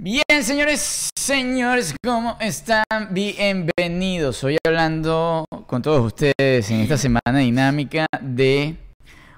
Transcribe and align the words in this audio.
Bien, 0.00 0.22
señores, 0.42 1.10
señores, 1.16 1.94
¿cómo 2.04 2.36
están? 2.40 2.84
Bienvenidos. 3.10 4.44
Hoy 4.44 4.56
hablando 4.64 5.44
con 5.66 5.82
todos 5.82 6.06
ustedes 6.06 6.70
en 6.70 6.80
esta 6.80 6.96
semana 6.96 7.38
dinámica 7.38 8.06
de 8.20 8.76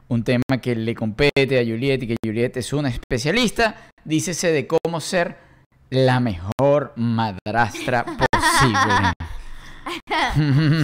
un 0.09 0.23
tema 0.23 0.43
que 0.61 0.75
le 0.77 0.95
compete 0.95 1.59
a 1.59 1.65
Juliet 1.65 2.03
y 2.03 2.07
que 2.09 2.17
Juliet 2.25 2.57
es 2.57 2.73
una 2.73 2.91
especialista. 2.91 3.91
Dícese 4.05 4.53
de 4.53 4.67
cómo 4.67 5.01
ser 5.01 5.50
la 5.91 6.21
mejor 6.21 6.93
madrastra 6.97 8.05
posible. 8.05 9.13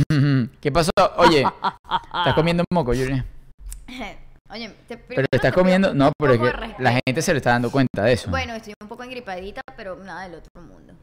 ¿Qué 0.60 0.72
pasó? 0.72 0.90
Oye, 1.16 1.42
¿estás 1.42 2.34
comiendo 2.34 2.64
moco, 2.72 2.92
Juliet? 2.92 3.24
Oye, 4.48 4.72
te, 4.86 4.96
Pero 4.96 5.26
te 5.28 5.36
estás 5.36 5.52
te 5.52 5.54
comiendo... 5.54 5.92
No, 5.92 6.06
un 6.06 6.12
pero 6.16 6.34
es 6.34 6.40
que 6.40 6.82
la 6.82 7.00
gente 7.04 7.20
se 7.22 7.32
le 7.32 7.38
está 7.38 7.50
dando 7.50 7.70
cuenta 7.70 8.02
de 8.02 8.12
eso. 8.12 8.30
Bueno, 8.30 8.54
estoy 8.54 8.74
un 8.80 8.88
poco 8.88 9.02
engripadita, 9.02 9.60
pero 9.76 9.96
nada 9.96 10.22
del 10.22 10.36
otro 10.36 10.62
mundo. 10.62 10.94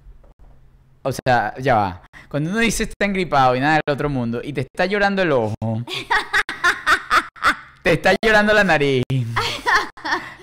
O 1.02 1.12
sea, 1.12 1.54
ya 1.60 1.76
va. 1.76 2.02
Cuando 2.30 2.52
uno 2.52 2.60
dice 2.60 2.84
está 2.84 3.06
engripado 3.06 3.56
y 3.56 3.60
nada 3.60 3.82
del 3.86 3.94
otro 3.94 4.10
mundo 4.10 4.40
y 4.42 4.54
te 4.54 4.62
está 4.62 4.86
llorando 4.86 5.22
el 5.22 5.34
ojo, 5.34 5.56
te 7.84 7.94
está 7.94 8.16
llorando 8.24 8.54
la 8.54 8.64
nariz, 8.64 9.04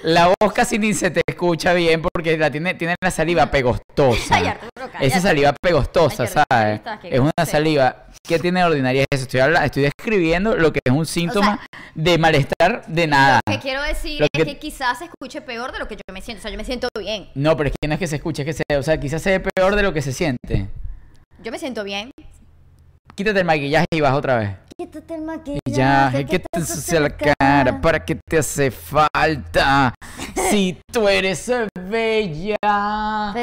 la 0.02 0.28
voz 0.40 0.52
casi 0.52 0.78
ni 0.78 0.95
se 0.95 1.10
te 1.10 1.22
escucha 1.27 1.72
bien 1.74 2.02
porque 2.02 2.36
la 2.36 2.50
tiene, 2.50 2.74
tiene 2.74 2.95
la 3.02 3.11
saliva 3.11 3.44
Ay, 3.44 3.48
pegostosa. 3.50 4.36
Arturo. 4.36 4.91
Esa 5.00 5.20
saliva 5.20 5.55
pegostosa, 5.61 6.25
Ay, 6.25 6.28
¿sabes? 6.28 6.80
Es 7.05 7.20
una 7.20 7.33
saliva. 7.47 8.06
¿Qué 8.22 8.38
tiene 8.38 8.60
de 8.60 8.66
ordinaria 8.66 9.05
eso? 9.10 9.25
Estoy, 9.25 9.83
describiendo 9.83 10.56
lo 10.56 10.72
que 10.72 10.80
es 10.84 10.92
un 10.92 11.06
síntoma 11.06 11.60
de 11.94 12.19
malestar 12.19 12.84
de 12.86 13.06
nada. 13.06 13.41
Lo 13.47 13.52
que 13.55 13.60
quiero 13.60 13.83
decir 13.83 14.20
Lo 14.20 14.27
es 14.27 14.30
que- 14.33 14.44
que... 14.44 14.58
quizás 14.58 14.98
se 14.98 15.06
escuche 15.06 15.41
peor 15.41 15.72
de 15.72 15.78
lo 15.78 15.88
que 15.88 15.97
yo 15.97 16.03
me 16.12 16.20
siento. 16.20 16.41
O 16.41 16.42
sea, 16.42 16.50
yo 16.50 16.56
me 16.56 16.64
siento 16.64 16.88
bien. 16.98 17.28
No, 17.34 17.56
pero 17.56 17.70
es 17.70 17.75
que 17.80 17.88
no 17.88 17.94
es 17.94 18.00
que 18.00 18.06
se 18.06 18.16
escuche, 18.16 18.42
es 18.42 18.47
que 18.47 18.53
se, 18.53 18.77
o 18.77 18.82
sea, 18.82 18.98
quizás 19.00 19.22
se 19.22 19.38
ve 19.38 19.41
peor 19.55 19.75
de 19.75 19.82
lo 19.82 19.92
que 19.92 20.03
se 20.03 20.12
siente. 20.12 20.69
Yo 21.42 21.50
me 21.50 21.58
siento 21.58 21.82
bien. 21.84 22.10
Quítate 23.14 23.41
el 23.41 23.44
maquillaje 23.47 23.86
y 23.91 24.00
vas 24.00 24.14
otra 24.14 24.36
vez. 24.36 24.50
Quítate 24.81 25.14
el 25.14 25.20
maquillaje. 25.20 25.61
Ya, 25.67 26.11
que 26.25 26.39
te 26.39 26.59
ensucia 26.59 27.00
la 27.00 27.14
cara, 27.14 27.83
¿para 27.83 28.03
qué 28.03 28.14
te 28.14 28.39
hace 28.39 28.70
falta? 28.70 29.92
Si 30.50 30.81
tú 30.91 31.06
eres 31.06 31.53
bella, 31.78 32.56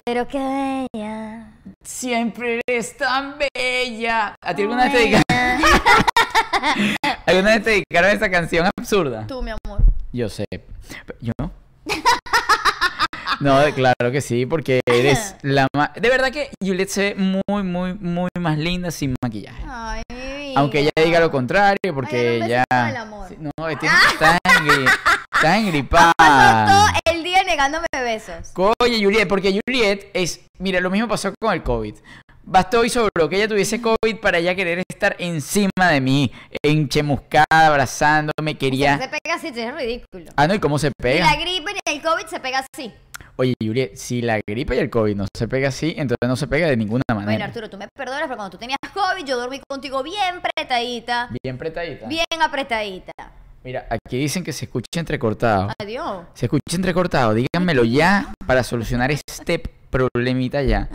Pero 0.03 0.27
qué 0.27 0.87
bella. 0.91 1.51
siempre 1.83 2.59
eres 2.67 2.97
tan 2.97 3.35
bella. 3.37 4.35
¿A 4.41 4.55
ti 4.55 4.63
alguna 4.63 4.85
vez 4.85 4.93
te 4.93 4.97
dedicaron, 4.97 5.61
alguna 7.27 7.49
vez 7.51 7.63
te 7.63 7.69
dedicaron 7.69 8.09
esa 8.09 8.31
canción 8.31 8.67
absurda? 8.75 9.27
Tú, 9.27 9.43
mi 9.43 9.51
amor. 9.51 9.83
Yo 10.11 10.27
sé. 10.29 10.45
Pero 10.49 11.19
¿Yo 11.21 11.33
no? 11.39 11.51
No, 13.39 13.59
claro 13.75 14.11
que 14.11 14.21
sí, 14.21 14.45
porque 14.45 14.81
eres 14.85 15.35
la 15.41 15.67
más... 15.75 15.93
De 15.95 16.09
verdad 16.09 16.31
que 16.31 16.49
Juliet 16.63 16.89
se 16.89 17.13
ve 17.13 17.15
muy, 17.15 17.63
muy, 17.63 17.93
muy 17.95 18.29
más 18.39 18.57
linda 18.57 18.91
sin 18.91 19.15
maquillaje. 19.23 19.63
Ay, 19.67 20.01
mi 20.09 20.53
Aunque 20.55 20.79
ella 20.79 20.91
diga 21.03 21.19
lo 21.19 21.31
contrario, 21.31 21.93
porque 21.93 22.17
Ay, 22.17 22.37
un 22.41 22.43
ella... 22.43 22.63
amor. 23.01 23.27
Sí, 23.29 23.35
No, 23.39 23.51
tiene- 23.79 23.95
está, 24.13 24.37
engri- 24.43 24.89
está 25.33 25.57
engripada. 25.57 26.13
Pasó 26.17 26.73
todo 26.73 27.13
el 27.15 27.23
día 27.23 27.43
negándome 27.43 27.85
besos. 27.93 28.51
Oye, 28.79 29.03
Juliet, 29.03 29.27
porque 29.27 29.59
Juliet 29.65 30.09
es... 30.13 30.41
Mira, 30.59 30.79
lo 30.79 30.89
mismo 30.89 31.07
pasó 31.07 31.33
con 31.39 31.53
el 31.53 31.61
COVID. 31.63 31.95
Bastó 32.49 32.85
y 32.85 32.89
sobró 32.89 33.27
que 33.27 33.35
ella 33.35 33.47
tuviese 33.49 33.81
COVID 33.81 34.19
para 34.21 34.37
ella 34.37 34.55
querer 34.55 34.81
estar 34.89 35.17
encima 35.19 35.89
de 35.91 35.99
mí, 35.99 36.31
enchemuscada, 36.63 37.45
abrazándome, 37.51 38.57
quería... 38.57 38.97
Se 38.97 39.09
pega 39.09 39.35
así, 39.35 39.47
es 39.47 39.73
ridículo. 39.75 40.31
Ah, 40.37 40.47
no, 40.47 40.53
¿y 40.53 40.59
cómo 40.59 40.79
se 40.79 40.87
Y 40.87 40.91
pega? 40.97 41.25
la 41.25 41.35
gripe 41.35 41.73
ni 41.73 41.93
el 41.93 42.01
COVID 42.01 42.25
se 42.27 42.39
pega 42.39 42.59
así. 42.73 42.93
Oye, 43.39 43.53
Juliet, 43.61 43.95
si 43.95 44.23
la 44.23 44.41
gripe 44.47 44.75
y 44.75 44.79
el 44.79 44.89
COVID 44.89 45.15
no 45.15 45.27
se 45.31 45.47
pega 45.47 45.67
así, 45.69 45.93
entonces 45.95 46.27
no 46.27 46.35
se 46.35 46.47
pega 46.47 46.65
de 46.67 46.75
ninguna 46.75 47.03
manera. 47.09 47.33
Bueno, 47.33 47.45
Arturo, 47.45 47.69
tú 47.69 47.77
me 47.77 47.87
perdonas, 47.95 48.23
pero 48.23 48.35
cuando 48.35 48.49
tú 48.49 48.57
tenías 48.57 48.79
COVID, 48.91 49.23
yo 49.23 49.37
dormí 49.37 49.61
contigo 49.69 50.01
bien 50.01 50.37
apretadita. 50.37 51.29
Bien 51.43 51.55
apretadita. 51.55 52.07
Bien 52.07 52.25
apretadita. 52.41 53.11
Mira, 53.63 53.85
aquí 53.91 54.17
dicen 54.17 54.43
que 54.43 54.51
se 54.51 54.65
escucha 54.65 54.99
entrecortado. 54.99 55.69
Adiós. 55.77 56.25
Se 56.33 56.47
escucha 56.47 56.75
entrecortado. 56.75 57.35
Díganmelo 57.35 57.83
ya 57.83 58.33
para 58.47 58.63
solucionar 58.63 59.11
este 59.11 59.61
problemita 59.91 60.63
ya. 60.63 60.89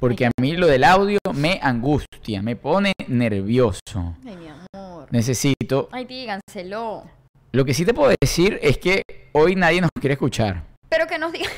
Porque 0.00 0.26
a 0.26 0.32
mí 0.40 0.56
lo 0.56 0.66
del 0.66 0.82
audio 0.82 1.20
me 1.34 1.60
angustia, 1.62 2.42
me 2.42 2.56
pone 2.56 2.94
nervioso. 3.06 4.16
Ay, 4.26 4.36
mi 4.36 4.48
amor. 4.48 5.06
Necesito. 5.12 5.88
Ay, 5.92 6.04
díganselo. 6.04 7.04
Lo 7.52 7.64
que 7.64 7.74
sí 7.74 7.84
te 7.84 7.94
puedo 7.94 8.12
decir 8.20 8.58
es 8.60 8.76
que 8.78 9.02
hoy 9.32 9.54
nadie 9.54 9.80
nos 9.80 9.90
quiere 10.00 10.14
escuchar. 10.14 10.64
Pero 10.96 11.06
que 11.08 11.18
nos 11.18 11.30
digan. 11.30 11.52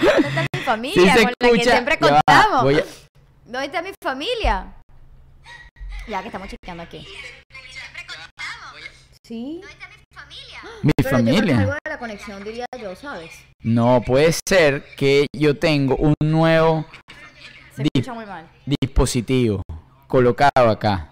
¿Dónde 0.00 0.28
está 0.28 0.42
mi 0.54 0.60
familia 0.64 0.94
Sí 0.94 1.06
la 1.06 1.14
que 1.50 1.64
siempre 1.64 1.98
va, 2.00 2.22
a- 2.26 2.62
¿Dónde 3.44 3.66
está 3.66 3.82
mi 3.82 3.90
familia? 4.02 4.72
Ya 6.08 6.22
que 6.22 6.28
estamos 6.28 6.48
chequeando 6.48 6.82
aquí. 6.84 7.06
¿Sí? 9.26 9.60
Mi 10.82 10.92
Pero 10.96 11.10
yo 11.10 11.24
creo 11.24 11.24
que 11.24 11.30
es 11.30 11.36
familia. 11.36 11.58
algo 11.60 11.72
de 11.72 11.90
la 11.90 11.98
conexión, 11.98 12.42
diría 12.42 12.66
yo, 12.80 12.96
¿sabes? 12.96 13.30
No 13.62 14.00
puede 14.00 14.34
ser 14.48 14.82
que 14.96 15.26
yo 15.36 15.58
tengo 15.58 15.96
un 15.96 16.14
nuevo 16.22 16.86
Se 17.76 17.82
Di- 17.82 17.88
escucha 17.96 18.14
muy 18.14 18.24
mal. 18.24 18.48
dispositivo 18.64 19.60
colocado 20.08 20.70
acá. 20.70 21.10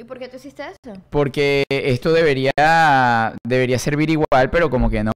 ¿Y 0.00 0.04
por 0.04 0.18
qué 0.18 0.28
tú 0.30 0.38
hiciste 0.38 0.62
eso? 0.62 0.98
Porque 1.10 1.62
esto 1.68 2.10
debería, 2.10 2.52
debería 3.46 3.78
servir 3.78 4.08
igual, 4.08 4.48
pero 4.50 4.70
como 4.70 4.88
que 4.88 5.04
no. 5.04 5.12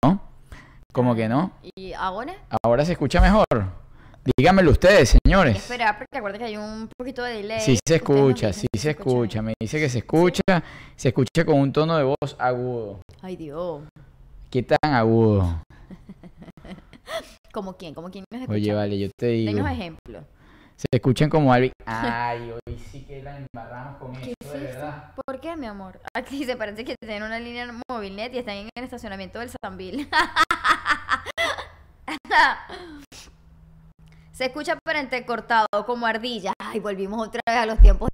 Como 0.93 1.15
que 1.15 1.27
no. 1.27 1.53
¿Y 1.75 1.95
ahora? 1.95 2.35
Ahora 2.63 2.85
se 2.85 2.93
escucha 2.93 3.19
mejor. 3.19 3.47
Díganmelo 4.37 4.71
ustedes, 4.71 5.17
señores. 5.25 5.57
esperar 5.57 5.97
porque 5.97 6.19
acuérdate 6.19 6.45
que 6.45 6.51
hay 6.51 6.57
un 6.59 6.91
poquito 6.99 7.23
de 7.23 7.33
delay. 7.33 7.61
Sí 7.61 7.79
se 7.83 7.95
escucha, 7.95 8.53
sí 8.53 8.67
se 8.77 8.91
escucha. 8.91 9.41
Me 9.41 9.55
dice 9.59 9.81
que 9.81 9.89
se 9.89 10.01
escucha. 10.01 10.43
Se 10.97 11.09
escucha 11.09 11.47
con 11.47 11.61
un 11.61 11.73
tono 11.73 11.97
de 11.97 12.05
voz 12.05 12.37
agudo. 12.39 13.01
Ay, 13.23 13.37
Dios. 13.37 13.85
¿Qué 14.51 14.63
tan 14.65 14.93
agudo? 14.93 15.63
¿Como 17.55 17.79
quién? 17.79 17.95
¿Como 17.95 18.11
quién 18.11 18.27
nos 18.31 18.43
escucha? 18.43 18.55
Oye, 18.55 18.75
vale, 18.75 18.99
yo 18.99 19.09
te 19.19 19.29
digo. 19.29 19.51
Denos 19.51 19.71
ejemplos. 19.71 20.25
Se 20.91 20.97
escuchan 20.97 21.31
como 21.31 21.53
alguien. 21.53 21.73
Ay, 21.87 22.53
hoy 22.53 22.79
sí 22.91 23.05
que 23.05 23.23
la 23.23 23.39
embarramos 23.39 23.99
con 23.99 24.13
¿Qué 24.15 24.35
esto, 24.39 24.53
de 24.53 24.65
verdad. 24.65 25.13
¿Por 25.27 25.41
qué, 25.41 25.57
mi 25.57 25.67
amor? 25.67 26.01
Aquí 26.15 26.45
se 26.45 26.57
parece 26.57 26.85
que 26.85 26.95
tienen 27.01 27.23
una 27.23 27.39
línea 27.41 27.73
móvil 27.89 28.17
net 28.17 28.33
y 28.35 28.39
están 28.39 28.57
en 28.57 28.69
el 28.75 28.85
estacionamiento 28.85 29.39
del 29.39 29.51
Sambil. 29.63 30.09
se 34.33 34.45
escucha 34.47 34.79
pero 34.85 34.99
entrecortado, 34.99 35.67
como 35.87 36.07
ardilla. 36.07 36.53
Ay, 36.59 36.81
volvimos 36.81 37.29
otra 37.29 37.41
vez 37.47 37.57
a 37.57 37.67
los 37.67 37.79
tiempos 37.81 38.09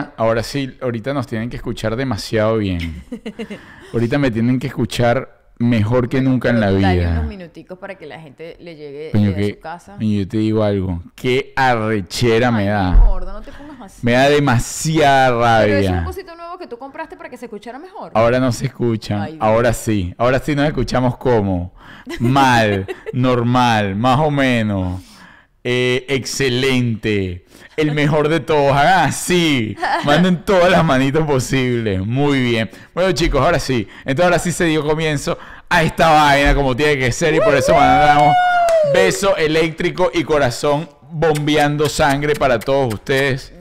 Ahora- 0.00 0.44
sí, 0.44 0.76
ahorita 0.80 1.12
nos 1.12 1.26
tienen 1.26 1.50
que 1.50 1.56
escuchar 1.56 1.96
demasiado 1.96 2.58
bien. 2.58 3.02
Ahorita 3.92 4.18
me 4.18 4.30
tienen 4.30 4.60
que 4.60 4.68
escuchar 4.68 5.50
mejor 5.58 6.08
que 6.08 6.20
nunca 6.20 6.48
en 6.50 6.60
la 6.60 6.70
Dale 6.70 6.94
vida. 6.94 7.10
unos 7.10 7.24
minuticos 7.26 7.76
para 7.76 7.96
que 7.96 8.06
la 8.06 8.20
gente 8.20 8.56
le 8.60 8.76
llegue, 8.76 9.10
Coño, 9.10 9.30
llegue 9.30 9.50
a 9.50 9.54
su 9.56 9.60
casa. 9.60 9.96
Y 9.98 10.20
yo 10.20 10.28
te 10.28 10.36
digo 10.36 10.62
algo, 10.62 11.02
qué 11.16 11.52
arrechera 11.56 12.52
me 12.52 12.66
da. 12.66 12.92
mi 12.92 12.98
gordo, 13.04 13.32
no 13.32 13.40
te 13.42 13.50
pongas 13.50 13.80
así. 13.80 14.06
Me 14.06 14.12
da 14.12 14.28
demasiada 14.28 15.62
Pero 15.62 15.74
es 15.78 15.86
un 15.88 15.92
rabia. 15.92 16.04
cosito 16.04 16.36
nuevo 16.36 16.56
que 16.56 16.68
tú 16.68 16.78
compraste 16.78 17.16
para 17.16 17.28
que 17.28 17.36
se 17.36 17.46
escuchara 17.46 17.80
mejor. 17.80 18.12
Ahora 18.14 18.38
no 18.38 18.52
se 18.52 18.66
Ay, 19.20 19.32
Dios. 19.32 19.42
ahora 19.42 19.72
sí. 19.72 20.14
Ahora 20.18 20.38
sí 20.38 20.54
nos 20.54 20.66
escuchamos 20.68 21.16
como 21.16 21.74
mal, 22.20 22.86
normal, 23.12 23.96
más 23.96 24.20
o 24.20 24.30
menos. 24.30 25.02
Eh, 25.64 26.06
excelente, 26.08 27.44
el 27.76 27.92
mejor 27.92 28.28
de 28.28 28.40
todos, 28.40 28.72
hagan 28.72 29.08
así, 29.08 29.76
manden 30.04 30.44
todas 30.44 30.70
las 30.70 30.84
manitos 30.84 31.26
posibles, 31.26 32.00
muy 32.04 32.40
bien. 32.42 32.70
Bueno 32.94 33.12
chicos, 33.12 33.40
ahora 33.40 33.58
sí, 33.58 33.86
entonces 34.00 34.24
ahora 34.24 34.38
sí 34.38 34.52
se 34.52 34.64
dio 34.64 34.82
comienzo 34.82 35.38
a 35.68 35.82
esta 35.82 36.10
vaina 36.10 36.54
como 36.54 36.74
tiene 36.74 36.98
que 36.98 37.12
ser 37.12 37.34
y 37.34 37.40
por 37.40 37.54
eso 37.54 37.74
mandamos 37.74 38.34
beso 38.92 39.36
eléctrico 39.36 40.10
y 40.12 40.24
corazón 40.24 40.88
bombeando 41.10 41.88
sangre 41.88 42.34
para 42.34 42.58
todos 42.58 42.94
ustedes 42.94 43.52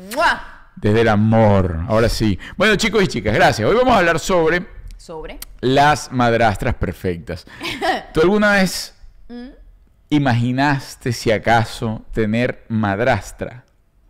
desde 0.76 1.02
el 1.02 1.10
amor. 1.10 1.82
Ahora 1.88 2.08
sí. 2.10 2.40
Bueno 2.56 2.76
chicos 2.78 3.04
y 3.04 3.08
chicas, 3.08 3.34
gracias. 3.34 3.68
Hoy 3.68 3.76
vamos 3.76 3.94
a 3.94 3.98
hablar 3.98 4.20
sobre 4.20 4.66
Sobre. 4.98 5.38
las 5.62 6.12
madrastras 6.12 6.76
perfectas. 6.76 7.46
¿Tú 8.14 8.22
alguna 8.22 8.54
vez 8.54 8.96
Mm. 9.32 9.50
Imaginaste 10.10 11.12
si 11.14 11.32
acaso 11.32 12.04
tener 12.14 12.64
madrastra? 12.70 13.64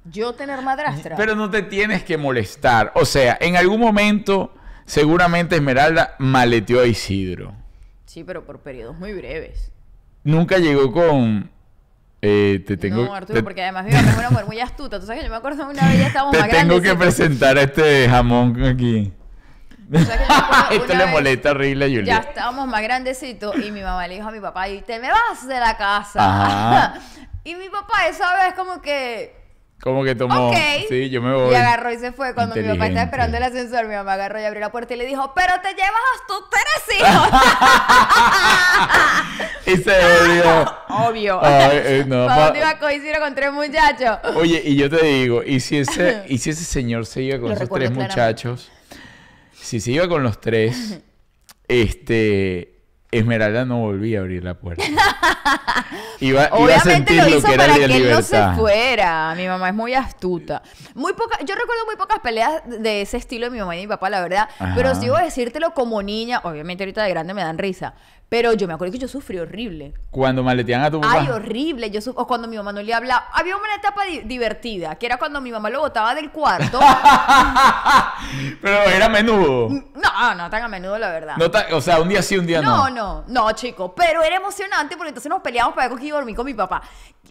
Yo 0.05 0.33
tener 0.33 0.61
madrastra. 0.61 1.15
Pero 1.15 1.35
no 1.35 1.49
te 1.49 1.61
tienes 1.61 2.03
que 2.03 2.17
molestar. 2.17 2.91
O 2.95 3.05
sea, 3.05 3.37
en 3.39 3.55
algún 3.57 3.79
momento, 3.79 4.53
seguramente 4.85 5.55
Esmeralda 5.57 6.15
maleteó 6.19 6.81
a 6.81 6.87
Isidro. 6.87 7.53
Sí, 8.05 8.23
pero 8.23 8.43
por 8.45 8.59
periodos 8.59 8.97
muy 8.97 9.13
breves. 9.13 9.71
Nunca 10.23 10.57
llegó 10.57 10.91
con. 10.91 11.51
eh, 12.21 12.63
te 12.65 12.75
tengo, 12.75 13.05
no, 13.05 13.13
Arturo, 13.13 13.39
te- 13.39 13.43
porque 13.43 13.61
además 13.61 13.85
mi 13.85 13.91
mamá 13.91 14.09
es 14.09 14.17
una 14.17 14.29
mujer 14.31 14.45
muy 14.47 14.59
astuta. 14.59 14.99
Tú 14.99 15.05
sabes 15.05 15.21
que 15.21 15.25
yo 15.27 15.31
me 15.31 15.37
acuerdo 15.37 15.63
una 15.69 15.87
vez 15.87 15.99
ya 15.99 16.07
estábamos 16.07 16.31
te 16.33 16.39
más 16.39 16.49
tengo 16.49 16.81
que 16.81 16.95
presentar 16.95 17.57
a 17.57 17.61
este 17.63 18.09
jamón 18.09 18.63
aquí. 18.63 19.13
Que 19.91 19.97
me 19.97 20.03
Esto 20.75 20.93
le 20.93 21.03
vez- 21.05 21.11
molesta 21.11 21.51
horrible 21.51 21.85
a 21.85 21.87
Ya 21.87 21.95
Juliet. 21.99 22.19
estábamos 22.29 22.67
más 22.67 22.81
grandecitos 22.81 23.55
y 23.57 23.71
mi 23.71 23.81
mamá 23.81 24.07
le 24.07 24.15
dijo 24.15 24.27
a 24.27 24.31
mi 24.31 24.39
papá, 24.39 24.67
y 24.69 24.81
te 24.81 24.99
me 24.99 25.09
vas 25.11 25.47
de 25.47 25.59
la 25.59 25.75
casa. 25.77 26.93
Y 27.45 27.55
mi 27.55 27.69
papá 27.69 28.05
esa 28.07 28.31
vez 28.35 28.53
como 28.53 28.81
que... 28.81 29.33
Como 29.81 30.03
que 30.03 30.13
tomó. 30.13 30.49
Ok. 30.49 30.57
Sí, 30.89 31.09
yo 31.09 31.21
me 31.21 31.33
voy. 31.33 31.53
Y 31.53 31.55
agarró 31.55 31.89
y 31.91 31.97
se 31.97 32.11
fue. 32.11 32.33
Cuando 32.35 32.53
mi 32.53 32.63
papá 32.63 32.87
estaba 32.87 33.05
esperando 33.05 33.37
el 33.37 33.43
ascensor, 33.43 33.87
mi 33.87 33.95
mamá 33.95 34.13
agarró 34.13 34.39
y 34.41 34.43
abrió 34.43 34.59
la 34.59 34.71
puerta 34.73 34.93
y 34.93 34.97
le 34.97 35.05
dijo, 35.05 35.31
pero 35.33 35.53
te 35.61 35.69
llevas 35.69 35.89
a 35.89 36.27
tus 36.27 36.49
tres 36.49 36.99
hijos. 36.99 37.29
Y 39.65 39.77
se 39.77 40.19
volvió. 40.19 40.75
Obvio. 40.89 41.39
Ay, 41.41 41.69
eh, 41.73 42.03
no, 42.05 42.25
¿Para 42.27 42.35
pa- 42.35 42.43
dónde 42.45 42.59
iba 42.59 42.69
a 42.71 42.77
coincidir 42.79 43.17
con 43.19 43.33
tres 43.33 43.53
muchachos? 43.53 44.17
Oye, 44.35 44.61
y 44.65 44.75
yo 44.75 44.89
te 44.89 45.03
digo, 45.05 45.43
¿y 45.43 45.61
si 45.61 45.77
ese, 45.77 46.23
y 46.27 46.37
si 46.39 46.49
ese 46.49 46.65
señor 46.65 47.05
se 47.05 47.21
iba 47.21 47.39
con 47.39 47.49
Lo 47.49 47.55
esos 47.55 47.69
tres 47.69 47.89
claramente. 47.89 48.13
muchachos? 48.13 48.69
Si 49.69 49.79
se 49.79 49.91
iba 49.91 50.07
con 50.07 50.23
los 50.23 50.41
tres, 50.41 50.99
este. 51.67 52.75
Esmeralda 53.11 53.65
no 53.65 53.79
volvía 53.79 54.19
a 54.19 54.21
abrir 54.21 54.43
la 54.43 54.55
puerta. 54.55 54.83
Iba, 56.19 56.43
iba 56.43 56.43
a 56.43 56.57
Obviamente 56.57 56.91
sentir 56.91 57.17
lo 57.17 57.23
lo, 57.23 57.37
hizo 57.37 57.47
que 57.47 57.53
era 57.53 57.65
para 57.65 57.75
que 57.75 57.85
él 57.85 57.91
no 57.91 58.21
se 58.21 58.35
libertad. 58.35 58.55
fuera. 58.57 59.33
Mi 59.35 59.47
mamá 59.47 59.69
es 59.69 59.75
muy 59.75 59.93
astuta. 59.93 60.61
Muy 60.93 61.13
poca, 61.13 61.39
yo 61.39 61.55
recuerdo 61.55 61.85
muy 61.85 61.95
pocas 61.95 62.19
peleas 62.19 62.61
de 62.65 63.01
ese 63.01 63.17
estilo 63.17 63.45
de 63.45 63.51
mi 63.51 63.59
mamá 63.59 63.75
y 63.75 63.79
de 63.79 63.85
mi 63.85 63.87
papá, 63.87 64.09
la 64.09 64.21
verdad. 64.21 64.49
Ajá. 64.59 64.73
Pero 64.75 64.93
si 64.95 65.07
a 65.07 65.21
decírtelo 65.21 65.73
como 65.73 66.03
niña, 66.03 66.41
obviamente 66.43 66.83
ahorita 66.83 67.03
de 67.03 67.09
grande 67.09 67.33
me 67.33 67.41
dan 67.41 67.57
risa. 67.57 67.93
Pero 68.29 68.53
yo 68.53 68.67
me 68.67 68.73
acuerdo 68.75 68.91
que 68.91 68.99
yo 68.99 69.07
sufrí 69.07 69.39
horrible. 69.39 69.95
Cuando 70.11 70.43
maletean 70.43 70.83
a 70.83 70.91
tu 70.91 71.01
papá. 71.01 71.19
Ay, 71.19 71.29
horrible. 71.29 71.89
Yo 71.89 71.99
o 72.13 72.27
cuando 72.27 72.47
mi 72.47 72.57
mamá 72.57 72.71
no 72.71 72.79
le 72.81 72.93
hablaba. 72.93 73.27
Había 73.33 73.57
una 73.57 73.73
etapa 73.75 74.03
di- 74.05 74.19
divertida, 74.19 74.95
que 74.95 75.07
era 75.07 75.17
cuando 75.17 75.41
mi 75.41 75.51
mamá 75.51 75.71
lo 75.71 75.79
botaba 75.79 76.13
del 76.13 76.29
cuarto. 76.31 76.79
Pero 78.61 78.81
era 78.83 79.05
a 79.07 79.09
menudo. 79.09 79.69
no, 79.69 80.35
no 80.35 80.49
tan 80.49 80.63
a 80.63 80.67
menudo, 80.67 80.99
la 80.99 81.09
verdad. 81.09 81.37
No 81.37 81.49
o 81.75 81.81
sea, 81.81 81.99
un 81.99 82.09
día 82.09 82.21
sí, 82.21 82.37
un 82.37 82.45
día 82.45 82.61
no. 82.61 82.89
No, 82.89 82.89
no, 82.89 83.23
no, 83.27 83.51
chico. 83.53 83.95
Pero 83.95 84.21
era 84.21 84.35
emocionante 84.35 84.95
porque 84.95 85.09
entonces 85.09 85.29
nos 85.29 85.41
peleábamos 85.41 85.75
para 85.75 85.87
ver 85.87 85.91
con 85.91 85.99
quién 85.99 86.13
dormir 86.13 86.35
con 86.35 86.45
mi 86.45 86.53
papá. 86.53 86.81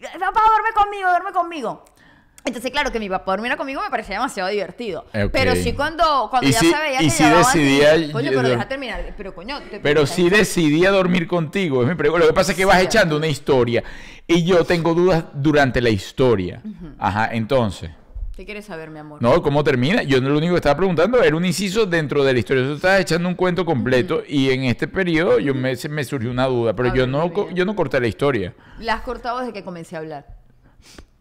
Papá, 0.01 0.41
duerme 0.49 0.73
conmigo, 0.75 1.09
duerme 1.09 1.33
conmigo. 1.33 1.85
Entonces, 2.45 2.71
claro, 2.71 2.91
que 2.91 2.99
mi 2.99 3.09
papá 3.11 3.33
durmiera 3.33 3.57
conmigo 3.59 3.83
me 3.83 3.91
parecía 3.91 4.15
demasiado 4.17 4.49
divertido. 4.49 5.05
Pero 5.33 5.55
sí 5.55 5.75
cuando, 5.75 6.29
cuando 6.31 6.49
ya 6.49 6.59
sí- 6.61 6.71
se 6.71 6.79
veía 6.79 6.99
que 7.01 7.11
llevaban- 7.11 7.39
decidía 7.53 8.13
Coño, 8.13 8.31
pero 8.31 8.43
de- 8.43 8.49
deja 8.51 8.69
terminar. 8.69 9.15
Pero 9.17 9.35
coño... 9.35 9.61
te- 9.71 9.81
Pero 9.81 10.07
sí 10.07 10.31
decidía 10.31 10.91
dormir 10.91 11.27
contigo. 11.29 11.83
Es 11.83 11.89
mi 11.89 11.95
pregunta. 11.95 12.25
Lo 12.25 12.31
que 12.31 12.35
pasa 12.35 12.53
es 12.53 12.57
que 12.59 12.65
vas 12.65 12.81
echando 12.81 13.17
una 13.19 13.27
historia. 13.27 13.83
Y 14.27 14.45
yo 14.45 14.65
tengo 14.65 14.95
dudas 14.95 15.25
durante 15.35 15.81
la 15.83 15.91
historia. 15.91 16.63
Ajá, 16.99 17.29
entonces. 17.33 17.91
¿Qué 18.35 18.45
quieres 18.45 18.67
saber, 18.67 18.89
mi 18.91 19.01
amor? 19.01 19.21
No, 19.21 19.43
¿cómo 19.43 19.65
termina? 19.65 20.03
Yo 20.05 20.21
no 20.21 20.29
lo 20.31 20.39
único 20.39 20.53
que 20.55 20.59
estaba 20.59 20.77
preguntando 20.77 21.21
era 21.23 21.35
un 21.37 21.45
inciso 21.45 21.87
dentro 21.87 22.23
de 22.25 22.33
la 22.33 22.39
historia. 22.39 22.63
Tú 22.63 22.75
estabas 22.75 23.01
echando 23.01 23.29
un 23.29 23.35
cuento 23.35 23.65
completo 23.67 24.23
y 24.27 24.51
en 24.53 24.63
este 24.65 24.87
periodo 24.87 25.41
yo 25.41 25.55
me, 25.57 25.75
surgió 25.77 26.31
una 26.31 26.47
duda, 26.47 26.73
pero 26.75 26.91
A 26.91 26.95
yo 26.95 27.03
ver, 27.03 27.09
no, 27.09 27.51
yo 27.51 27.65
no 27.65 27.75
corté 27.75 28.01
la 28.01 28.07
historia. 28.07 28.55
La 28.79 28.95
has 28.95 29.01
cortado 29.03 29.41
desde 29.41 29.53
que 29.53 29.65
comencé 29.65 29.97
a 29.97 29.99
hablar. 29.99 30.38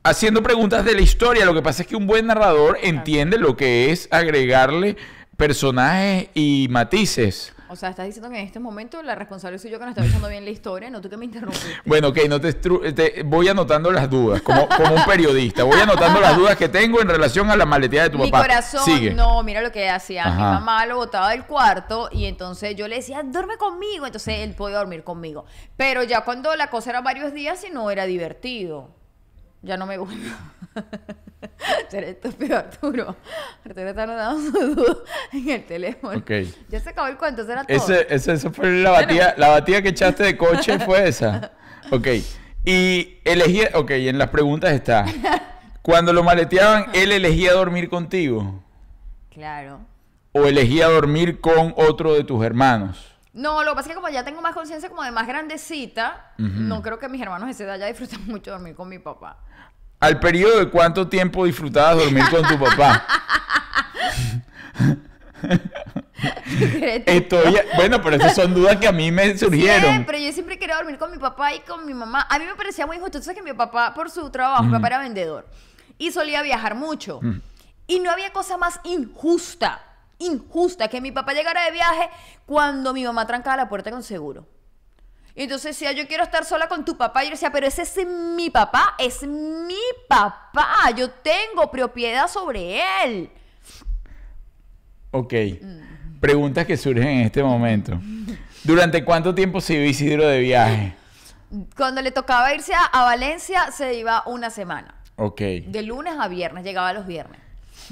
Haciendo 0.03 0.41
preguntas 0.41 0.85
de 0.85 0.93
la 0.93 1.01
historia, 1.01 1.45
lo 1.45 1.53
que 1.53 1.61
pasa 1.61 1.81
es 1.81 1.87
que 1.87 1.95
un 1.95 2.07
buen 2.07 2.27
narrador 2.27 2.77
entiende 2.81 3.37
lo 3.37 3.57
que 3.57 3.91
es 3.91 4.07
agregarle 4.11 4.95
personajes 5.35 6.29
y 6.33 6.67
matices. 6.69 7.53
O 7.69 7.75
sea, 7.75 7.89
estás 7.89 8.05
diciendo 8.05 8.29
que 8.29 8.39
en 8.39 8.45
este 8.45 8.61
momento 8.61 9.03
la 9.03 9.13
responsable 9.15 9.59
soy 9.59 9.69
yo 9.69 9.77
que 9.77 9.83
no 9.83 9.89
estaba 9.91 10.07
echando 10.07 10.29
bien 10.29 10.45
la 10.45 10.51
historia, 10.51 10.89
no 10.89 11.01
tú 11.01 11.09
que 11.09 11.17
me 11.17 11.25
interrumpiste. 11.25 11.67
Bueno, 11.85 12.07
ok, 12.07 12.19
no 12.29 12.39
te, 12.39 12.53
te- 12.53 13.23
voy 13.23 13.49
anotando 13.49 13.91
las 13.91 14.09
dudas, 14.09 14.41
como, 14.41 14.69
como 14.69 14.95
un 14.95 15.03
periodista. 15.03 15.65
Voy 15.65 15.77
anotando 15.77 16.21
las 16.21 16.37
dudas 16.37 16.55
que 16.55 16.69
tengo 16.69 17.01
en 17.01 17.09
relación 17.09 17.51
a 17.51 17.57
la 17.57 17.65
maleteada 17.65 18.07
de 18.07 18.11
tu 18.15 18.23
Mi 18.23 18.31
papá. 18.31 18.43
corazón, 18.43 18.85
Sigue. 18.85 19.13
no, 19.13 19.43
mira 19.43 19.61
lo 19.61 19.73
que 19.73 19.89
hacía. 19.89 20.23
Mi 20.27 20.37
mamá 20.41 20.85
lo 20.85 20.95
botaba 20.95 21.31
del 21.31 21.43
cuarto 21.43 22.07
y 22.13 22.23
entonces 22.23 22.73
yo 22.77 22.87
le 22.87 22.95
decía, 22.95 23.21
duerme 23.23 23.57
conmigo. 23.57 24.05
Entonces 24.05 24.39
él 24.39 24.53
podía 24.53 24.77
dormir 24.77 25.03
conmigo. 25.03 25.43
Pero 25.75 26.03
ya 26.03 26.21
cuando 26.21 26.55
la 26.55 26.69
cosa 26.69 26.91
era 26.91 27.01
varios 27.01 27.33
días 27.33 27.65
y 27.67 27.73
no 27.73 27.91
era 27.91 28.05
divertido. 28.05 28.95
Ya 29.61 29.77
no 29.77 29.85
me 29.85 29.97
gusta. 29.97 30.15
Seré 31.89 32.11
estúpido, 32.11 32.57
Arturo. 32.57 33.15
Arturo 33.65 33.89
está 33.89 34.03
anotando 34.03 34.41
su 34.41 34.75
duda 34.75 34.97
en 35.33 35.49
el 35.49 35.65
teléfono. 35.65 36.17
Ok. 36.17 36.31
Ya 36.69 36.79
se 36.79 36.89
acabó 36.89 37.07
el 37.07 37.17
cuento, 37.17 37.45
todo. 37.45 37.57
Ese, 37.67 38.07
ese, 38.09 38.33
esa 38.33 38.51
fue 38.51 38.71
la 38.71 38.91
batida, 38.91 39.33
la 39.37 39.49
batida 39.49 39.81
que 39.81 39.89
echaste 39.89 40.23
de 40.23 40.37
coche 40.37 40.79
fue 40.85 41.07
esa. 41.07 41.51
Ok. 41.91 42.07
Y 42.65 43.19
elegía, 43.23 43.71
ok, 43.73 43.91
en 43.91 44.17
las 44.17 44.29
preguntas 44.29 44.71
está. 44.73 45.05
Cuando 45.81 46.11
lo 46.11 46.23
maleteaban, 46.23 46.87
él 46.93 47.11
elegía 47.11 47.53
dormir 47.53 47.89
contigo. 47.89 48.61
Claro. 49.29 49.79
O 50.33 50.45
elegía 50.45 50.87
dormir 50.87 51.39
con 51.39 51.73
otro 51.77 52.13
de 52.13 52.23
tus 52.23 52.43
hermanos. 52.45 53.16
No, 53.37 53.63
lo 53.63 53.71
que 53.71 53.75
pasa 53.75 53.89
es 53.89 53.95
que 53.95 54.01
como 54.01 54.09
ya 54.09 54.25
tengo 54.25 54.41
más 54.41 54.55
conciencia 54.55 54.89
como 54.89 55.03
de 55.03 55.11
más 55.11 55.27
grandecita, 55.27 56.33
no 56.37 56.81
creo 56.81 56.97
que 56.97 57.07
mis 57.07 57.21
hermanos 57.21 57.45
de 57.45 57.51
esa 57.51 57.63
edad 57.65 57.79
ya 57.79 57.85
disfrutan 57.85 58.25
mucho 58.27 58.51
dormir 58.51 58.73
con 58.75 58.89
mi 58.89 58.97
papá. 58.97 59.37
¿Al 59.99 60.19
periodo 60.19 60.59
de 60.59 60.69
cuánto 60.69 61.07
tiempo 61.07 61.45
disfrutabas 61.45 61.97
dormir 61.97 62.23
con 62.31 62.43
tu 62.47 62.59
papá? 62.59 63.05
Estoy, 67.05 67.59
bueno, 67.75 68.01
pero 68.01 68.15
esas 68.15 68.33
son 68.35 68.55
dudas 68.55 68.77
que 68.77 68.87
a 68.87 68.91
mí 68.91 69.11
me 69.11 69.37
surgieron. 69.37 69.81
Siempre, 69.91 70.25
yo 70.25 70.31
siempre 70.33 70.57
quería 70.57 70.77
dormir 70.77 70.97
con 70.97 71.11
mi 71.11 71.19
papá 71.19 71.53
y 71.53 71.59
con 71.59 71.85
mi 71.85 71.93
mamá. 71.93 72.25
A 72.29 72.39
mí 72.39 72.45
me 72.45 72.55
parecía 72.55 72.87
muy 72.87 72.97
injusto. 72.97 73.21
Sabes 73.21 73.37
que 73.37 73.43
mi 73.43 73.53
papá, 73.53 73.93
por 73.93 74.09
su 74.09 74.29
trabajo, 74.31 74.63
mi 74.63 74.71
papá 74.71 74.87
era 74.87 74.97
vendedor 74.99 75.47
y 75.99 76.11
solía 76.11 76.41
viajar 76.41 76.73
mucho. 76.73 77.19
Y 77.85 77.99
no 77.99 78.09
había 78.09 78.33
cosa 78.33 78.57
más 78.57 78.79
injusta, 78.83 79.79
injusta, 80.19 80.87
que 80.87 81.01
mi 81.01 81.11
papá 81.11 81.33
llegara 81.33 81.63
de 81.65 81.71
viaje 81.71 82.09
cuando 82.45 82.93
mi 82.93 83.03
mamá 83.03 83.25
trancaba 83.27 83.57
la 83.57 83.69
puerta 83.69 83.91
con 83.91 84.03
seguro. 84.03 84.47
Y 85.37 85.43
entonces 85.43 85.77
decía, 85.77 85.91
yo 85.91 86.07
quiero 86.07 86.23
estar 86.23 86.45
sola 86.45 86.67
con 86.67 86.83
tu 86.83 86.97
papá. 86.97 87.23
Y 87.23 87.27
yo 87.27 87.31
decía, 87.33 87.51
pero 87.51 87.67
ese 87.67 87.83
es 87.83 87.95
mi 88.07 88.49
papá, 88.49 88.95
es 88.97 89.21
mi 89.21 89.75
papá. 90.09 90.89
Yo 90.95 91.11
tengo 91.11 91.69
propiedad 91.69 92.27
sobre 92.27 92.79
él. 93.03 93.29
Ok. 95.11 95.33
Preguntas 96.19 96.65
que 96.65 96.75
surgen 96.75 97.07
en 97.07 97.19
este 97.27 97.43
momento. 97.43 97.99
¿Durante 98.63 99.05
cuánto 99.05 99.35
tiempo 99.35 99.61
se 99.61 99.75
iba 99.75 99.85
Isidro 99.85 100.27
de 100.27 100.39
viaje? 100.39 100.95
Cuando 101.75 102.01
le 102.01 102.09
tocaba 102.11 102.51
irse 102.55 102.73
a, 102.73 102.85
a 102.85 103.03
Valencia, 103.03 103.71
se 103.71 103.93
iba 103.93 104.23
una 104.25 104.49
semana. 104.49 104.95
Ok. 105.17 105.39
De 105.39 105.83
lunes 105.83 106.15
a 106.17 106.27
viernes, 106.27 106.63
llegaba 106.63 106.93
los 106.93 107.05
viernes. 107.05 107.39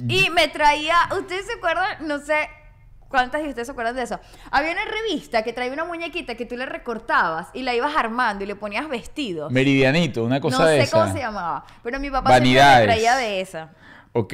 Y 0.07 0.29
me 0.29 0.47
traía, 0.47 0.95
¿ustedes 1.17 1.45
se 1.45 1.53
acuerdan? 1.53 2.07
No 2.07 2.19
sé 2.19 2.49
cuántas 3.07 3.43
de 3.43 3.49
ustedes 3.49 3.67
se 3.67 3.71
acuerdan 3.71 3.95
de 3.95 4.03
eso. 4.03 4.19
Había 4.51 4.71
una 4.73 4.85
revista 4.85 5.43
que 5.43 5.53
traía 5.53 5.71
una 5.71 5.85
muñequita 5.85 6.35
que 6.35 6.45
tú 6.45 6.57
le 6.57 6.65
recortabas 6.65 7.47
y 7.53 7.61
la 7.63 7.73
ibas 7.73 7.95
armando 7.95 8.43
y 8.43 8.47
le 8.47 8.55
ponías 8.55 8.89
vestidos. 8.89 9.51
Meridianito, 9.51 10.23
una 10.23 10.41
cosa 10.41 10.59
no 10.59 10.65
de 10.65 10.77
sé 10.79 10.83
esa. 10.83 10.99
cómo 10.99 11.13
se 11.13 11.19
llamaba, 11.19 11.63
pero 11.83 11.99
mi 11.99 12.09
papá 12.09 12.29
Vanidades. 12.31 12.77
siempre 12.77 12.87
me 12.87 12.93
traía 12.93 13.15
de 13.15 13.41
esa. 13.41 13.69
Ok. 14.13 14.33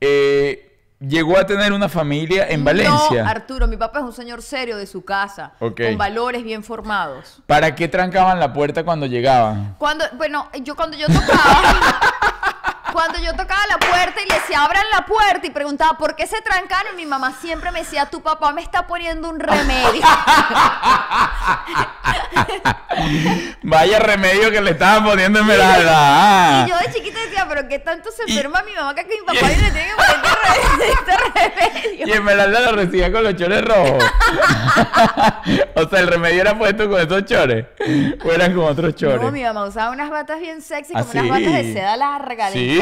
Eh, 0.00 0.66
¿Llegó 1.00 1.38
a 1.38 1.46
tener 1.46 1.72
una 1.72 1.88
familia 1.88 2.46
en 2.50 2.62
Valencia? 2.62 3.22
No, 3.22 3.28
Arturo, 3.30 3.66
mi 3.66 3.78
papá 3.78 4.00
es 4.00 4.04
un 4.04 4.12
señor 4.12 4.42
serio 4.42 4.76
de 4.76 4.86
su 4.86 5.02
casa, 5.02 5.52
Ok. 5.58 5.80
con 5.86 5.96
valores 5.96 6.42
bien 6.44 6.62
formados. 6.62 7.42
¿Para 7.46 7.74
qué 7.74 7.88
trancaban 7.88 8.38
la 8.38 8.52
puerta 8.52 8.84
cuando 8.84 9.06
llegaban? 9.06 9.76
Cuando, 9.78 10.04
bueno, 10.18 10.50
yo 10.62 10.76
cuando 10.76 10.98
yo 10.98 11.06
tocaba, 11.06 11.62
cuando 12.92 13.18
yo 13.18 13.32
tocaba 13.34 13.66
la 13.68 13.78
puerta 13.78 14.20
y 14.24 14.28
le 14.28 14.34
decía, 14.34 14.64
abran 14.64 14.84
la 14.92 15.04
puerta 15.06 15.46
y 15.46 15.50
preguntaba, 15.50 15.96
¿por 15.98 16.16
qué 16.16 16.26
se 16.26 16.40
trancaron? 16.42 16.96
Mi 16.96 17.06
mamá 17.06 17.32
siempre 17.40 17.70
me 17.70 17.80
decía, 17.80 18.06
tu 18.06 18.22
papá 18.22 18.52
me 18.52 18.62
está 18.62 18.86
poniendo 18.86 19.28
un 19.28 19.38
remedio. 19.40 20.02
Vaya 23.62 23.98
remedio 23.98 24.50
que 24.50 24.60
le 24.60 24.72
estaban 24.72 25.04
poniendo 25.04 25.38
en 25.40 25.50
Esmeralda. 25.50 25.92
Ah. 25.94 26.64
Y 26.66 26.70
yo 26.70 26.76
de 26.78 26.92
chiquita 26.92 27.20
decía, 27.20 27.46
pero 27.48 27.66
¿qué 27.68 27.78
tanto 27.78 28.10
se 28.10 28.24
Y- 28.26 28.32
enferma 28.36 28.62
mi 28.62 28.72
mamá 28.72 28.94
que 28.94 29.04
mi 29.04 29.16
papá 29.24 29.32
le 29.48 29.54
tiene 29.54 29.86
que 29.88 29.94
poner 29.94 30.10
este 30.72 30.92
este 31.12 31.16
remedio? 31.16 32.06
Y 32.08 32.12
Esmeralda 32.12 32.60
lo 32.60 32.72
recibía 32.72 33.12
con 33.12 33.24
los 33.24 33.36
chores 33.36 33.64
rojos. 33.64 34.04
o 35.76 35.88
sea, 35.88 36.00
el 36.00 36.06
remedio 36.08 36.40
era 36.42 36.58
puesto 36.58 36.88
con 36.88 37.00
esos 37.00 37.24
chores. 37.24 37.66
O 38.24 38.32
eran 38.32 38.54
con 38.54 38.64
otros 38.64 38.94
chores. 38.94 39.20
No, 39.20 39.30
mi 39.30 39.42
mamá 39.42 39.64
usaba 39.64 39.90
unas 39.90 40.10
batas 40.10 40.40
bien 40.40 40.60
sexy, 40.62 40.92
como 40.92 41.04
¿Ah, 41.04 41.08
unas 41.12 41.24
sí? 41.24 41.30
batas 41.30 41.52
de 41.52 41.72
seda 41.72 41.96
larga, 41.96 42.50
Sí. 42.50 42.79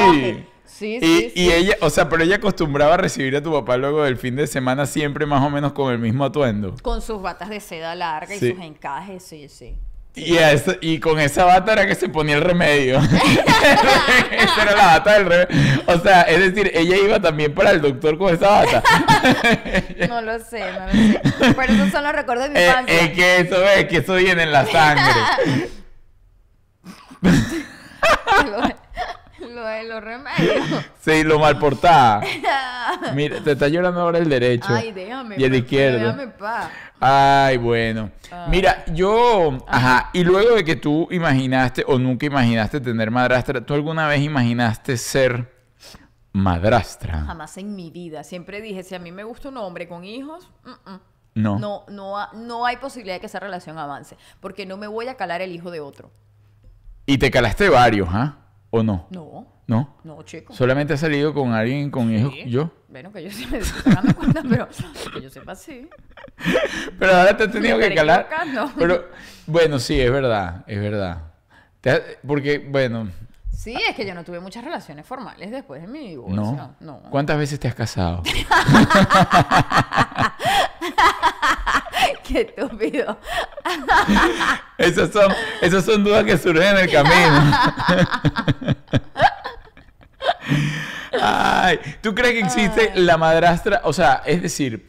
Sí, 0.65 0.97
y, 0.97 1.01
sí, 1.01 1.33
y 1.35 1.47
sí. 1.47 1.53
ella, 1.53 1.77
o 1.81 1.91
sea, 1.91 2.09
pero 2.09 2.23
ella 2.23 2.37
acostumbraba 2.37 2.95
a 2.95 2.97
recibir 2.99 3.35
a 3.37 3.43
tu 3.43 3.51
papá 3.53 3.77
luego 3.77 4.05
del 4.05 4.17
fin 4.17 4.37
de 4.37 4.47
semana 4.47 4.87
siempre 4.87 5.27
más 5.27 5.43
o 5.45 5.51
menos 5.51 5.73
con 5.73 5.93
el 5.93 5.99
mismo 5.99 6.25
atuendo. 6.25 6.75
Con 6.83 7.03
sus 7.03 7.21
batas 7.21 7.49
de 7.49 7.59
seda 7.61 7.95
larga 7.95 8.35
y 8.35 8.39
sus 8.39 8.61
encajes, 8.61 9.23
sí, 9.25 9.49
sí. 9.49 9.77
Y, 10.15 10.37
eso- 10.37 10.75
y 10.81 10.99
con 10.99 11.21
esa 11.21 11.45
bata 11.45 11.73
era 11.75 11.87
que 11.87 11.95
se 11.95 12.09
ponía 12.09 12.37
el 12.37 12.43
remedio. 12.43 12.99
esa 14.33 14.63
era 14.63 14.75
la 14.77 14.87
bata 14.87 15.13
del 15.15 15.27
remedio. 15.27 15.83
O 15.87 15.99
sea, 16.01 16.23
es 16.23 16.41
decir, 16.55 16.71
ella 16.75 16.97
iba 16.97 17.21
también 17.21 17.55
para 17.55 17.71
el 17.71 17.81
doctor 17.81 18.19
con 18.19 18.35
esa 18.35 18.49
bata. 18.49 18.83
No 20.09 20.21
lo 20.23 20.39
sé, 20.41 20.61
no 20.73 20.87
lo 20.87 20.93
sé. 20.93 21.21
Pero 21.57 21.73
esos 21.73 21.91
son 21.91 22.03
los 22.05 22.13
recuerdos 22.13 22.49
de 22.49 22.55
mi 22.55 22.59
Eh, 22.61 22.67
infancia. 22.67 23.01
es 23.01 23.11
que 23.13 23.37
eso 23.41 23.65
es, 23.69 23.85
que 23.87 23.97
eso 23.99 24.15
viene 24.15 24.43
en 24.45 24.53
la 24.53 24.67
sangre. 24.67 25.13
lo, 29.55 29.65
de 29.65 29.85
los 29.85 30.03
remedios. 30.03 30.67
Sí, 31.01 31.25
lo 31.25 31.39
mal 31.39 31.59
portada. 31.59 32.21
Mira, 33.15 33.41
te 33.41 33.53
está 33.53 33.69
llorando 33.69 34.01
ahora 34.01 34.19
el 34.19 34.29
derecho. 34.29 34.69
Ay, 34.69 34.93
déjame. 34.93 35.37
Y 35.39 35.45
el 35.45 35.51
pero- 35.51 35.57
izquierdo. 35.63 35.99
Déjame 36.01 36.29
paz. 36.29 36.71
Ay, 37.01 37.57
bueno. 37.57 38.11
Ah. 38.31 38.47
Mira, 38.51 38.85
yo, 38.93 39.59
ajá, 39.67 40.11
y 40.13 40.25
luego 40.25 40.57
de 40.57 40.65
que 40.65 40.77
tú 40.77 41.09
imaginaste 41.11 41.85
o 41.87 41.99
nunca 41.99 42.27
imaginaste 42.27 42.81
tener 42.81 43.11
madrastra, 43.11 43.61
¿tú 43.65 43.75
alguna 43.75 44.07
vez 44.09 44.21
imaginaste 44.21 44.97
ser 44.97 45.51
madrastra? 46.33 47.23
Jamás 47.25 47.57
en 47.57 47.75
mi 47.75 47.91
vida. 47.91 48.25
Siempre 48.25 48.61
dije, 48.61 48.83
si 48.83 48.95
a 48.95 48.99
mí 48.99 49.13
me 49.13 49.25
gusta 49.25 49.49
un 49.49 49.57
hombre 49.59 49.89
con 49.89 50.05
hijos, 50.05 50.51
mm, 50.65 50.91
mm. 50.91 51.01
No. 51.35 51.59
no, 51.59 51.85
no, 51.89 52.17
no 52.33 52.67
hay 52.67 52.79
posibilidad 52.79 53.15
de 53.17 53.21
que 53.21 53.27
esa 53.27 53.39
relación 53.39 53.79
avance. 53.79 54.17
Porque 54.41 54.67
no 54.67 54.77
me 54.77 54.89
voy 54.89 55.07
a 55.07 55.15
calar 55.15 55.41
el 55.41 55.53
hijo 55.53 55.71
de 55.71 55.79
otro. 55.79 56.11
Y 57.07 57.19
te 57.19 57.31
calaste 57.31 57.69
varios, 57.69 58.09
¿ah? 58.11 58.37
¿O 58.71 58.83
no? 58.83 59.07
No, 59.11 59.47
¿No? 59.67 59.97
no, 60.05 60.23
chico. 60.25 60.53
Solamente 60.53 60.93
has 60.93 61.01
salido 61.01 61.33
con 61.33 61.53
alguien 61.53 61.91
con 61.91 62.15
hijos. 62.15 62.35
Sí. 62.35 62.51
Yo. 62.51 62.71
Bueno, 62.89 63.13
que 63.13 63.23
yo 63.23 63.31
sí 63.31 63.47
me 63.47 63.59
estoy 63.59 63.83
sacando 63.83 64.15
cuenta, 64.15 64.43
pero 64.49 64.69
que 65.13 65.23
yo 65.23 65.31
sepa 65.31 65.55
sí. 65.55 65.89
Pero 66.99 67.15
ahora 67.15 67.37
te 67.37 67.45
has 67.45 67.53
tenido 67.53 67.79
que 67.79 67.95
calar. 67.95 68.29
Pero, 68.79 69.09
bueno, 69.47 69.79
sí, 69.79 70.01
es 70.01 70.11
verdad, 70.11 70.65
es 70.67 70.81
verdad. 70.81 71.23
Porque, 72.27 72.59
bueno, 72.59 73.09
Sí, 73.59 73.75
es 73.89 73.97
que 73.97 74.07
yo 74.07 74.15
no 74.15 74.23
tuve 74.23 74.39
muchas 74.39 74.63
relaciones 74.63 75.05
formales 75.05 75.51
después 75.51 75.81
de 75.83 75.89
mi 75.89 76.11
divorcio. 76.11 76.37
no. 76.37 76.77
No. 76.79 77.01
¿Cuántas 77.11 77.37
veces 77.39 77.59
te 77.59 77.67
has 77.67 77.75
casado? 77.75 78.23
Qué 82.23 82.43
estúpido. 82.43 83.19
Esas 84.79 85.11
son, 85.11 85.33
esas 85.61 85.85
son 85.85 86.05
dudas 86.05 86.23
que 86.25 86.39
surgen 86.39 86.77
en 86.77 86.85
el 86.85 86.93
camino. 86.93 87.53
Ay, 91.21 91.81
¿tú 92.01 92.15
crees 92.15 92.35
que 92.35 92.41
existe 92.41 92.93
la 92.95 93.17
madrastra? 93.17 93.81
O 93.83 93.93
sea, 93.93 94.23
es 94.25 94.41
decir, 94.41 94.89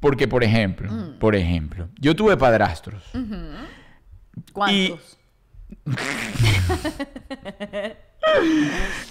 porque 0.00 0.26
por 0.26 0.42
ejemplo, 0.42 0.90
Mm. 0.90 1.18
por 1.18 1.36
ejemplo, 1.36 1.90
yo 1.98 2.16
tuve 2.16 2.38
padrastros. 2.38 3.04
¿Cuántos? 4.54 5.18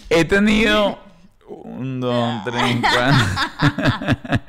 He 0.10 0.26
tenido 0.26 1.00
un, 1.48 2.00
dos, 2.00 2.44
tres, 2.46 2.78
cuatro. 2.82 4.42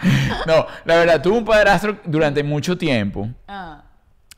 no, 0.47 0.67
la 0.85 0.95
verdad, 0.97 1.23
tuve 1.23 1.39
un 1.39 1.45
padrastro 1.45 1.99
durante 2.05 2.43
mucho 2.43 2.77
tiempo, 2.77 3.29
Ah, 3.49 3.83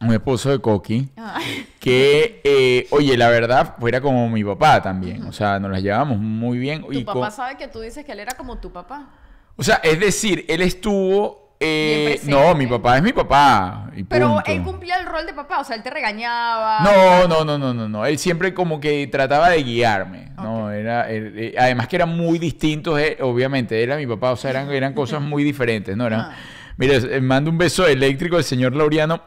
un 0.01 0.13
esposo 0.13 0.51
de 0.51 0.59
Coqui. 0.61 1.09
ah. 1.17 1.39
que, 1.79 2.41
eh, 2.45 2.87
oye, 2.91 3.17
la 3.17 3.29
verdad, 3.29 3.77
fuera 3.79 4.01
como 4.01 4.29
mi 4.29 4.43
papá 4.45 4.81
también. 4.83 5.25
O 5.25 5.33
sea, 5.33 5.59
nos 5.61 5.71
las 5.71 5.83
llevábamos 5.83 6.19
muy 6.19 6.59
bien. 6.59 6.83
Tu 6.83 6.93
y 6.93 7.05
papá 7.05 7.31
sabe 7.31 7.57
que 7.57 7.69
tú 7.69 7.81
dices 7.81 8.05
que 8.05 8.13
él 8.13 8.21
era 8.21 8.37
como 8.37 8.59
tu 8.59 8.73
papá. 8.73 9.11
O 9.57 9.63
sea, 9.63 9.77
es 9.77 10.01
decir, 10.01 10.45
él 10.49 10.63
estuvo... 10.63 11.42
eh, 11.63 12.21
no, 12.25 12.55
mi 12.55 12.67
papá 12.67 12.97
es 12.97 13.03
mi 13.03 13.13
papá. 13.13 13.91
y 13.97 14.03
Pero 14.05 14.35
punto. 14.35 14.51
él 14.51 14.63
cumplía 14.63 14.97
el 14.97 15.07
rol 15.07 15.25
de 15.27 15.33
papá, 15.33 15.61
o 15.61 15.65
sea, 15.65 15.77
él 15.77 15.83
te 15.83 15.91
regañaba. 15.91 16.81
No, 16.81 17.29
no, 17.29 17.45
no, 17.45 17.59
no, 17.59 17.73
no, 17.75 17.89
no. 17.89 18.05
Él 18.07 18.19
siempre 18.19 18.53
como 18.53 18.81
que 18.81 19.07
trataba 19.07 19.51
de 19.51 19.63
guiarme, 19.63 20.33
¿no? 20.37 20.71
Era, 20.71 21.11
él- 21.11 21.35
eh, 21.37 21.55
además 21.59 21.89
que 21.89 21.97
eran 21.97 22.17
muy 22.17 22.39
distintos, 22.39 22.99
eh, 22.99 23.19
obviamente. 23.21 23.83
Era 23.83 23.97
mi 23.97 24.07
papá, 24.07 24.33
o 24.33 24.37
sea, 24.37 24.51
eran, 24.51 24.71
eran 24.71 24.93
cosas 24.95 25.21
muy 25.23 25.45
diferentes, 25.45 25.97
¿no? 25.97 26.07
Eran, 26.07 26.21
Ah. 26.21 26.37
Mira, 26.79 26.95
eh, 26.97 27.21
mando 27.21 27.51
un 27.51 27.59
beso 27.59 27.87
eléctrico 27.87 28.37
al 28.37 28.45
señor 28.45 28.75
Laureano 28.75 29.21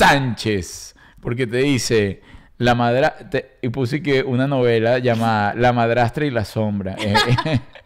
Sánchez, 0.00 0.94
porque 1.20 1.46
te 1.46 1.56
dice, 1.58 2.22
la 2.58 2.74
madra... 2.74 3.16
te- 3.30 3.58
y 3.62 3.68
puse 3.70 4.02
que 4.02 4.22
una 4.22 4.46
novela 4.46 4.98
llamada 5.00 5.52
La 5.54 5.72
madrastra 5.72 6.24
y 6.26 6.30
la 6.30 6.44
sombra. 6.44 6.94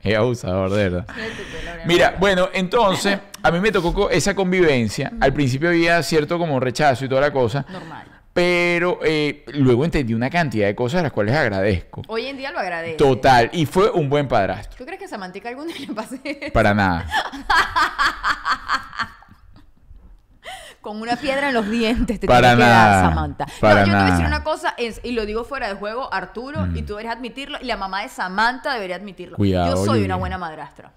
Es, 0.03 0.13
es 0.13 0.17
abusador, 0.17 0.71
de 0.71 0.77
verdad. 0.91 1.07
Laureano. 1.09 1.83
Mira, 1.87 2.15
bueno, 2.19 2.49
entonces 2.55 3.19
a 3.43 3.51
mí 3.51 3.61
me 3.61 3.73
tocó 3.73 4.11
esa 4.11 4.35
convivencia. 4.35 5.13
Al 5.21 5.33
principio 5.33 5.69
había 5.71 6.03
cierto 6.03 6.39
como 6.39 6.59
rechazo 6.61 7.05
y 7.05 7.09
toda 7.09 7.21
la 7.21 7.33
cosa. 7.33 7.65
Normal. 7.69 8.07
Pero 8.33 9.01
eh, 9.03 9.45
luego 9.55 9.85
entendí 9.85 10.15
una 10.15 10.31
cantidad 10.31 10.67
de 10.69 10.75
cosas 10.77 11.01
a 11.01 11.03
las 11.03 11.13
cuales 11.13 11.35
agradezco. 11.35 12.03
Hoy 12.07 12.27
en 12.27 12.37
día 12.37 12.53
lo 12.53 12.61
agradece. 12.61 12.97
Total. 12.97 13.51
Y 13.53 13.67
fue 13.67 13.91
un 13.91 14.09
buen 14.09 14.29
padrastro. 14.29 14.79
¿Tú 14.79 14.85
crees 14.85 14.99
que 15.01 15.07
a 15.07 15.09
Samantica 15.09 15.49
algún 15.49 15.67
día 15.67 15.77
le 15.81 15.89
pase 15.95 16.51
Para 16.55 16.73
nada. 16.73 17.07
con 20.81 21.01
una 21.03 21.17
piedra 21.17 21.49
en 21.49 21.55
los 21.55 21.69
dientes? 21.69 22.21
Te 22.21 22.27
Para 22.27 22.49
tiene 22.51 22.57
que 22.65 22.69
nada, 22.71 22.97
dar, 23.03 23.11
Samantha. 23.11 23.47
para 23.61 23.81
no, 23.81 23.81
yo 23.81 23.85
te 23.85 23.91
voy 23.91 24.01
a 24.01 24.05
decir 24.05 24.25
nada. 24.25 24.37
una 24.37 24.45
cosa, 24.45 24.75
es- 24.79 25.01
y 25.05 25.13
lo 25.13 25.27
digo 25.27 25.45
fuera 25.45 25.69
de 25.69 25.75
juego, 25.75 26.13
Arturo, 26.13 26.67
y 26.75 26.83
tú 26.83 26.95
deberías 26.95 27.17
admitirlo, 27.17 27.59
y 27.61 27.65
la 27.67 27.77
mamá 27.77 28.03
de 28.03 28.09
Samantha 28.09 28.73
debería 28.73 28.97
admitirlo. 28.97 29.37
Cuidado, 29.37 29.71
yo 29.71 29.77
soy 29.77 29.89
Julia. 29.89 30.05
una 30.07 30.17
buena 30.17 30.39
madrastra. 30.39 30.93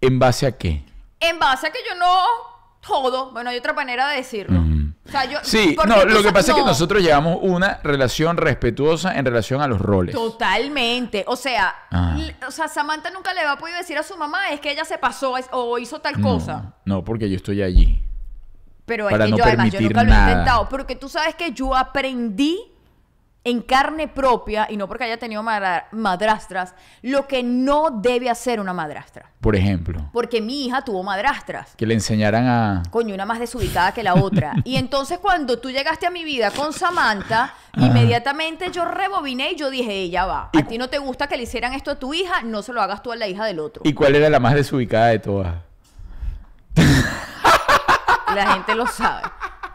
¿En 0.00 0.18
base 0.18 0.46
a 0.46 0.56
qué? 0.56 0.82
En 1.20 1.38
base 1.38 1.66
a 1.66 1.70
que 1.70 1.78
yo 1.88 1.94
no 1.98 2.06
todo. 2.86 3.30
Bueno, 3.32 3.50
hay 3.50 3.58
otra 3.58 3.72
manera 3.74 4.08
de 4.08 4.16
decirlo. 4.16 4.58
O 5.06 5.10
sea, 5.10 5.24
yo. 5.26 5.38
Sí, 5.42 5.76
no, 5.86 6.04
lo 6.04 6.18
que 6.18 6.28
sa- 6.28 6.32
pasa 6.32 6.52
es 6.52 6.54
que 6.54 6.60
no. 6.62 6.66
nosotros 6.68 7.02
llevamos 7.02 7.38
una 7.42 7.80
relación 7.82 8.36
respetuosa 8.38 9.16
en 9.18 9.24
relación 9.26 9.60
a 9.60 9.66
los 9.66 9.80
roles. 9.80 10.14
Totalmente. 10.14 11.24
O 11.26 11.36
sea, 11.36 11.74
Ah. 11.90 12.16
o 12.46 12.50
sea, 12.50 12.68
Samantha 12.68 13.10
nunca 13.10 13.34
le 13.34 13.44
va 13.44 13.52
a 13.52 13.58
poder 13.58 13.76
decir 13.76 13.98
a 13.98 14.02
su 14.02 14.16
mamá 14.16 14.50
es 14.50 14.60
que 14.60 14.70
ella 14.70 14.84
se 14.84 14.96
pasó 14.98 15.36
es- 15.36 15.48
o 15.52 15.78
hizo 15.78 15.98
tal 16.00 16.18
No, 16.20 16.28
cosa. 16.34 16.74
No, 16.86 17.04
porque 17.04 17.28
yo 17.28 17.36
estoy 17.36 17.62
allí. 17.62 18.00
Pero 18.86 19.08
es 19.10 19.18
que 19.18 19.28
no 19.30 19.36
yo 19.36 19.44
además 19.44 19.70
yo 19.70 19.80
nunca 19.82 20.02
lo 20.04 20.12
he 20.12 20.16
intentado. 20.16 20.68
Porque 20.68 20.96
tú 20.96 21.08
sabes 21.08 21.34
que 21.34 21.52
yo 21.52 21.76
aprendí 21.76 22.69
en 23.42 23.62
carne 23.62 24.06
propia, 24.06 24.66
y 24.68 24.76
no 24.76 24.86
porque 24.86 25.04
haya 25.04 25.18
tenido 25.18 25.42
madra- 25.42 25.86
madrastras, 25.92 26.74
lo 27.00 27.26
que 27.26 27.42
no 27.42 27.88
debe 27.90 28.28
hacer 28.28 28.60
una 28.60 28.74
madrastra. 28.74 29.30
Por 29.40 29.56
ejemplo, 29.56 30.10
Porque 30.12 30.42
mi 30.42 30.66
hija 30.66 30.82
tuvo 30.82 31.02
madrastras. 31.02 31.74
que 31.76 31.86
le 31.86 31.94
enseñaran 31.94 32.46
a... 32.46 32.82
Coño, 32.90 33.14
una 33.14 33.24
más 33.24 33.38
desubicada 33.38 33.92
que 33.92 34.02
la 34.02 34.14
otra. 34.14 34.52
Y 34.64 34.76
entonces 34.76 35.18
cuando 35.18 35.58
tú 35.58 35.70
llegaste 35.70 36.06
a 36.06 36.10
mi 36.10 36.22
vida 36.24 36.50
con 36.50 36.74
Samantha, 36.74 37.54
inmediatamente 37.76 38.70
yo 38.72 38.84
rebobiné 38.84 39.52
y 39.52 39.56
yo 39.56 39.70
dije, 39.70 39.90
ella 39.90 40.26
va. 40.26 40.50
A 40.54 40.62
ti 40.64 40.76
no 40.76 40.88
te 40.90 40.98
gusta 40.98 41.26
que 41.26 41.38
le 41.38 41.44
hicieran 41.44 41.72
esto 41.72 41.90
a 41.92 41.94
tu 41.94 42.12
hija, 42.12 42.42
no 42.42 42.60
se 42.62 42.74
lo 42.74 42.82
hagas 42.82 43.02
tú 43.02 43.10
a 43.10 43.16
la 43.16 43.26
hija 43.26 43.46
del 43.46 43.60
otro. 43.60 43.82
¿Y 43.86 43.94
cuál 43.94 44.16
era 44.16 44.28
la 44.28 44.38
más 44.38 44.52
desubicada 44.54 45.06
de 45.06 45.18
todas? 45.18 45.54
La 48.34 48.52
gente 48.52 48.74
lo 48.74 48.86
sabe. 48.86 49.22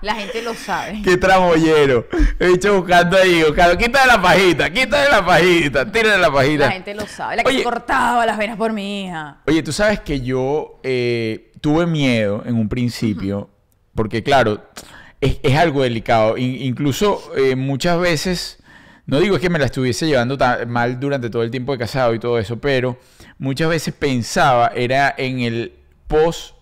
La 0.05 0.13
gente 0.13 0.41
lo 0.43 0.53
sabe. 0.53 1.01
¡Qué 1.03 1.17
tramollero! 1.17 2.07
He 2.39 2.47
dicho 2.49 2.75
buscando 2.79 3.17
ahí, 3.17 3.41
buscando. 3.43 3.75
Quítale 3.75 4.05
la 4.05 4.21
pajita, 4.21 4.69
quítale 4.69 5.09
la 5.09 5.25
pajita, 5.25 5.91
tírale 5.91 6.17
la 6.19 6.31
pajita. 6.31 6.65
La 6.67 6.71
gente 6.73 6.93
lo 6.93 7.07
sabe. 7.07 7.37
La 7.37 7.43
que 7.43 7.49
Oye. 7.49 7.57
se 7.57 7.63
cortaba 7.63 8.23
las 8.25 8.37
venas 8.37 8.55
por 8.55 8.71
mi 8.71 9.05
hija. 9.05 9.41
Oye, 9.47 9.63
tú 9.63 9.71
sabes 9.73 9.99
que 10.01 10.21
yo 10.21 10.79
eh, 10.83 11.51
tuve 11.59 11.87
miedo 11.87 12.43
en 12.45 12.55
un 12.55 12.69
principio, 12.69 13.49
porque 13.95 14.21
claro, 14.21 14.63
es, 15.21 15.39
es 15.41 15.57
algo 15.57 15.81
delicado. 15.81 16.37
In- 16.37 16.61
incluso 16.61 17.31
eh, 17.35 17.55
muchas 17.55 17.99
veces, 17.99 18.59
no 19.07 19.19
digo 19.19 19.39
que 19.39 19.49
me 19.49 19.57
la 19.57 19.65
estuviese 19.65 20.05
llevando 20.05 20.37
tan 20.37 20.69
mal 20.69 20.99
durante 20.99 21.31
todo 21.31 21.41
el 21.41 21.49
tiempo 21.49 21.71
de 21.71 21.79
casado 21.79 22.13
y 22.13 22.19
todo 22.19 22.37
eso, 22.37 22.59
pero 22.59 22.99
muchas 23.39 23.69
veces 23.69 23.91
pensaba, 23.93 24.67
era 24.75 25.15
en 25.17 25.39
el 25.39 25.73
post 26.07 26.54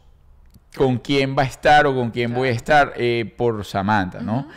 con 0.75 0.97
quién 0.97 1.35
va 1.37 1.43
a 1.43 1.45
estar 1.45 1.85
o 1.85 1.93
con 1.93 2.11
quién 2.11 2.33
voy 2.33 2.49
a 2.49 2.51
estar 2.51 2.93
eh, 2.95 3.31
por 3.37 3.63
Samantha, 3.65 4.21
¿no? 4.21 4.47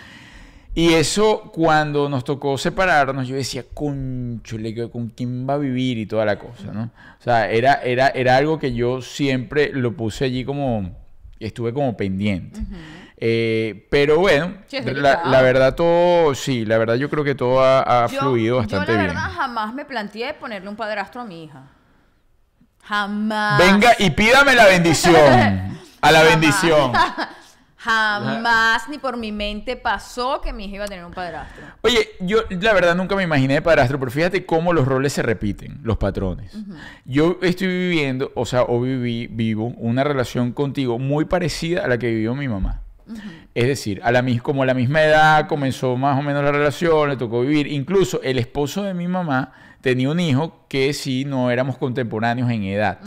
Y 0.74 0.92
eso, 0.92 1.50
cuando 1.54 2.06
nos 2.08 2.22
tocó 2.22 2.58
separarnos, 2.58 3.26
yo 3.26 3.34
decía, 3.34 3.64
conchole, 3.72 4.90
¿con 4.90 5.08
quién 5.08 5.48
va 5.48 5.54
a 5.54 5.58
vivir? 5.58 5.96
Y 5.96 6.04
toda 6.04 6.26
la 6.26 6.38
cosa, 6.38 6.70
¿no? 6.72 6.90
O 7.18 7.22
sea, 7.22 7.50
era, 7.50 7.74
era, 7.82 8.08
era 8.08 8.36
algo 8.36 8.58
que 8.58 8.74
yo 8.74 9.00
siempre 9.00 9.70
lo 9.72 9.94
puse 9.96 10.26
allí 10.26 10.44
como, 10.44 10.90
estuve 11.40 11.72
como 11.72 11.96
pendiente. 11.96 12.60
Eh, 13.16 13.86
pero 13.90 14.18
bueno, 14.18 14.52
Sí, 14.66 14.76
la, 14.84 15.40
verdad 15.40 15.74
todo, 15.74 16.34
sí, 16.34 16.66
la 16.66 16.76
verdad 16.76 16.96
yo 16.96 17.08
creo 17.08 17.24
que 17.24 17.34
todo 17.34 17.62
ha, 17.64 18.04
ha 18.04 18.08
Yo- 18.08 18.20
fluido 18.20 18.56
bastante 18.58 18.92
Yo 18.92 18.98
la 18.98 19.04
bien. 19.04 19.14
verdad 19.14 19.30
jamás 19.34 19.72
me 19.72 19.86
planteé 19.86 20.34
ponerle 20.34 20.68
un 20.68 20.76
padrastro 20.76 21.22
a 21.22 21.24
mi 21.24 21.44
hija. 21.44 21.62
Jamás. 22.82 23.58
Venga 23.58 23.92
y 23.98 24.10
pídame 24.10 24.54
la 24.54 24.66
bendición. 24.66 25.74
A 26.00 26.12
la 26.12 26.22
bendición. 26.22 26.92
Jamás 27.78 28.88
ni 28.88 28.98
por 28.98 29.16
mi 29.16 29.30
mente 29.30 29.76
pasó 29.76 30.40
que 30.40 30.52
mi 30.52 30.64
hija 30.64 30.74
iba 30.76 30.84
a 30.86 30.88
tener 30.88 31.04
un 31.04 31.12
padrastro. 31.12 31.64
Oye, 31.82 32.08
yo 32.18 32.40
la 32.50 32.72
verdad 32.72 32.96
nunca 32.96 33.14
me 33.14 33.22
imaginé 33.22 33.54
de 33.54 33.62
padrastro, 33.62 33.98
pero 34.00 34.10
fíjate 34.10 34.44
cómo 34.44 34.72
los 34.72 34.86
roles 34.86 35.12
se 35.12 35.22
repiten, 35.22 35.78
los 35.84 35.96
patrones. 35.96 36.52
Yo 37.04 37.38
estoy 37.42 37.68
viviendo, 37.68 38.32
o 38.34 38.44
sea, 38.44 38.62
o 38.62 38.80
viví, 38.80 39.28
vivo 39.28 39.72
una 39.76 40.02
relación 40.02 40.52
contigo 40.52 40.98
muy 40.98 41.26
parecida 41.26 41.84
a 41.84 41.88
la 41.88 41.96
que 41.96 42.08
vivió 42.08 42.34
mi 42.34 42.48
mamá. 42.48 42.82
Es 43.54 43.66
decir, 43.68 44.00
a 44.02 44.10
la, 44.10 44.24
como 44.42 44.64
a 44.64 44.66
la 44.66 44.74
misma 44.74 45.02
edad 45.02 45.46
comenzó 45.46 45.96
más 45.96 46.18
o 46.18 46.22
menos 46.22 46.42
la 46.42 46.50
relación, 46.50 47.08
le 47.08 47.16
tocó 47.16 47.42
vivir. 47.42 47.68
Incluso 47.68 48.20
el 48.22 48.38
esposo 48.40 48.82
de 48.82 48.94
mi 48.94 49.06
mamá 49.06 49.52
tenía 49.80 50.10
un 50.10 50.18
hijo 50.18 50.66
que 50.68 50.92
sí 50.92 51.24
no 51.24 51.52
éramos 51.52 51.78
contemporáneos 51.78 52.50
en 52.50 52.64
edad. 52.64 52.98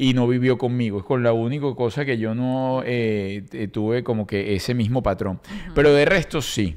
Y 0.00 0.14
no 0.14 0.28
vivió 0.28 0.56
conmigo. 0.58 0.98
Es 1.00 1.04
con 1.04 1.22
la 1.24 1.32
única 1.32 1.66
cosa 1.74 2.04
que 2.04 2.18
yo 2.18 2.32
no 2.34 2.82
eh, 2.84 3.44
t- 3.50 3.66
tuve 3.66 4.04
como 4.04 4.26
que 4.28 4.54
ese 4.54 4.72
mismo 4.72 5.02
patrón. 5.02 5.40
Pero 5.74 5.92
de 5.92 6.04
resto 6.04 6.40
sí. 6.40 6.76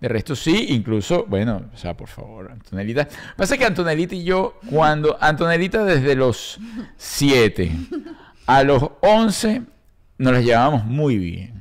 De 0.00 0.08
resto 0.08 0.34
sí, 0.36 0.66
incluso, 0.70 1.24
bueno, 1.28 1.62
o 1.74 1.76
sea, 1.76 1.96
por 1.96 2.08
favor, 2.08 2.50
Antonelita. 2.52 3.08
Pasa 3.36 3.58
que 3.58 3.64
Antonelita 3.66 4.14
y 4.14 4.22
yo, 4.24 4.58
cuando 4.70 5.18
Antonelita 5.20 5.84
desde 5.84 6.14
los 6.14 6.58
7 6.96 7.70
a 8.46 8.62
los 8.62 8.82
11 9.00 9.62
nos 10.18 10.32
las 10.32 10.44
llevábamos 10.44 10.84
muy 10.84 11.18
bien. 11.18 11.60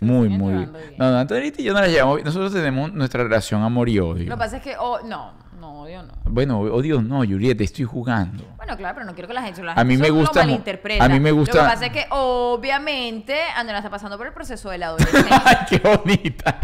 Muy, 0.00 0.30
muy 0.30 0.54
bien. 0.54 0.72
No, 0.98 1.10
no, 1.12 1.18
Antonelita 1.18 1.60
y 1.60 1.64
yo 1.64 1.72
nos 1.74 1.82
las 1.82 1.90
llevamos 1.90 2.16
bien. 2.16 2.24
Nosotros 2.24 2.52
tenemos 2.52 2.92
nuestra 2.94 3.22
relación 3.24 3.62
amor 3.62 3.88
y 3.90 3.98
odio. 3.98 4.24
Lo 4.24 4.34
que 4.36 4.38
pasa 4.38 4.56
es 4.56 4.62
que, 4.62 4.74
oh, 4.78 5.00
no, 5.06 5.34
no, 5.72 5.80
odio 5.82 6.02
no. 6.02 6.12
Bueno, 6.24 6.60
odio 6.60 7.00
no, 7.02 7.18
Julieta, 7.18 7.62
estoy 7.64 7.84
jugando. 7.84 8.44
Bueno, 8.56 8.76
claro, 8.76 8.94
pero 8.96 9.06
no 9.06 9.14
quiero 9.14 9.28
que 9.28 9.34
la 9.34 9.42
gente, 9.42 9.62
la 9.62 9.72
A 9.72 9.84
mí 9.84 9.94
gente 9.96 10.10
me 10.12 10.18
gusta 10.18 10.40
lo 10.40 10.46
malinterpreta. 10.46 11.04
a 11.04 11.08
mí 11.08 11.20
me 11.20 11.30
gusta- 11.32 11.56
Lo 11.56 11.62
que 11.64 11.68
pasa 11.70 11.86
es 11.86 11.92
que, 11.92 12.06
obviamente, 12.10 13.36
Andrea 13.56 13.78
está 13.78 13.90
pasando 13.90 14.16
por 14.18 14.26
el 14.26 14.32
proceso 14.32 14.70
de 14.70 14.78
la 14.78 14.86
adolescencia. 14.86 15.42
¡Ay, 15.44 15.56
qué 15.68 15.78
bonita! 15.78 16.58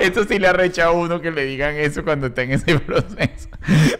Esto 0.00 0.24
sí 0.24 0.38
le 0.38 0.48
arrecha 0.48 0.86
a 0.86 0.90
uno 0.90 1.20
que 1.20 1.30
le 1.30 1.44
digan 1.44 1.74
eso 1.76 2.02
cuando 2.04 2.26
está 2.28 2.42
en 2.42 2.52
ese 2.52 2.78
proceso. 2.80 3.48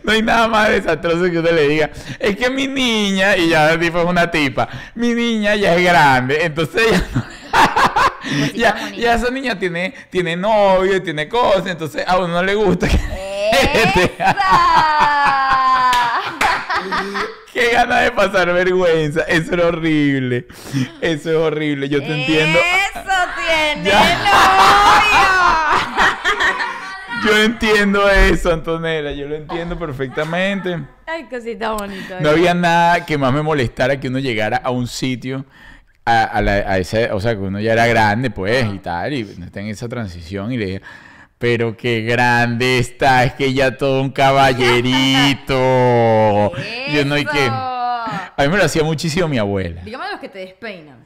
No 0.03 0.13
hay 0.13 0.23
nada 0.23 0.49
más 0.49 0.69
desastroso 0.69 1.25
que 1.31 1.39
uno 1.39 1.51
le 1.53 1.69
diga, 1.69 1.91
es 2.19 2.37
que 2.37 2.51
mi 2.51 2.67
niña, 2.67 3.37
y 3.37 3.49
ya 3.51 3.79
tipo 3.79 4.01
es 4.01 4.05
una 4.07 4.31
tipa, 4.31 4.69
mi 4.97 5.15
niña 5.15 5.55
ya 5.55 5.75
es 5.77 5.85
grande, 5.85 6.45
entonces 6.45 6.83
ella 6.89 7.05
no- 7.15 7.25
ya, 8.55 9.15
esa 9.15 9.31
niña 9.31 9.59
tiene, 9.59 9.95
tiene 10.11 10.37
novio, 10.37 11.03
tiene 11.03 11.29
cosas, 11.29 11.67
entonces 11.67 12.05
a 12.07 12.19
uno 12.19 12.29
no 12.29 12.43
le 12.43 12.55
gusta. 12.55 12.89
Qué 17.53 17.71
ganas 17.73 18.03
de 18.05 18.11
pasar 18.11 18.53
vergüenza. 18.53 19.23
Eso 19.23 19.55
es 19.55 19.63
horrible. 19.63 20.47
Eso 21.01 21.31
es 21.31 21.37
horrible. 21.37 21.89
Yo 21.89 22.01
te 22.01 22.21
entiendo. 22.21 22.59
¡Eso 22.59 23.11
tiene 23.47 23.91
novio! 23.91 24.35
Yo 27.25 27.37
entiendo 27.39 28.11
eso, 28.11 28.53
Antonella. 28.53 29.13
Yo 29.13 29.29
lo 29.29 29.37
entiendo 29.37 29.79
perfectamente. 29.79 30.81
Ay, 31.07 31.25
cosita 31.25 31.73
bonita. 31.73 32.21
No 32.21 32.31
había 32.31 32.55
nada 32.55 33.07
que 33.07 33.17
más 33.17 33.33
me 33.33 33.43
molestara 33.43 34.01
que 34.01 34.09
uno 34.09 34.19
llegara 34.19 34.57
a 34.57 34.71
un 34.71 34.89
sitio 34.89 35.47
a, 36.05 36.25
a 36.25 36.43
la- 36.43 36.53
a 36.71 36.79
ese, 36.79 37.11
o 37.13 37.21
sea, 37.21 37.33
que 37.35 37.41
uno 37.41 37.61
ya 37.61 37.73
era 37.73 37.87
grande, 37.87 38.31
pues, 38.31 38.67
y 38.73 38.79
tal, 38.79 39.13
y 39.13 39.21
está 39.23 39.61
en 39.61 39.69
esa 39.69 39.89
transición 39.89 40.53
y 40.53 40.57
le 40.59 40.67
diga, 40.67 40.81
pero 41.39 41.77
qué 41.77 42.03
grande 42.03 42.79
está, 42.79 43.25
es 43.25 43.35
que 43.35 43.53
ya 43.53 43.77
todo 43.77 44.01
un 44.03 44.11
caballerito. 44.11 45.55
Yo 46.95 47.05
no 47.05 47.15
hay 47.15 47.25
que. 47.25 47.47
A 47.49 48.33
mí 48.39 48.49
me 48.49 48.57
lo 48.57 48.65
hacía 48.65 48.83
muchísimo 48.83 49.29
mi 49.29 49.39
abuela. 49.39 49.83
Dígame 49.85 50.05
los 50.11 50.21
que 50.21 50.29
te 50.29 50.39
despeinan. 50.41 51.05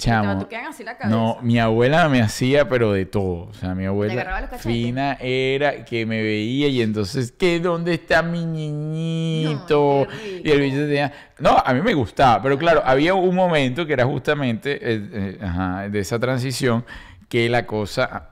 Chamo. 0.00 0.38
Te 0.38 0.48
quedan 0.48 0.66
así 0.66 0.82
la 0.82 0.96
cabeza. 0.96 1.14
No, 1.14 1.38
mi 1.42 1.58
abuela 1.58 2.08
me 2.08 2.22
hacía, 2.22 2.68
pero 2.68 2.92
de 2.92 3.04
todo. 3.04 3.48
O 3.48 3.54
sea, 3.54 3.74
mi 3.74 3.84
abuela 3.84 4.48
los 4.50 4.60
fina 4.60 5.18
era 5.20 5.84
que 5.84 6.06
me 6.06 6.22
veía 6.22 6.68
y 6.68 6.80
entonces, 6.80 7.32
¿qué? 7.32 7.60
¿Dónde 7.60 7.94
está 7.94 8.22
mi 8.22 8.46
niñito? 8.46 10.06
No, 10.08 10.16
y 10.42 10.50
el 10.50 10.60
bicho 10.60 10.76
tenía... 10.78 11.12
No, 11.38 11.62
a 11.64 11.74
mí 11.74 11.82
me 11.82 11.92
gustaba, 11.92 12.42
pero 12.42 12.58
claro, 12.58 12.82
había 12.84 13.14
un 13.14 13.34
momento 13.34 13.86
que 13.86 13.92
era 13.92 14.06
justamente 14.06 14.78
eh, 14.80 15.08
eh, 15.12 15.38
ajá, 15.42 15.88
de 15.88 15.98
esa 15.98 16.18
transición 16.18 16.84
que 17.28 17.48
la 17.50 17.66
cosa. 17.66 18.30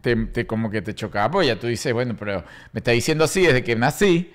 Te, 0.00 0.16
te- 0.26 0.46
como 0.46 0.70
que 0.70 0.82
te 0.82 0.94
chocaba, 0.94 1.30
porque 1.30 1.48
ya 1.48 1.58
tú 1.58 1.66
dices, 1.66 1.92
bueno, 1.92 2.14
pero 2.18 2.44
me 2.72 2.78
está 2.78 2.90
diciendo 2.92 3.24
así 3.24 3.42
desde 3.42 3.62
que 3.64 3.76
nací 3.76 4.32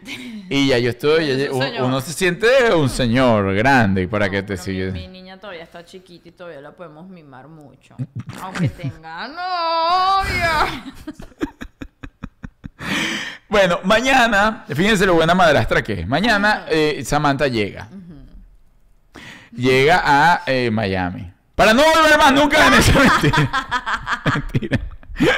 y 0.49 0.67
ya 0.69 0.77
yo 0.79 0.89
estoy, 0.91 1.27
ya- 1.37 1.51
uno, 1.51 1.65
uno 1.85 2.01
se 2.01 2.13
siente 2.13 2.47
un 2.73 2.89
señor 2.89 3.53
grande 3.55 4.07
para 4.07 4.25
No, 4.27 4.31
que 4.31 4.41
te 4.43 4.47
pero 4.53 4.63
siga. 4.63 4.91
Mi, 4.91 5.01
mi 5.01 5.07
niña 5.07 5.39
todavía 5.39 5.63
está 5.63 5.83
chiquita 5.85 6.29
y 6.29 6.31
todavía 6.31 6.61
la 6.61 6.71
podemos 6.71 7.07
mimar 7.09 7.47
mucho. 7.47 7.95
Aunque 8.41 8.69
tenga 8.69 9.27
novio. 9.27 10.83
Bueno, 13.47 13.79
mañana, 13.83 14.65
fíjense 14.67 15.05
lo 15.05 15.13
buena 15.15 15.33
madrastra 15.33 15.81
que 15.81 16.01
es. 16.01 16.07
Mañana 16.07 16.65
eh, 16.67 17.01
Samantha 17.05 17.47
llega. 17.47 17.87
Llega 19.51 20.01
a 20.03 20.41
eh, 20.45 20.69
Miami. 20.71 21.31
Para 21.55 21.73
no 21.73 21.81
volver 21.83 22.17
más 22.17 22.33
nunca 22.33 22.65
a 22.65 22.69
Venezuela. 22.69 23.13
Mentira. 23.21 23.49
Mentira. 24.35 24.79
la 25.19 25.35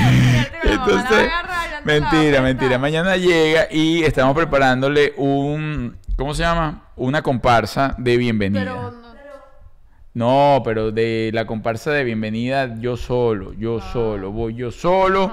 mamá 0.00 0.48
la 0.52 0.76
va 0.76 0.84
a 0.84 1.02
Entonces, 1.02 1.30
mentira, 1.84 2.40
mentira. 2.40 2.78
Mañana 2.78 3.16
llega 3.16 3.68
y 3.70 4.02
estamos 4.02 4.34
preparándole 4.34 5.14
un, 5.16 5.96
¿cómo 6.16 6.34
se 6.34 6.42
llama? 6.42 6.84
Una 6.96 7.22
comparsa 7.22 7.94
de 7.98 8.16
bienvenida. 8.16 8.64
Pero 8.64 8.99
no. 10.14 10.62
Pero 10.64 10.90
de 10.92 11.30
la 11.32 11.46
comparsa 11.46 11.90
de 11.92 12.04
bienvenida 12.04 12.74
yo 12.80 12.96
solo, 12.96 13.52
yo 13.54 13.78
Ah. 13.82 13.90
solo, 13.92 14.30
voy 14.32 14.54
yo 14.54 14.70
solo, 14.70 15.30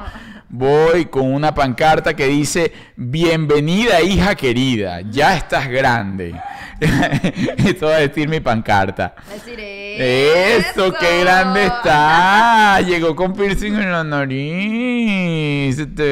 voy 0.50 1.06
con 1.06 1.32
una 1.34 1.54
pancarta 1.54 2.16
que 2.16 2.28
dice, 2.28 2.72
bienvenida 2.96 4.02
hija 4.02 4.36
querida, 4.36 5.02
ya 5.02 5.36
estás 5.36 5.68
grande. 5.70 6.36
Esto 7.58 7.88
va 7.88 7.96
a 7.96 8.00
decir 8.00 8.30
mi 8.30 8.40
pancarta. 8.40 9.16
Deciré. 9.34 10.58
Eso, 10.58 10.94
qué 11.00 11.22
grande 11.22 11.66
está. 11.66 12.80
Llegó 12.82 13.16
con 13.16 13.34
piercing 13.34 13.74
en 13.74 13.92
la 13.92 14.04
nariz. 14.04 15.80
Está 15.80 16.04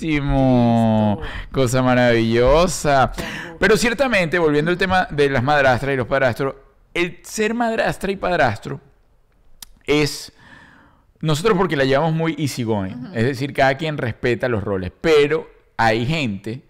bellísimo. 0.00 1.20
Cosa 1.52 1.82
maravillosa. 1.82 3.12
Pero 3.60 3.76
ciertamente, 3.76 4.40
volviendo 4.40 4.72
al 4.72 4.76
tema 4.76 5.06
de 5.10 5.30
las 5.30 5.44
madrastras 5.44 5.94
y 5.94 5.96
los 5.96 6.08
padrastros, 6.08 6.54
el 6.96 7.20
ser 7.22 7.52
madrastra 7.52 8.10
y 8.10 8.16
padrastro 8.16 8.80
es 9.84 10.32
nosotros 11.20 11.56
porque 11.56 11.76
la 11.76 11.84
llevamos 11.84 12.14
muy 12.14 12.34
easygoing, 12.38 13.10
es 13.14 13.24
decir, 13.24 13.52
cada 13.52 13.76
quien 13.76 13.98
respeta 13.98 14.48
los 14.48 14.64
roles, 14.64 14.92
pero 15.00 15.48
hay 15.76 16.06
gente 16.06 16.62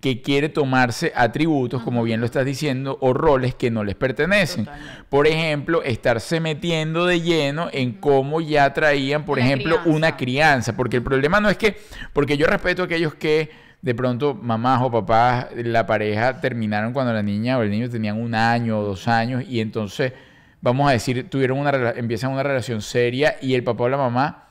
que 0.00 0.20
quiere 0.20 0.48
tomarse 0.48 1.12
atributos, 1.14 1.82
como 1.82 2.02
bien 2.02 2.20
lo 2.20 2.26
estás 2.26 2.44
diciendo, 2.44 2.98
o 3.00 3.12
roles 3.12 3.54
que 3.54 3.70
no 3.70 3.84
les 3.84 3.94
pertenecen. 3.94 4.64
Totalmente. 4.64 5.04
Por 5.08 5.26
ejemplo, 5.28 5.82
estarse 5.84 6.40
metiendo 6.40 7.06
de 7.06 7.20
lleno 7.20 7.68
en 7.72 7.92
cómo 7.92 8.40
ya 8.40 8.72
traían, 8.74 9.24
por 9.24 9.38
ejemplo, 9.38 9.80
una 9.84 10.16
crianza, 10.16 10.76
porque 10.76 10.96
el 10.96 11.04
problema 11.04 11.40
no 11.40 11.48
es 11.48 11.56
que, 11.56 11.76
porque 12.12 12.36
yo 12.36 12.46
respeto 12.46 12.82
a 12.82 12.84
aquellos 12.86 13.14
que 13.14 13.50
de 13.82 13.94
pronto 13.96 14.34
mamás 14.34 14.80
o 14.82 14.90
papás, 14.90 15.48
la 15.56 15.84
pareja 15.86 16.40
terminaron 16.40 16.92
cuando 16.92 17.12
la 17.12 17.22
niña 17.22 17.58
o 17.58 17.62
el 17.62 17.70
niño 17.70 17.90
tenían 17.90 18.20
un 18.20 18.34
año 18.34 18.78
o 18.78 18.84
dos 18.84 19.08
años 19.08 19.44
y 19.46 19.60
entonces, 19.60 20.12
vamos 20.60 20.88
a 20.88 20.92
decir, 20.92 21.28
tuvieron 21.28 21.58
una 21.58 21.90
empiezan 21.90 22.30
una 22.30 22.44
relación 22.44 22.80
seria 22.80 23.36
y 23.42 23.54
el 23.54 23.64
papá 23.64 23.84
o 23.84 23.88
la 23.88 23.96
mamá, 23.96 24.48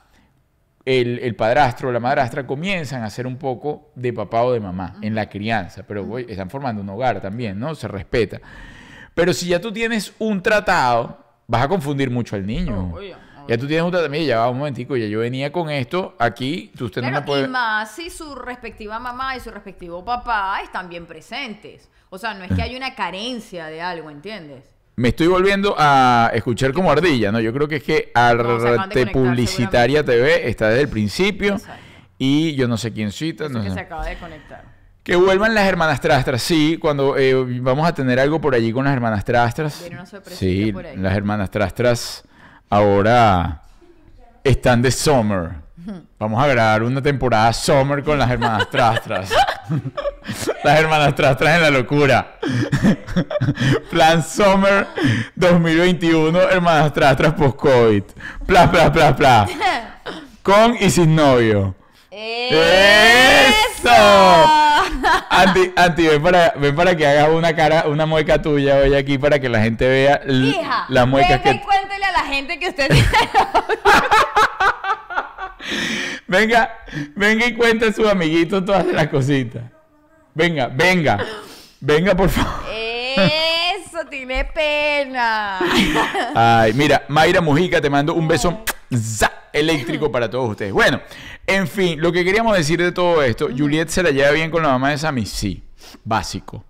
el, 0.84 1.18
el 1.20 1.34
padrastro 1.34 1.88
o 1.88 1.92
la 1.92 2.00
madrastra 2.00 2.46
comienzan 2.46 3.02
a 3.04 3.10
ser 3.10 3.26
un 3.26 3.38
poco 3.38 3.90
de 3.94 4.12
papá 4.12 4.42
o 4.42 4.52
de 4.52 4.60
mamá 4.60 4.96
en 5.00 5.14
la 5.14 5.28
crianza, 5.30 5.82
pero 5.88 6.04
güey, 6.04 6.26
están 6.28 6.50
formando 6.50 6.82
un 6.82 6.88
hogar 6.90 7.20
también, 7.22 7.58
¿no? 7.58 7.74
Se 7.74 7.88
respeta. 7.88 8.38
Pero 9.14 9.32
si 9.32 9.48
ya 9.48 9.60
tú 9.60 9.72
tienes 9.72 10.12
un 10.18 10.42
tratado, 10.42 11.18
vas 11.46 11.62
a 11.62 11.68
confundir 11.68 12.10
mucho 12.10 12.36
al 12.36 12.46
niño. 12.46 12.92
Oh, 12.94 13.00
Ya 13.48 13.58
tú 13.58 13.66
tienes 13.66 13.84
un 13.84 14.10
mira, 14.10 14.24
ya 14.24 14.38
va 14.38 14.50
un 14.50 14.58
momentico, 14.58 14.96
ya 14.96 15.06
yo 15.06 15.20
venía 15.20 15.52
con 15.52 15.70
esto, 15.70 16.14
aquí, 16.18 16.72
tú 16.76 16.86
usted 16.86 17.02
no 17.02 17.08
Claro, 17.08 17.20
me 17.22 17.26
puede... 17.26 17.44
y 17.44 17.48
más 17.48 17.90
si 17.92 18.10
su 18.10 18.34
respectiva 18.34 18.98
mamá 18.98 19.36
y 19.36 19.40
su 19.40 19.50
respectivo 19.50 20.04
papá 20.04 20.60
están 20.62 20.88
bien 20.88 21.06
presentes. 21.06 21.88
O 22.10 22.18
sea, 22.18 22.34
no 22.34 22.44
es 22.44 22.52
que 22.52 22.62
haya 22.62 22.76
una 22.76 22.94
carencia 22.94 23.66
de 23.66 23.80
algo, 23.80 24.10
¿entiendes? 24.10 24.64
Me 24.96 25.08
estoy 25.08 25.26
volviendo 25.26 25.74
a 25.78 26.30
escuchar 26.34 26.72
como 26.72 26.90
ardilla, 26.92 27.32
¿no? 27.32 27.40
Yo 27.40 27.52
creo 27.52 27.66
que 27.66 27.76
es 27.76 27.82
que 27.82 28.12
No, 28.14 28.20
Arte 28.20 29.06
Publicitaria 29.06 30.04
TV 30.04 30.48
está 30.48 30.68
desde 30.68 30.82
el 30.82 30.88
principio 30.88 31.54
Exacto. 31.54 31.82
y 32.18 32.54
yo 32.54 32.68
no 32.68 32.76
sé 32.76 32.92
quién 32.92 33.10
cita. 33.10 33.48
No 33.48 33.62
que 33.62 33.68
sé. 33.68 33.74
se 33.74 33.80
acaba 33.80 34.04
de 34.04 34.16
conectar. 34.18 34.64
Que 35.02 35.16
vuelvan 35.16 35.54
las 35.54 35.66
hermanas 35.66 36.00
trastras, 36.00 36.42
sí, 36.42 36.76
cuando 36.80 37.16
eh, 37.18 37.34
vamos 37.60 37.88
a 37.88 37.92
tener 37.94 38.20
algo 38.20 38.40
por 38.40 38.54
allí 38.54 38.70
con 38.72 38.84
las 38.84 38.92
hermanas 38.92 39.24
trastras. 39.24 39.84
Una 39.90 40.06
Sí, 40.06 40.72
por 40.72 40.86
ahí. 40.86 40.96
las 40.96 41.16
hermanas 41.16 41.50
trastras 41.50 42.22
ahora 42.72 43.60
están 44.42 44.80
de 44.80 44.90
summer. 44.90 45.50
Vamos 46.18 46.42
a 46.42 46.46
grabar 46.46 46.82
una 46.84 47.02
temporada 47.02 47.52
summer 47.52 48.02
con 48.02 48.18
las 48.18 48.30
hermanas 48.30 48.70
trastras. 48.70 49.30
las 50.64 50.78
hermanas 50.78 51.14
trastras 51.14 51.56
en 51.56 51.62
la 51.62 51.70
locura. 51.70 52.38
Plan 53.90 54.24
summer 54.24 54.86
2021, 55.34 56.40
hermanas 56.40 56.92
trastras 56.94 57.34
post-COVID. 57.34 58.04
Pla, 58.46 58.70
pla, 58.70 58.90
pla, 58.90 59.14
pla. 59.14 59.46
Con 60.42 60.74
y 60.80 60.88
sin 60.88 61.14
novio. 61.14 61.74
¡Eso! 62.14 63.88
Anti, 65.30 65.72
Anti, 65.74 66.06
ven 66.06 66.22
para, 66.22 66.52
ven 66.56 66.76
para 66.76 66.94
que 66.94 67.06
hagas 67.06 67.30
una 67.30 67.56
cara, 67.56 67.84
una 67.86 68.04
mueca 68.04 68.42
tuya 68.42 68.76
hoy 68.76 68.94
aquí 68.94 69.16
para 69.16 69.38
que 69.38 69.48
la 69.48 69.62
gente 69.62 69.88
vea 69.88 70.20
Hija, 70.28 70.84
las 70.88 71.08
muecas 71.08 71.42
venga 71.42 71.50
y 71.50 71.58
que. 71.58 71.64
cuéntele 71.64 71.88
Cuéntele 71.88 72.04
a 72.04 72.12
la 72.12 72.24
gente 72.24 72.58
que 72.58 72.68
usted 72.68 72.88
tiene 72.90 73.08
Venga, 76.26 76.76
venga 77.14 77.46
y 77.46 77.54
cuente 77.54 77.86
a 77.86 77.92
sus 77.92 78.08
amiguitos 78.08 78.64
todas 78.64 78.86
las 78.86 79.08
cositas. 79.08 79.62
Venga, 80.34 80.68
venga. 80.68 81.18
Venga, 81.80 82.14
por 82.14 82.28
favor. 82.28 82.64
Eso, 82.70 84.04
tiene 84.08 84.44
pena. 84.46 85.58
Ay, 86.34 86.72
mira, 86.74 87.04
Mayra 87.08 87.40
Mujica, 87.40 87.80
te 87.80 87.90
mando 87.90 88.14
un 88.14 88.26
beso 88.28 88.62
za, 88.94 89.31
eléctrico 89.52 90.10
para 90.10 90.28
todos 90.30 90.50
ustedes. 90.50 90.72
Bueno, 90.72 91.00
en 91.46 91.66
fin, 91.68 92.00
lo 92.00 92.12
que 92.12 92.24
queríamos 92.24 92.56
decir 92.56 92.80
de 92.80 92.92
todo 92.92 93.22
esto, 93.22 93.48
Juliet 93.56 93.88
se 93.88 94.02
la 94.02 94.10
lleva 94.10 94.30
bien 94.30 94.50
con 94.50 94.62
la 94.62 94.68
mamá 94.70 94.90
de 94.90 94.98
Sammy, 94.98 95.26
sí, 95.26 95.62
básico. 96.04 96.64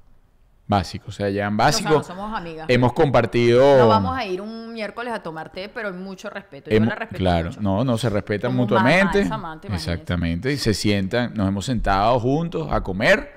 Básico, 0.64 1.06
o 1.08 1.12
sea, 1.12 1.28
llevan 1.28 1.56
básico. 1.56 1.90
No, 1.90 1.96
no, 1.98 2.04
somos 2.04 2.34
amigas. 2.34 2.64
Hemos 2.68 2.94
compartido. 2.94 3.78
No 3.78 3.88
vamos 3.88 4.16
a 4.16 4.24
ir 4.24 4.40
un 4.40 4.72
miércoles 4.72 5.12
a 5.12 5.22
tomar 5.22 5.50
té, 5.50 5.68
pero 5.68 5.88
hay 5.88 5.94
mucho 5.94 6.30
respeto. 6.30 6.70
Yo 6.70 6.76
hemos- 6.76 6.88
la 6.88 6.94
respeto 6.94 7.18
claro, 7.18 7.48
mucho. 7.50 7.60
no, 7.60 7.84
no 7.84 7.98
se 7.98 8.08
respetan 8.08 8.52
Como 8.52 8.62
mutuamente. 8.62 9.28
Exactamente, 9.70 10.50
y 10.52 10.56
se 10.56 10.72
sientan, 10.72 11.34
nos 11.34 11.46
hemos 11.48 11.66
sentado 11.66 12.18
juntos 12.20 12.68
a 12.72 12.80
comer 12.82 13.32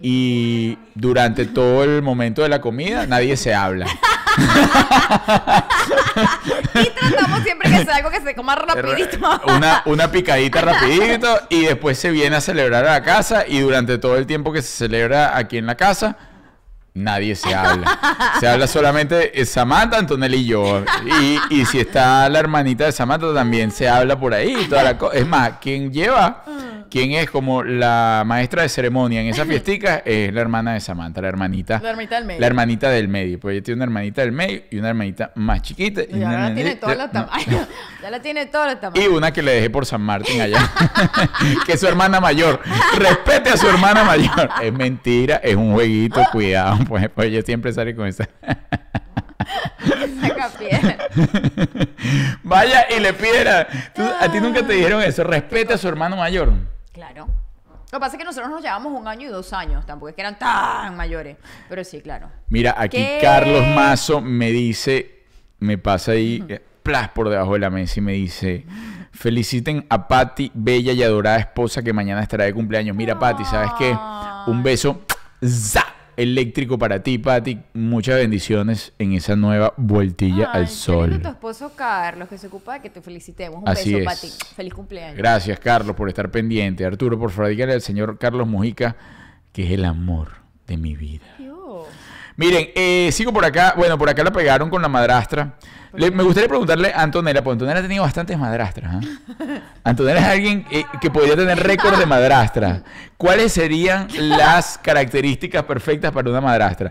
y 0.00 0.76
durante 0.96 1.44
todo 1.46 1.84
el 1.84 2.02
momento 2.02 2.42
de 2.42 2.48
la 2.48 2.60
comida 2.60 3.06
nadie 3.06 3.36
se 3.36 3.54
habla. 3.54 3.86
Y 6.74 6.90
tratamos 6.90 7.42
siempre 7.42 7.70
que 7.70 7.84
sea 7.84 7.96
algo 7.96 8.10
que 8.10 8.20
se 8.20 8.34
coma 8.34 8.54
rapidito. 8.54 9.18
Una, 9.46 9.82
una 9.86 10.10
picadita 10.10 10.60
rapidito 10.62 11.40
y 11.48 11.62
después 11.66 11.98
se 11.98 12.10
viene 12.10 12.36
a 12.36 12.40
celebrar 12.40 12.86
a 12.86 12.92
la 12.92 13.02
casa 13.02 13.44
y 13.46 13.60
durante 13.60 13.98
todo 13.98 14.16
el 14.16 14.26
tiempo 14.26 14.52
que 14.52 14.62
se 14.62 14.68
celebra 14.68 15.36
aquí 15.36 15.58
en 15.58 15.66
la 15.66 15.76
casa, 15.76 16.16
nadie 16.94 17.34
se 17.34 17.54
habla. 17.54 17.98
Se 18.40 18.46
habla 18.48 18.66
solamente 18.66 19.40
eh, 19.40 19.44
Samantha, 19.46 19.98
Antonella 19.98 20.36
y 20.36 20.44
yo. 20.44 20.84
Y, 21.50 21.60
y 21.60 21.64
si 21.66 21.80
está 21.80 22.28
la 22.28 22.38
hermanita 22.38 22.84
de 22.84 22.92
Samantha 22.92 23.32
también 23.34 23.70
se 23.70 23.88
habla 23.88 24.18
por 24.18 24.34
ahí. 24.34 24.66
Toda 24.68 24.82
la 24.82 24.98
es 25.12 25.26
más, 25.26 25.52
quien 25.60 25.92
lleva, 25.92 26.44
quien 26.90 27.12
es 27.12 27.30
como 27.30 27.62
la 27.62 28.22
maestra 28.26 28.62
de 28.62 28.68
ceremonia 28.68 29.20
en 29.22 29.28
esa 29.28 29.44
fiestica 29.44 30.02
es 30.04 30.32
la 30.34 30.40
hermana 30.42 30.74
de 30.74 30.80
Samantha, 30.80 31.20
la 31.22 31.28
hermanita. 31.28 31.80
La 31.82 31.90
hermanita 31.90 32.16
del 32.16 32.24
medio. 32.26 32.40
La 32.40 32.46
hermanita 32.46 32.90
del 32.90 33.08
medio. 33.08 33.40
Pues 33.40 33.54
ella 33.54 33.62
tiene 33.64 33.76
una 33.76 33.84
hermanita 33.84 34.20
del 34.22 34.32
medio 34.32 34.62
y 34.70 34.78
una 34.78 34.88
hermanita 34.90 35.32
más 35.36 35.62
chiquita. 35.62 36.02
y 36.02 36.14
una 36.22 36.48
la 36.48 36.54
tiene 36.54 36.72
hermanita- 36.72 36.80
todos 36.80 36.96
los 36.98 37.12
no. 37.12 37.28
Ya 38.02 38.10
la 38.10 38.20
tiene 38.20 38.46
todos 38.46 38.66
los 38.82 38.96
Y 38.96 39.06
una 39.06 39.32
que 39.32 39.42
le 39.42 39.52
dejé 39.52 39.70
por 39.70 39.86
San 39.86 40.00
Martín 40.02 40.40
allá, 40.40 40.58
que 41.66 41.74
es 41.74 41.80
su 41.80 41.86
hermana 41.86 42.20
mayor. 42.20 42.60
Respete 42.98 43.50
a 43.50 43.56
su 43.56 43.68
hermana 43.68 44.02
mayor. 44.02 44.50
Es 44.60 44.72
mentira, 44.72 45.36
es 45.36 45.54
un 45.54 45.72
jueguito, 45.72 46.20
cuidado, 46.32 46.78
pues, 46.88 47.08
pues 47.10 47.28
ella 47.28 47.42
siempre 47.42 47.72
sale 47.72 47.94
con 47.94 48.06
esa. 48.06 48.28
Saca 50.20 50.50
piedra. 50.58 50.96
Vaya 52.42 52.86
y 52.96 53.00
le 53.00 53.12
piedra. 53.12 53.66
Tú- 53.94 54.02
a 54.20 54.30
ti 54.30 54.40
nunca 54.40 54.66
te 54.66 54.74
dijeron 54.74 55.02
eso, 55.02 55.24
respete 55.24 55.74
a 55.74 55.78
su 55.78 55.88
hermano 55.88 56.16
mayor. 56.16 56.52
Claro. 56.92 57.26
Lo 57.90 57.98
que 57.98 58.00
pasa 58.00 58.16
es 58.16 58.18
que 58.18 58.24
nosotros 58.24 58.50
nos 58.50 58.62
llevamos 58.62 58.98
un 58.98 59.06
año 59.06 59.28
y 59.28 59.30
dos 59.30 59.52
años. 59.52 59.84
Tampoco 59.84 60.08
es 60.08 60.14
que 60.14 60.22
eran 60.22 60.38
tan 60.38 60.96
mayores. 60.96 61.36
Pero 61.68 61.84
sí, 61.84 62.00
claro. 62.00 62.30
Mira, 62.48 62.74
aquí 62.78 62.96
¿Qué? 62.96 63.18
Carlos 63.20 63.66
Mazo 63.74 64.20
me 64.22 64.50
dice, 64.50 65.24
me 65.58 65.76
pasa 65.76 66.12
ahí, 66.12 66.42
eh, 66.48 66.62
plas 66.82 67.08
por 67.10 67.28
debajo 67.28 67.52
de 67.52 67.58
la 67.58 67.68
mesa 67.70 67.98
y 67.98 68.02
me 68.02 68.12
dice, 68.12 68.64
feliciten 69.12 69.84
a 69.90 70.08
Patti, 70.08 70.50
bella 70.54 70.92
y 70.92 71.02
adorada 71.02 71.36
esposa 71.38 71.82
que 71.82 71.92
mañana 71.92 72.22
estará 72.22 72.44
de 72.44 72.54
cumpleaños. 72.54 72.96
Mira, 72.96 73.18
Patti, 73.18 73.44
¿sabes 73.44 73.70
qué? 73.78 73.94
Un 74.46 74.62
beso 74.62 75.02
za, 75.44 75.84
eléctrico 76.22 76.78
para 76.78 77.02
ti, 77.02 77.18
Patti. 77.18 77.58
Muchas 77.74 78.16
bendiciones 78.16 78.92
en 78.98 79.12
esa 79.12 79.36
nueva 79.36 79.74
vueltilla 79.76 80.50
Ay, 80.52 80.62
al 80.62 80.68
sol. 80.68 81.20
tu 81.20 81.28
esposo 81.28 81.72
Carlos, 81.76 82.28
que 82.28 82.38
se 82.38 82.46
ocupa 82.46 82.74
de 82.74 82.80
que 82.80 82.90
te 82.90 83.00
felicitemos. 83.02 83.62
Un 83.62 83.68
Así 83.68 83.94
beso, 83.94 84.10
es. 84.10 84.20
Pati. 84.20 84.54
Feliz 84.54 84.74
cumpleaños. 84.74 85.16
Gracias, 85.16 85.58
Carlos, 85.60 85.94
por 85.96 86.08
estar 86.08 86.30
pendiente. 86.30 86.84
Arturo, 86.84 87.18
por 87.18 87.30
favor, 87.30 87.50
dígale 87.50 87.72
al 87.72 87.82
señor 87.82 88.18
Carlos 88.18 88.46
Mujica 88.46 88.96
que 89.52 89.64
es 89.64 89.70
el 89.72 89.84
amor 89.84 90.28
de 90.66 90.76
mi 90.76 90.96
vida. 90.96 91.26
Yo. 91.38 91.61
Miren, 92.36 92.70
eh, 92.74 93.10
sigo 93.12 93.32
por 93.32 93.44
acá. 93.44 93.74
Bueno, 93.76 93.98
por 93.98 94.08
acá 94.08 94.22
la 94.24 94.32
pegaron 94.32 94.70
con 94.70 94.80
la 94.82 94.88
madrastra. 94.88 95.54
Le- 95.94 96.10
me 96.10 96.22
gustaría 96.22 96.48
preguntarle 96.48 96.92
a 96.94 97.02
Antonella, 97.02 97.42
porque 97.44 97.52
Antonella 97.54 97.78
ha 97.80 97.82
tenido 97.82 98.02
bastantes 98.02 98.38
madrastras. 98.38 98.94
¿ah? 98.94 99.00
Antonella 99.84 100.20
es 100.20 100.26
alguien 100.26 100.64
eh, 100.70 100.84
que 101.00 101.10
podría 101.10 101.36
tener 101.36 101.58
récord 101.62 101.98
de 101.98 102.06
madrastra. 102.06 102.82
¿Cuáles 103.18 103.52
serían 103.52 104.08
las 104.16 104.78
características 104.78 105.64
perfectas 105.64 106.10
para 106.12 106.30
una 106.30 106.40
madrastra? 106.40 106.90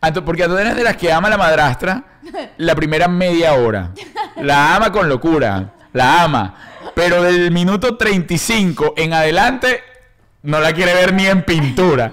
Anto- 0.00 0.24
porque 0.24 0.44
Antonella 0.44 0.70
es 0.70 0.76
de 0.76 0.84
las 0.84 0.96
que 0.96 1.12
ama 1.12 1.28
a 1.28 1.32
la 1.32 1.36
madrastra 1.38 2.04
la 2.56 2.74
primera 2.74 3.08
media 3.08 3.52
hora. 3.54 3.90
La 4.36 4.74
ama 4.76 4.90
con 4.90 5.08
locura. 5.08 5.74
La 5.92 6.22
ama. 6.22 6.54
Pero 6.94 7.22
del 7.22 7.50
minuto 7.50 7.96
35 7.98 8.94
en 8.96 9.12
adelante 9.12 9.82
no 10.42 10.60
la 10.60 10.72
quiere 10.72 10.94
ver 10.94 11.12
ni 11.12 11.26
en 11.26 11.42
pintura. 11.44 12.12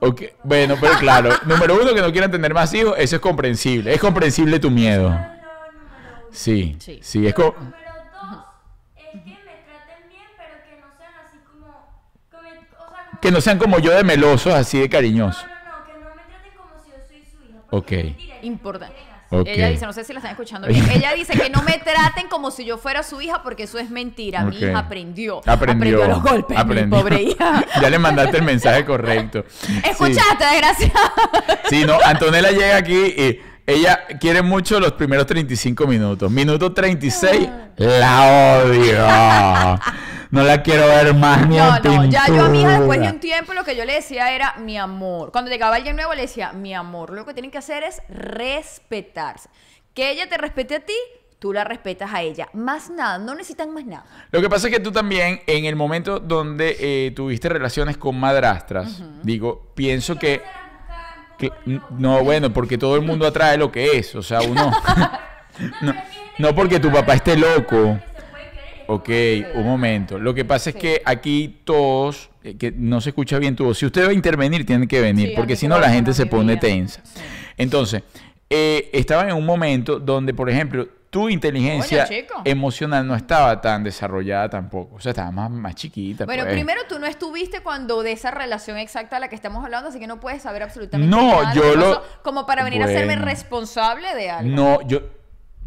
Más 0.00 0.10
hijos 0.12 0.30
con 0.30 0.36
Ok, 0.38 0.44
Bueno, 0.44 0.76
pero 0.80 0.94
claro, 0.98 1.30
número 1.46 1.74
uno, 1.80 1.94
que 1.94 2.00
no 2.00 2.10
quieran 2.10 2.30
tener 2.30 2.52
más 2.54 2.72
hijos, 2.74 2.94
eso 2.98 3.16
es 3.16 3.22
comprensible. 3.22 3.92
Es 3.94 4.00
comprensible 4.00 4.58
tu 4.58 4.70
miedo. 4.70 5.16
Sí, 6.32 6.76
Sí. 6.78 7.00
sí, 7.02 7.26
es 7.26 7.34
co- 7.34 7.54
Número 7.58 7.76
dos 8.22 8.44
es 8.96 9.10
que 9.12 9.30
me 9.30 9.34
traten 9.34 10.08
bien, 10.08 10.22
pero 10.36 10.62
que 10.64 10.80
no 10.80 10.86
sean 10.96 11.12
así 11.26 11.38
como, 11.50 13.20
que 13.20 13.30
no 13.32 13.40
sean 13.40 13.58
como 13.58 13.78
yo 13.80 13.90
de 13.92 14.04
melosos, 14.04 14.54
así 14.54 14.78
de 14.78 14.88
cariñosos. 14.88 15.44
No, 15.44 15.50
no, 15.50 15.78
no, 15.80 15.86
que 15.86 15.92
no 15.92 16.08
me 16.14 16.22
traten 16.22 16.52
como 16.56 16.84
si 16.84 16.90
yo 16.90 16.96
soy 17.08 17.24
su 17.24 17.50
hija. 17.50 17.58
Ok. 17.70 18.42
Importante. 18.42 18.96
Ella 19.30 19.68
dice, 19.68 19.86
no 19.86 19.92
sé 19.92 20.02
si 20.04 20.12
la 20.12 20.18
están 20.18 20.32
escuchando 20.32 20.66
bien. 20.66 20.88
Ella 20.92 21.12
dice 21.14 21.34
que 21.34 21.50
no 21.50 21.62
me 21.62 21.78
traten 21.78 22.28
como 22.28 22.50
si 22.50 22.64
yo 22.64 22.78
fuera 22.78 23.02
su 23.02 23.20
hija 23.20 23.42
porque 23.42 23.62
eso 23.64 23.78
es 23.78 23.88
mentira. 23.90 24.44
Mi 24.44 24.56
Ok. 24.56 24.62
hija 24.62 24.78
aprendió. 24.78 25.40
Aprendió. 25.46 26.02
a 26.04 26.08
los 26.08 26.22
golpes, 26.22 26.56
aprendió. 26.58 26.96
mi 26.96 27.02
pobre 27.02 27.22
hija. 27.22 27.64
ya 27.80 27.90
le 27.90 27.98
mandaste 27.98 28.38
el 28.38 28.42
mensaje 28.44 28.84
correcto. 28.84 29.44
Sí. 29.48 29.80
¿Escuchaste, 29.88 30.44
desgraciada? 30.50 31.12
Sí, 31.68 31.84
no, 31.84 31.96
Antonella 32.04 32.50
llega 32.50 32.76
aquí 32.76 32.94
y 32.96 33.40
ella 33.66 34.00
quiere 34.20 34.42
mucho 34.42 34.80
los 34.80 34.92
primeros 34.92 35.26
35 35.26 35.86
minutos. 35.86 36.28
Minuto 36.30 36.72
36, 36.72 37.48
la 37.76 38.62
odio. 38.64 39.06
No 40.30 40.42
la 40.44 40.62
quiero 40.62 40.86
ver 40.86 41.12
más 41.14 41.48
ni 41.48 41.56
No, 41.56 41.76
en 41.76 41.82
no, 41.82 42.04
ya 42.04 42.26
yo 42.28 42.44
a 42.44 42.48
mi 42.48 42.60
hija 42.60 42.78
después 42.78 43.00
de 43.00 43.08
un 43.08 43.18
tiempo 43.18 43.52
lo 43.52 43.64
que 43.64 43.74
yo 43.74 43.84
le 43.84 43.94
decía 43.94 44.32
era 44.32 44.54
mi 44.58 44.78
amor. 44.78 45.32
Cuando 45.32 45.50
llegaba 45.50 45.76
alguien 45.76 45.96
nuevo 45.96 46.14
le 46.14 46.22
decía 46.22 46.52
mi 46.52 46.74
amor. 46.74 47.10
Lo 47.10 47.26
que 47.26 47.34
tienen 47.34 47.50
que 47.50 47.58
hacer 47.58 47.82
es 47.82 48.00
respetarse. 48.08 49.48
Que 49.94 50.10
ella 50.12 50.28
te 50.28 50.38
respete 50.38 50.76
a 50.76 50.80
ti, 50.80 50.94
tú 51.40 51.52
la 51.52 51.64
respetas 51.64 52.12
a 52.14 52.22
ella. 52.22 52.48
Más 52.52 52.90
nada, 52.90 53.18
no 53.18 53.34
necesitan 53.34 53.74
más 53.74 53.84
nada. 53.84 54.04
Lo 54.30 54.40
que 54.40 54.48
pasa 54.48 54.68
es 54.68 54.74
que 54.74 54.80
tú 54.80 54.92
también, 54.92 55.40
en 55.46 55.64
el 55.64 55.74
momento 55.74 56.20
donde 56.20 56.76
eh, 56.78 57.10
tuviste 57.10 57.48
relaciones 57.48 57.96
con 57.96 58.18
madrastras, 58.18 59.02
digo, 59.22 59.72
pienso 59.74 60.16
que... 60.16 60.42
que- 61.38 61.52
no, 61.90 62.22
bueno, 62.22 62.52
porque 62.52 62.78
todo 62.78 62.94
el 62.94 63.02
mundo 63.02 63.26
atrae 63.26 63.56
lo 63.58 63.72
que 63.72 63.98
es. 63.98 64.14
O 64.14 64.22
sea, 64.22 64.40
uno... 64.42 64.70
no, 65.80 65.94
no 66.38 66.54
porque 66.54 66.78
tu 66.78 66.90
papá 66.92 67.14
esté 67.14 67.36
loco. 67.36 67.98
Ok, 68.92 69.08
un 69.54 69.64
momento. 69.64 70.18
Lo 70.18 70.34
que 70.34 70.44
pasa 70.44 70.70
es 70.70 70.76
que 70.76 71.00
aquí 71.04 71.60
todos, 71.64 72.28
eh, 72.42 72.56
que 72.56 72.72
no 72.72 73.00
se 73.00 73.10
escucha 73.10 73.38
bien 73.38 73.54
tu 73.54 73.64
voz. 73.64 73.78
Si 73.78 73.86
usted 73.86 74.04
va 74.04 74.10
a 74.10 74.12
intervenir, 74.12 74.66
tiene 74.66 74.88
que 74.88 75.00
venir, 75.00 75.28
Sí, 75.28 75.34
porque 75.36 75.54
si 75.54 75.68
no 75.68 75.78
la 75.78 75.90
gente 75.90 76.12
se 76.12 76.26
pone 76.26 76.56
tensa. 76.56 77.00
Entonces, 77.56 78.02
eh, 78.48 78.90
estaban 78.92 79.28
en 79.28 79.36
un 79.36 79.46
momento 79.46 80.00
donde, 80.00 80.34
por 80.34 80.50
ejemplo, 80.50 80.88
tu 81.10 81.28
inteligencia 81.28 82.08
emocional 82.44 83.06
no 83.06 83.14
estaba 83.14 83.60
tan 83.60 83.84
desarrollada 83.84 84.48
tampoco. 84.48 84.96
O 84.96 85.00
sea, 85.00 85.10
estaba 85.10 85.30
más, 85.30 85.50
más 85.50 85.74
chiquita. 85.76 86.24
Bueno, 86.24 86.42
pues. 86.44 86.54
primero 86.54 86.80
tú 86.88 86.98
no 86.98 87.06
estuviste 87.06 87.60
cuando 87.60 88.02
de 88.02 88.12
esa 88.12 88.30
relación 88.32 88.76
exacta 88.76 89.18
a 89.18 89.20
la 89.20 89.28
que 89.28 89.34
estamos 89.36 89.64
hablando, 89.64 89.88
así 89.90 89.98
que 90.00 90.06
no 90.08 90.18
puedes 90.20 90.42
saber 90.42 90.62
absolutamente 90.64 91.08
No, 91.14 91.42
nada. 91.42 91.52
de 91.54 91.60
yo 91.60 91.74
lo- 91.76 92.02
Como 92.22 92.46
para 92.46 92.64
venir 92.64 92.82
a 92.82 92.86
hacerme 92.86 93.14
responsable 93.16 94.14
de 94.14 94.30
algo. 94.30 94.50
No, 94.54 94.80
yo. 94.86 95.00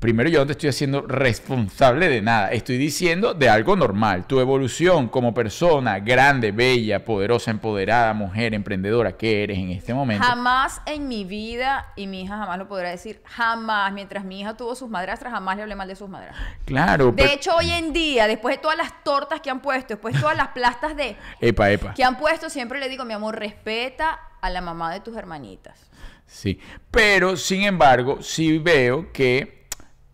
Primero, 0.03 0.29
yo 0.29 0.39
no 0.39 0.45
te 0.45 0.51
estoy 0.51 0.67
haciendo 0.67 1.03
responsable 1.03 2.09
de 2.09 2.21
nada. 2.21 2.49
Estoy 2.51 2.77
diciendo 2.77 3.33
de 3.33 3.47
algo 3.47 3.77
normal. 3.77 4.27
Tu 4.27 4.37
evolución 4.41 5.07
como 5.07 5.33
persona 5.33 5.99
grande, 5.99 6.51
bella, 6.51 7.05
poderosa, 7.05 7.51
empoderada, 7.51 8.13
mujer, 8.13 8.53
emprendedora 8.53 9.13
que 9.15 9.43
eres 9.43 9.57
en 9.57 9.69
este 9.71 9.93
momento. 9.93 10.21
Jamás 10.27 10.81
en 10.87 11.07
mi 11.07 11.23
vida, 11.23 11.87
y 11.95 12.07
mi 12.07 12.23
hija 12.23 12.37
jamás 12.37 12.57
lo 12.57 12.67
podrá 12.67 12.89
decir, 12.89 13.21
jamás, 13.23 13.93
mientras 13.93 14.25
mi 14.25 14.41
hija 14.41 14.57
tuvo 14.57 14.75
sus 14.75 14.89
madrastras, 14.89 15.31
jamás 15.31 15.55
le 15.55 15.61
hablé 15.61 15.75
mal 15.75 15.87
de 15.87 15.95
sus 15.95 16.09
madrastras. 16.09 16.49
Claro, 16.65 17.05
De 17.05 17.13
pero- 17.13 17.29
hecho, 17.31 17.55
hoy 17.55 17.71
en 17.71 17.93
día, 17.93 18.27
después 18.27 18.57
de 18.57 18.61
todas 18.61 18.75
las 18.77 19.05
tortas 19.05 19.39
que 19.39 19.49
han 19.51 19.61
puesto, 19.61 19.93
después 19.93 20.15
de 20.15 20.19
todas 20.19 20.35
las 20.35 20.49
plastas 20.49 20.97
de 20.97 21.15
Epa, 21.39 21.71
epa. 21.71 21.93
que 21.93 22.03
han 22.03 22.17
puesto, 22.17 22.49
siempre 22.49 22.81
le 22.81 22.89
digo, 22.89 23.05
mi 23.05 23.13
amor, 23.13 23.39
respeta 23.39 24.19
a 24.41 24.49
la 24.49 24.59
mamá 24.59 24.91
de 24.91 24.99
tus 24.99 25.15
hermanitas. 25.15 25.79
Sí. 26.27 26.59
Pero, 26.91 27.37
sin 27.37 27.61
embargo, 27.61 28.21
sí 28.21 28.57
veo 28.57 29.13
que 29.13 29.62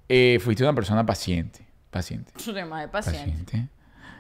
eh, 0.10 0.39
fuiste 0.41 0.63
una 0.63 0.74
persona 0.74 1.06
paciente. 1.06 1.65
Paciente. 1.89 2.32
Su 2.38 2.54
tema 2.54 2.82
de 2.82 2.88
paciente. 2.88 3.32
Paciente. 3.43 3.67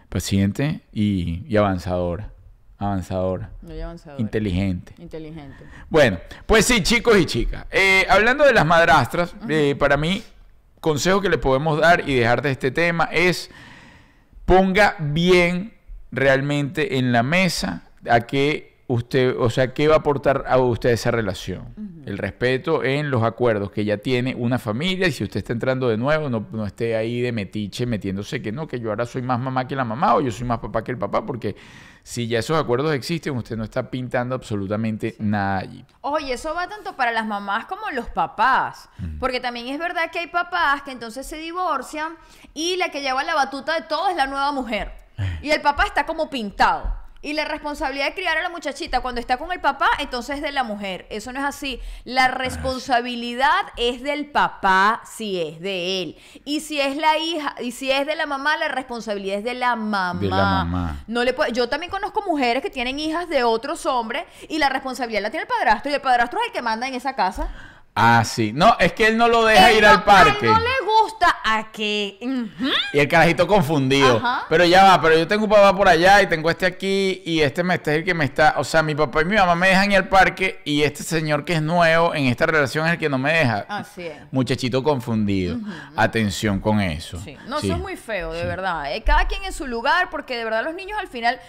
Paciente 0.09 0.81
y, 0.91 1.43
y 1.47 1.57
avanzadora. 1.57 2.31
avanzadora, 2.77 3.51
Muy 3.61 3.79
avanzadora. 3.81 4.21
inteligente. 4.21 4.93
Inteligente. 4.97 5.65
Bueno, 5.89 6.17
pues 6.45 6.65
sí, 6.65 6.81
chicos 6.81 7.17
y 7.17 7.25
chicas. 7.25 7.65
Eh, 7.71 8.05
hablando 8.09 8.43
de 8.45 8.53
las 8.53 8.65
madrastras, 8.65 9.35
eh, 9.49 9.75
para 9.77 9.97
mí, 9.97 10.23
consejo 10.79 11.21
que 11.21 11.29
le 11.29 11.37
podemos 11.37 11.79
dar 11.79 12.07
y 12.09 12.15
dejar 12.15 12.41
de 12.41 12.51
este 12.51 12.71
tema 12.71 13.09
es 13.11 13.51
ponga 14.45 14.95
bien 14.99 15.73
realmente 16.11 16.97
en 16.97 17.11
la 17.11 17.21
mesa 17.21 17.83
a 18.09 18.21
qué 18.21 18.68
usted, 18.89 19.35
o 19.37 19.51
sea, 19.51 19.71
qué 19.71 19.87
va 19.87 19.95
a 19.95 19.97
aportar 19.99 20.45
a 20.47 20.57
usted 20.57 20.89
esa 20.89 21.11
relación. 21.11 21.75
El 22.07 22.17
respeto 22.17 22.83
en 22.83 23.11
los 23.11 23.21
acuerdos 23.21 23.69
que 23.69 23.85
ya 23.85 23.97
tiene 23.97 24.33
una 24.33 24.57
familia 24.57 25.07
y 25.07 25.11
si 25.11 25.23
usted 25.23 25.37
está 25.37 25.53
entrando 25.53 25.89
de 25.89 25.97
nuevo, 25.97 26.27
no, 26.27 26.47
no 26.51 26.65
esté 26.65 26.95
ahí 26.95 27.21
de 27.21 27.31
metiche 27.31 27.85
metiéndose 27.85 28.41
que 28.41 28.51
no, 28.51 28.67
que 28.67 28.79
yo 28.79 28.89
ahora 28.89 29.05
soy 29.05 29.21
más 29.21 29.39
mamá 29.39 29.67
que 29.67 29.75
la 29.75 29.85
mamá 29.85 30.15
o 30.15 30.21
yo 30.21 30.31
soy 30.31 30.47
más 30.47 30.57
papá 30.57 30.83
que 30.83 30.91
el 30.91 30.97
papá, 30.97 31.23
porque 31.23 31.55
si 32.01 32.27
ya 32.27 32.39
esos 32.39 32.57
acuerdos 32.57 32.91
existen, 32.95 33.37
usted 33.37 33.55
no 33.55 33.63
está 33.63 33.91
pintando 33.91 34.33
absolutamente 34.33 35.15
nada 35.19 35.59
allí. 35.59 35.85
Oye, 36.01 36.33
eso 36.33 36.55
va 36.55 36.67
tanto 36.67 36.95
para 36.95 37.11
las 37.11 37.27
mamás 37.27 37.67
como 37.67 37.91
los 37.91 38.09
papás. 38.09 38.89
Porque 39.19 39.39
también 39.39 39.67
es 39.67 39.77
verdad 39.77 40.09
que 40.11 40.17
hay 40.17 40.27
papás 40.27 40.81
que 40.81 40.91
entonces 40.91 41.27
se 41.27 41.37
divorcian 41.37 42.13
y 42.55 42.77
la 42.77 42.89
que 42.89 43.01
lleva 43.01 43.23
la 43.23 43.35
batuta 43.35 43.75
de 43.75 43.83
todo 43.83 44.09
es 44.09 44.15
la 44.15 44.25
nueva 44.25 44.51
mujer. 44.51 44.91
Y 45.43 45.51
el 45.51 45.61
papá 45.61 45.83
está 45.83 46.07
como 46.07 46.31
pintado. 46.31 46.91
Y 47.21 47.33
la 47.33 47.43
responsabilidad 47.43 48.05
de 48.07 48.13
criar 48.13 48.37
a 48.37 48.41
la 48.43 48.49
muchachita 48.49 49.01
cuando 49.01 49.19
está 49.19 49.35
con 49.35 49.51
el 49.51 49.59
papá, 49.59 49.89
entonces 49.99 50.37
es 50.37 50.41
de 50.41 50.53
la 50.53 50.63
mujer. 50.63 51.05
Eso 51.09 51.33
no 51.33 51.39
es 51.39 51.45
así. 51.45 51.81
La 52.05 52.29
responsabilidad 52.29 53.61
es 53.75 54.01
del 54.01 54.27
papá 54.27 55.01
si 55.05 55.41
es 55.41 55.59
de 55.59 56.01
él. 56.01 56.17
Y 56.45 56.61
si 56.61 56.79
es 56.79 56.95
la 56.95 57.17
hija, 57.17 57.55
y 57.59 57.71
si 57.71 57.91
es 57.91 58.05
de 58.05 58.15
la 58.15 58.25
mamá, 58.25 58.55
la 58.57 58.69
responsabilidad 58.69 59.39
es 59.39 59.43
de 59.43 59.53
la 59.53 59.75
mamá. 59.75 60.19
De 60.19 60.27
la 60.27 60.35
mamá. 60.35 61.03
No 61.07 61.23
le 61.25 61.33
puede- 61.33 61.51
Yo 61.51 61.67
también 61.67 61.91
conozco 61.91 62.23
mujeres 62.25 62.63
que 62.63 62.69
tienen 62.69 62.99
hijas 62.99 63.27
de 63.27 63.43
otros 63.43 63.85
hombres 63.85 64.23
y 64.47 64.57
la 64.57 64.69
responsabilidad 64.69 65.21
la 65.21 65.29
tiene 65.29 65.43
el 65.43 65.47
padrastro. 65.49 65.91
Y 65.91 65.95
el 65.95 66.01
padrastro 66.01 66.39
es 66.39 66.47
el 66.47 66.53
que 66.53 66.61
manda 66.61 66.87
en 66.87 66.95
esa 66.95 67.15
casa. 67.15 67.49
Ah, 68.01 68.23
sí. 68.23 68.51
No, 68.53 68.75
es 68.79 68.93
que 68.93 69.07
él 69.07 69.17
no 69.17 69.27
lo 69.27 69.45
deja 69.45 69.69
Él 69.71 69.77
ir 69.77 69.83
no- 69.83 69.89
al 69.89 70.03
parque. 70.03 70.47
A 70.47 70.49
él 70.49 70.53
no 70.55 70.59
le 70.59 71.01
gusta 71.03 71.35
a 71.43 71.71
que. 71.71 72.17
Ujú. 72.21 72.69
Y 72.93 72.99
el 72.99 73.07
carajito 73.07 73.45
confundido. 73.45 74.17
Ajá. 74.17 74.45
Pero 74.49 74.63
ya 74.65 74.83
va, 74.83 75.01
pero 75.01 75.17
yo 75.17 75.27
tengo 75.27 75.43
un 75.43 75.49
papá 75.49 75.75
por 75.75 75.87
allá 75.87 76.21
y 76.21 76.27
tengo 76.27 76.49
este 76.49 76.65
aquí 76.65 77.21
y 77.25 77.41
este 77.41 77.63
me 77.63 77.75
este 77.75 77.91
es 77.91 77.97
el 77.99 78.03
que 78.05 78.13
me 78.13 78.25
está. 78.25 78.55
O 78.57 78.63
sea, 78.63 78.81
mi 78.83 78.95
papá 78.95 79.21
y 79.21 79.25
mi 79.25 79.35
mamá 79.35 79.55
me 79.55 79.67
dejan 79.69 79.91
ir 79.91 79.97
al 79.97 80.07
parque 80.07 80.61
y 80.65 80.81
este 80.83 81.03
señor 81.03 81.43
que 81.45 81.53
es 81.55 81.61
nuevo 81.61 82.13
en 82.15 82.25
esta 82.27 82.45
relación 82.45 82.85
es 82.87 82.93
el 82.93 82.99
que 82.99 83.09
no 83.09 83.17
me 83.17 83.33
deja. 83.33 83.65
Así 83.67 84.03
es. 84.07 84.17
Muchachito 84.31 84.81
confundido. 84.83 85.57
Atención 85.95 86.59
con 86.59 86.79
eso. 86.81 87.19
Sí. 87.23 87.37
No, 87.47 87.59
Sí. 87.59 87.67
eso 87.67 87.75
es 87.75 87.81
muy 87.81 87.97
feo, 87.97 88.31
de 88.33 88.45
verdad. 88.45 88.93
Eh, 88.95 89.03
Cada 89.03 89.27
quien 89.27 89.43
en 89.43 89.53
su 89.53 89.67
lugar, 89.67 90.09
porque 90.09 90.37
de 90.37 90.43
verdad 90.45 90.63
los 90.63 90.73
niños 90.75 90.97
al 90.99 91.07
final. 91.07 91.39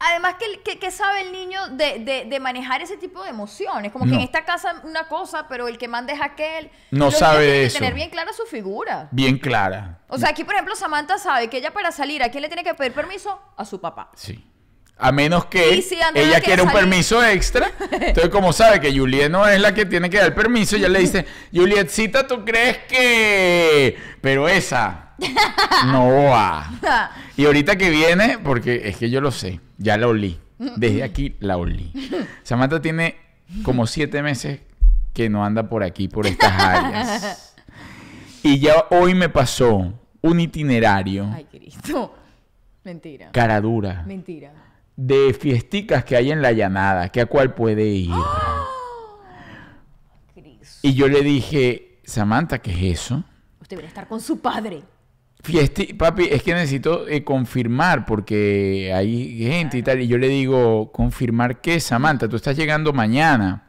Además, 0.00 0.36
que, 0.38 0.60
que- 0.62 0.78
que 0.78 0.90
sabe 0.92 1.22
el 1.22 1.32
niño 1.32 1.68
de, 1.70 1.98
de- 1.98 2.24
de 2.26 2.40
manejar 2.40 2.80
ese 2.82 2.96
tipo 2.96 3.22
de 3.24 3.30
emociones? 3.30 3.90
Como 3.90 4.04
que 4.06 4.14
en 4.14 4.20
esta 4.20 4.44
casa 4.44 4.80
una 4.84 5.08
cosa, 5.08 5.48
pero 5.48 5.66
el 5.66 5.76
que 5.76 5.88
manda 5.88 6.12
es 6.12 6.20
aquel. 6.20 6.70
No 6.92 7.06
Los 7.06 7.18
sabe 7.18 7.44
de 7.46 7.64
eso. 7.66 7.78
tener 7.78 7.94
bien 7.94 8.08
clara 8.10 8.32
su 8.32 8.44
figura. 8.44 9.08
Bien 9.10 9.38
clara. 9.38 9.98
O 10.08 10.16
sea, 10.16 10.28
aquí, 10.28 10.44
por 10.44 10.54
ejemplo, 10.54 10.76
Samantha 10.76 11.18
sabe 11.18 11.48
que 11.50 11.56
ella 11.58 11.72
para 11.72 11.90
salir, 11.90 12.22
¿a 12.22 12.30
quién 12.30 12.42
le 12.42 12.48
tiene 12.48 12.62
que 12.62 12.74
pedir 12.74 12.92
permiso? 12.92 13.40
A 13.56 13.64
su 13.64 13.80
papá. 13.80 14.10
Sí. 14.14 14.44
A 15.00 15.12
menos 15.12 15.44
que 15.46 15.80
si 15.82 15.94
ella 16.14 16.40
quiere 16.40 16.62
un 16.62 16.68
salir- 16.68 16.80
permiso 16.80 17.24
extra. 17.24 17.70
Entonces, 17.90 18.28
como 18.30 18.52
sabe 18.52 18.80
que 18.80 18.96
Juliet 18.96 19.30
no 19.30 19.46
es 19.48 19.60
la 19.60 19.74
que 19.74 19.84
tiene 19.86 20.10
que 20.10 20.18
dar 20.18 20.34
permiso, 20.34 20.76
ella 20.76 20.88
le 20.88 21.00
dice, 21.00 21.26
Julietcita, 21.52 22.26
¿tú 22.26 22.44
crees 22.44 22.78
que...? 22.88 23.96
Pero 24.20 24.48
esa 24.48 25.10
no 25.86 26.24
va. 26.30 26.70
Y 27.36 27.46
ahorita 27.46 27.76
que 27.76 27.90
viene, 27.90 28.38
porque 28.38 28.82
es 28.88 28.96
que 28.96 29.10
yo 29.10 29.20
lo 29.20 29.30
sé, 29.30 29.60
ya 29.78 29.96
la 29.96 30.08
olí. 30.08 30.38
Desde 30.76 31.02
aquí 31.04 31.36
la 31.40 31.56
olí. 31.56 31.92
Samantha 32.42 32.80
tiene 32.82 33.16
como 33.62 33.86
siete 33.86 34.22
meses 34.22 34.60
que 35.14 35.28
no 35.30 35.44
anda 35.44 35.68
por 35.68 35.82
aquí, 35.82 36.08
por 36.08 36.26
estas 36.26 36.52
áreas. 36.58 37.54
Y 38.42 38.58
ya 38.60 38.86
hoy 38.90 39.14
me 39.14 39.28
pasó 39.28 39.92
un 40.20 40.40
itinerario, 40.40 41.28
Ay, 41.32 41.44
Cristo. 41.50 42.14
Mentira. 42.84 43.30
cara 43.32 43.60
dura 43.60 44.04
Mentira. 44.06 44.52
de 44.96 45.34
fiesticas 45.38 46.04
que 46.04 46.16
hay 46.16 46.30
en 46.30 46.40
la 46.42 46.52
llanada, 46.52 47.08
que 47.10 47.20
a 47.20 47.26
cuál 47.26 47.54
puede 47.54 47.84
ir. 47.86 48.10
Cristo. 50.34 50.78
Y 50.82 50.94
yo 50.94 51.08
le 51.08 51.22
dije, 51.22 52.00
Samantha, 52.04 52.58
¿qué 52.58 52.70
es 52.72 53.00
eso? 53.00 53.24
Usted 53.60 53.70
debería 53.76 53.88
estar 53.88 54.08
con 54.08 54.20
su 54.20 54.40
padre. 54.40 54.82
Fiesti, 55.42 55.94
papi, 55.94 56.28
es 56.30 56.42
que 56.42 56.52
necesito 56.52 57.06
eh, 57.08 57.22
confirmar 57.22 58.04
porque 58.04 58.92
hay 58.94 59.38
gente 59.38 59.78
y 59.78 59.82
tal. 59.82 60.00
Y 60.00 60.08
yo 60.08 60.18
le 60.18 60.28
digo, 60.28 60.90
¿confirmar 60.92 61.60
qué, 61.60 61.80
Samantha? 61.80 62.28
Tú 62.28 62.36
estás 62.36 62.56
llegando 62.56 62.92
mañana. 62.92 63.64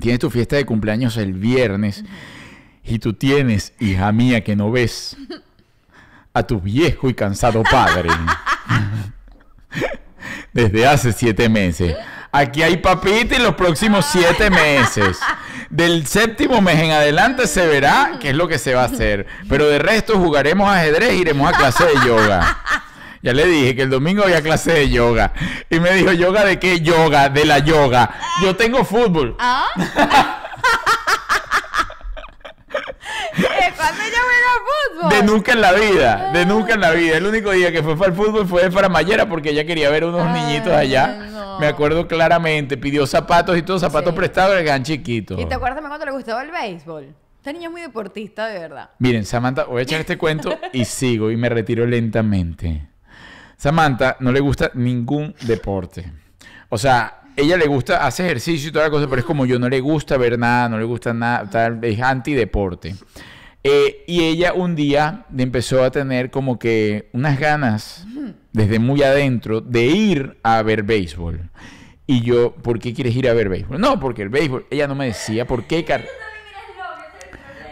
Tienes 0.00 0.20
tu 0.20 0.30
fiesta 0.30 0.56
de 0.56 0.64
cumpleaños 0.64 1.16
el 1.16 1.32
viernes. 1.32 2.04
Y 2.84 2.98
tú 2.98 3.14
tienes, 3.14 3.74
hija 3.80 4.12
mía, 4.12 4.44
que 4.44 4.54
no 4.54 4.70
ves 4.70 5.16
a 6.32 6.42
tu 6.44 6.60
viejo 6.60 7.08
y 7.08 7.14
cansado 7.14 7.62
padre. 7.64 8.10
Desde 10.52 10.86
hace 10.86 11.12
siete 11.12 11.48
meses. 11.48 11.96
Aquí 12.36 12.62
hay 12.62 12.76
papita 12.76 13.34
y 13.34 13.38
los 13.38 13.54
próximos 13.54 14.04
siete 14.04 14.50
meses. 14.50 15.18
Del 15.70 16.06
séptimo 16.06 16.60
mes 16.60 16.78
en 16.82 16.90
adelante 16.90 17.46
se 17.46 17.66
verá 17.66 18.18
qué 18.20 18.28
es 18.30 18.36
lo 18.36 18.46
que 18.46 18.58
se 18.58 18.74
va 18.74 18.82
a 18.82 18.86
hacer. 18.86 19.26
Pero 19.48 19.66
de 19.68 19.78
resto 19.78 20.18
jugaremos 20.18 20.68
ajedrez 20.68 21.12
e 21.12 21.16
iremos 21.16 21.50
a 21.50 21.56
clase 21.56 21.86
de 21.86 21.94
yoga. 22.06 22.58
Ya 23.22 23.32
le 23.32 23.46
dije 23.46 23.74
que 23.74 23.82
el 23.82 23.90
domingo 23.90 24.22
había 24.22 24.42
clase 24.42 24.70
de 24.70 24.90
yoga. 24.90 25.32
Y 25.70 25.80
me 25.80 25.92
dijo, 25.94 26.12
¿yoga 26.12 26.44
de 26.44 26.58
qué? 26.58 26.80
Yoga, 26.80 27.30
de 27.30 27.46
la 27.46 27.58
yoga. 27.60 28.10
Yo 28.42 28.54
tengo 28.54 28.84
fútbol. 28.84 29.34
¿Ah? 29.38 29.68
¿Cuándo 33.76 34.02
ella 34.02 34.18
juega 34.22 34.52
fútbol? 34.66 35.10
De 35.10 35.22
nunca 35.22 35.52
en 35.52 35.60
la 35.62 35.72
vida, 35.72 36.30
de 36.32 36.44
nunca 36.44 36.74
en 36.74 36.80
la 36.82 36.90
vida. 36.90 37.16
El 37.16 37.26
único 37.26 37.50
día 37.52 37.72
que 37.72 37.82
fue 37.82 37.96
para 37.96 38.10
el 38.10 38.16
fútbol 38.16 38.46
fue 38.46 38.70
para 38.70 38.90
Mayera 38.90 39.26
porque 39.26 39.50
ella 39.50 39.64
quería 39.64 39.88
ver 39.90 40.04
unos 40.04 40.30
niñitos 40.30 40.72
allá. 40.72 41.18
Me 41.60 41.66
acuerdo 41.66 42.06
claramente, 42.08 42.76
pidió 42.76 43.06
zapatos 43.06 43.56
y 43.56 43.62
todos 43.62 43.80
zapatos 43.80 44.12
Sí. 44.12 44.16
prestados, 44.16 44.56
eran 44.56 44.82
chiquitos. 44.82 45.38
¿Y 45.40 45.46
te 45.46 45.54
acuerdas 45.54 45.76
también 45.76 45.90
cuando 45.90 46.06
le 46.06 46.12
gustaba 46.12 46.42
el 46.42 46.50
béisbol? 46.50 47.14
Esta 47.38 47.52
niña 47.52 47.66
es 47.66 47.72
muy 47.72 47.80
deportista, 47.80 48.46
de 48.48 48.58
verdad. 48.58 48.90
Miren, 48.98 49.24
Samantha, 49.24 49.64
voy 49.64 49.80
a 49.80 49.82
echar 49.82 50.00
este 50.00 50.18
cuento 50.18 50.58
y 50.72 50.84
sigo 50.84 51.30
y 51.30 51.36
me 51.36 51.48
retiro 51.48 51.86
lentamente. 51.86 52.88
Samantha 53.56 54.16
no 54.20 54.32
le 54.32 54.40
gusta 54.40 54.70
ningún 54.74 55.34
deporte. 55.42 56.10
O 56.68 56.76
sea, 56.76 57.20
ella 57.36 57.56
le 57.56 57.66
gusta, 57.66 58.04
hace 58.06 58.24
ejercicio 58.24 58.68
y 58.68 58.72
toda 58.72 58.86
la 58.86 58.90
cosa, 58.90 59.06
pero 59.08 59.20
es 59.20 59.24
como 59.26 59.46
yo, 59.46 59.58
no 59.58 59.68
le 59.68 59.80
gusta 59.80 60.16
ver 60.16 60.38
nada, 60.38 60.68
no 60.68 60.78
le 60.78 60.84
gusta 60.84 61.14
nada, 61.14 61.48
tal, 61.48 61.78
es 61.84 62.00
antideporte. 62.00 62.96
Eh, 63.68 64.04
y 64.06 64.22
ella 64.22 64.52
un 64.52 64.76
día 64.76 65.24
empezó 65.36 65.82
a 65.82 65.90
tener 65.90 66.30
como 66.30 66.56
que 66.58 67.08
unas 67.12 67.38
ganas, 67.40 68.06
desde 68.52 68.78
muy 68.78 69.02
adentro, 69.02 69.60
de 69.60 69.86
ir 69.86 70.38
a 70.44 70.62
ver 70.62 70.84
béisbol. 70.84 71.50
Y 72.06 72.20
yo, 72.22 72.54
¿por 72.54 72.78
qué 72.78 72.94
quieres 72.94 73.16
ir 73.16 73.28
a 73.28 73.32
ver 73.34 73.48
béisbol? 73.48 73.80
No, 73.80 73.98
porque 73.98 74.22
el 74.22 74.28
béisbol, 74.28 74.66
ella 74.70 74.86
no 74.86 74.94
me 74.94 75.06
decía, 75.06 75.46
¿por 75.48 75.64
qué, 75.64 75.84
Car- 75.84 76.04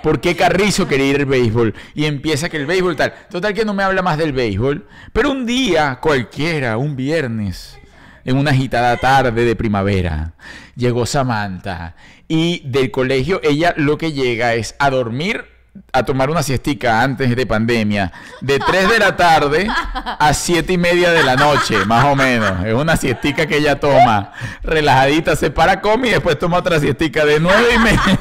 ¿Por 0.03 0.21
qué 0.21 0.35
Carrizo 0.35 0.89
quería 0.89 1.07
ir 1.11 1.17
al 1.21 1.27
béisbol? 1.27 1.75
Y 1.95 2.07
empieza 2.07 2.49
que 2.49 2.57
el 2.57 2.67
béisbol 2.67 2.97
tal. 2.97 3.15
Total 3.31 3.55
que 3.55 3.65
no 3.65 3.73
me 3.73 3.85
habla 3.85 4.03
más 4.03 4.19
del 4.19 4.33
béisbol. 4.33 4.87
Pero 5.13 5.31
un 5.31 5.47
día 5.47 5.99
cualquiera, 6.03 6.77
un 6.77 6.97
viernes, 6.97 7.79
en 8.25 8.37
una 8.37 8.51
agitada 8.51 8.97
tarde 8.97 9.45
de 9.45 9.55
primavera, 9.57 10.35
llegó 10.75 11.07
Samantha. 11.07 11.95
Y 12.27 12.69
del 12.69 12.91
colegio 12.91 13.41
ella 13.45 13.73
lo 13.77 13.97
que 13.97 14.13
llega 14.13 14.55
es 14.55 14.75
a 14.79 14.91
dormir, 14.91 15.45
a 15.93 16.05
tomar 16.05 16.31
una 16.31 16.43
siestica 16.43 17.03
antes 17.03 17.35
de 17.35 17.47
pandemia, 17.47 18.13
de 18.41 18.59
3 18.59 18.89
de 18.89 18.99
la 18.99 19.17
tarde 19.17 19.69
a 19.69 20.33
7 20.33 20.73
y 20.73 20.79
media 20.79 21.13
de 21.13 21.23
la 21.23 21.37
noche, 21.37 21.85
más 21.87 22.05
o 22.05 22.17
menos. 22.17 22.65
Es 22.65 22.75
una 22.75 22.97
siestica 22.97 23.47
que 23.47 23.59
ella 23.59 23.79
toma. 23.79 24.33
Relajadita, 24.63 25.37
se 25.37 25.51
para, 25.51 25.81
come 25.81 26.09
y 26.09 26.11
después 26.13 26.39
toma 26.39 26.59
otra 26.59 26.81
siestica 26.81 27.25
de 27.25 27.41
9 27.41 27.65
y 27.75 27.79
media. 27.79 28.19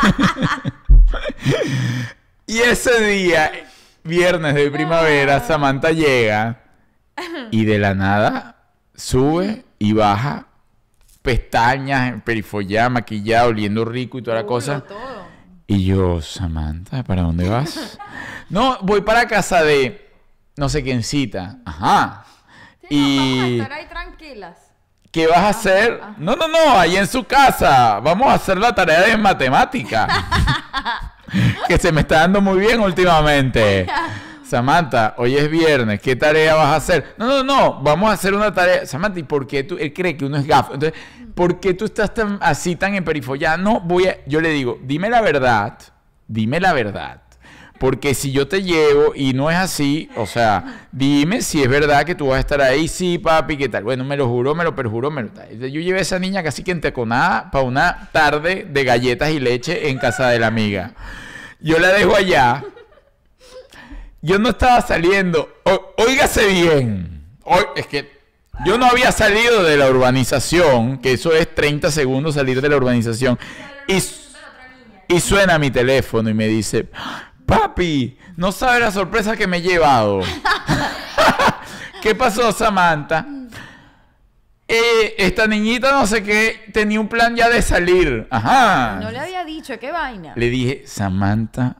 Y 2.45 2.59
ese 2.59 3.03
día, 3.03 3.51
viernes 4.03 4.53
de 4.53 4.69
primavera, 4.69 5.39
Samantha 5.39 5.91
llega 5.91 6.61
y 7.51 7.65
de 7.65 7.79
la 7.79 7.95
nada 7.95 8.57
sube 8.95 9.63
y 9.79 9.93
baja, 9.93 10.47
pestañas, 11.21 12.21
perifollada, 12.23 12.89
maquillada, 12.89 13.47
oliendo 13.47 13.85
rico 13.85 14.17
y 14.17 14.21
toda 14.21 14.37
la 14.37 14.45
cosa. 14.45 14.81
Todo. 14.81 15.12
Y 15.67 15.85
yo, 15.85 16.21
Samantha, 16.21 17.03
¿para 17.03 17.21
dónde 17.21 17.49
vas? 17.49 17.97
no, 18.49 18.77
voy 18.81 19.01
para 19.01 19.27
casa 19.27 19.63
de 19.63 20.11
no 20.55 20.69
sé 20.69 20.83
quién 20.83 21.03
cita. 21.03 21.57
Ajá. 21.65 22.25
Y 22.89 23.17
Vamos 23.17 23.43
a 23.43 23.47
estar 23.47 23.73
ahí 23.73 23.85
tranquilas. 23.87 24.57
¿qué 25.13 25.27
vas 25.27 25.37
a 25.37 25.49
hacer? 25.49 26.01
No, 26.17 26.35
no, 26.35 26.47
no, 26.47 26.77
ahí 26.77 26.97
en 26.97 27.07
su 27.07 27.23
casa. 27.23 27.99
Vamos 27.99 28.27
a 28.27 28.33
hacer 28.33 28.57
la 28.57 28.73
tarea 28.73 29.01
de 29.01 29.15
matemática. 29.15 30.07
que 31.67 31.77
se 31.77 31.91
me 31.91 32.01
está 32.01 32.21
dando 32.21 32.41
muy 32.41 32.59
bien 32.59 32.81
últimamente. 32.81 33.87
Samantha, 34.43 35.13
hoy 35.17 35.35
es 35.35 35.49
viernes, 35.49 36.01
¿qué 36.01 36.15
tarea 36.15 36.55
vas 36.55 36.67
a 36.67 36.75
hacer? 36.75 37.15
No, 37.17 37.27
no, 37.27 37.43
no, 37.43 37.81
vamos 37.81 38.09
a 38.09 38.13
hacer 38.13 38.33
una 38.33 38.53
tarea. 38.53 38.85
Samantha, 38.87 39.19
¿y 39.19 39.23
por 39.23 39.45
qué 39.45 39.63
tú? 39.63 39.77
Él 39.79 39.93
cree 39.93 40.17
que 40.17 40.25
uno 40.25 40.37
es 40.37 40.47
gafo. 40.47 40.73
Entonces, 40.73 40.99
¿por 41.35 41.59
qué 41.59 41.73
tú 41.73 41.85
estás 41.85 42.13
tan, 42.13 42.37
así 42.41 42.75
tan 42.75 42.95
en 42.95 43.03
perifollada? 43.03 43.57
No, 43.57 43.79
voy 43.81 44.07
a. 44.07 44.17
Yo 44.25 44.41
le 44.41 44.49
digo, 44.49 44.79
dime 44.83 45.09
la 45.09 45.21
verdad, 45.21 45.77
dime 46.27 46.59
la 46.59 46.73
verdad. 46.73 47.21
Porque 47.79 48.13
si 48.13 48.31
yo 48.31 48.47
te 48.47 48.63
llevo 48.63 49.11
y 49.13 49.33
no 49.33 49.51
es 49.51 49.57
así, 49.57 50.09
o 50.15 50.25
sea, 50.25 50.87
dime 50.93 51.41
si 51.41 51.61
es 51.61 51.67
verdad 51.67 52.05
que 52.05 52.15
tú 52.15 52.27
vas 52.27 52.37
a 52.37 52.39
estar 52.39 52.61
ahí, 52.61 52.87
sí, 52.87 53.17
papi, 53.17 53.57
¿qué 53.57 53.67
tal? 53.67 53.83
Bueno, 53.83 54.05
me 54.05 54.15
lo 54.15 54.27
juro, 54.29 54.55
me 54.55 54.63
lo 54.63 54.73
perjuro, 54.73 55.11
me 55.11 55.23
lo 55.23 55.29
Yo 55.51 55.81
llevé 55.81 55.99
a 55.99 56.01
esa 56.03 56.17
niña 56.17 56.43
casi 56.43 56.63
que 56.63 56.71
enteconada 56.71 57.51
para 57.51 57.65
una 57.65 58.09
tarde 58.13 58.65
de 58.69 58.83
galletas 58.85 59.31
y 59.31 59.39
leche 59.41 59.89
en 59.89 59.97
casa 59.97 60.29
de 60.29 60.39
la 60.39 60.47
amiga. 60.47 60.93
Yo 61.59 61.77
la 61.77 61.89
dejo 61.89 62.15
allá. 62.15 62.63
Yo 64.21 64.39
no 64.39 64.49
estaba 64.49 64.79
saliendo. 64.81 65.49
O- 65.63 65.93
óigase 65.97 66.47
bien. 66.47 67.25
Es 67.75 67.87
que 67.87 68.12
yo 68.65 68.77
no 68.77 68.85
había 68.85 69.11
salido 69.11 69.63
de 69.63 69.77
la 69.77 69.89
urbanización, 69.89 70.99
que 70.99 71.13
eso 71.13 71.33
es 71.33 71.53
30 71.53 71.91
segundos 71.91 72.35
salir 72.35 72.61
de 72.61 72.69
la 72.69 72.77
urbanización. 72.77 73.37
Y, 73.87 75.19
suena 75.19 75.59
mi 75.59 75.69
teléfono 75.69 76.29
y 76.29 76.33
me 76.33 76.47
dice, 76.47 76.89
papi, 77.45 78.17
no 78.35 78.51
sabes 78.51 78.81
la 78.81 78.91
sorpresa 78.91 79.35
que 79.35 79.47
me 79.47 79.57
he 79.57 79.61
llevado. 79.61 80.21
¿Qué 82.01 82.15
pasó, 82.15 82.51
Samantha? 82.51 83.25
Eh, 84.67 85.15
esta 85.17 85.45
niñita 85.45 85.91
no 85.91 86.07
sé 86.07 86.23
qué 86.23 86.69
tenía 86.73 86.99
un 86.99 87.07
plan 87.07 87.35
ya 87.35 87.49
de 87.49 87.61
salir. 87.61 88.27
Ajá. 88.31 88.99
No 89.01 89.11
le 89.11 89.19
había 89.19 89.43
dicho, 89.43 89.77
qué 89.77 89.91
vaina. 89.91 90.33
Le 90.35 90.49
dije, 90.49 90.83
Samantha, 90.87 91.77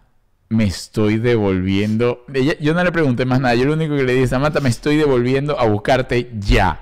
me 0.53 0.63
estoy 0.65 1.17
devolviendo. 1.17 2.25
Ella- 2.33 2.55
yo 2.59 2.73
no 2.73 2.83
le 2.83 2.91
pregunté 2.91 3.25
más 3.25 3.39
nada. 3.39 3.55
Yo 3.55 3.65
lo 3.65 3.73
único 3.73 3.95
que 3.95 4.03
le 4.03 4.13
dije, 4.13 4.27
Samantha, 4.27 4.59
me 4.61 4.69
estoy 4.69 4.95
devolviendo 4.97 5.59
a 5.59 5.65
buscarte 5.65 6.29
ya. 6.39 6.79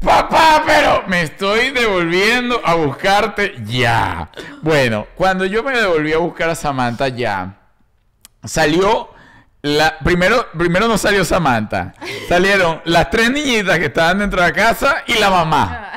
Papá, 0.00 0.62
pero 0.64 1.02
me 1.08 1.22
estoy 1.22 1.70
devolviendo 1.70 2.60
a 2.64 2.74
buscarte 2.74 3.56
ya. 3.64 4.30
Bueno, 4.62 5.06
cuando 5.16 5.44
yo 5.44 5.62
me 5.64 5.72
devolví 5.76 6.12
a 6.12 6.18
buscar 6.18 6.50
a 6.50 6.54
Samantha 6.54 7.08
ya, 7.08 7.56
salió 8.44 9.10
la 9.62 9.98
primero 9.98 10.46
primero 10.56 10.86
no 10.86 10.96
salió 10.98 11.24
Samantha. 11.24 11.94
Salieron 12.28 12.80
las 12.84 13.10
tres 13.10 13.30
niñitas 13.32 13.78
que 13.80 13.86
estaban 13.86 14.20
dentro 14.20 14.40
de 14.40 14.46
la 14.48 14.52
casa 14.54 15.02
y 15.06 15.14
la 15.18 15.30
mamá. 15.30 15.90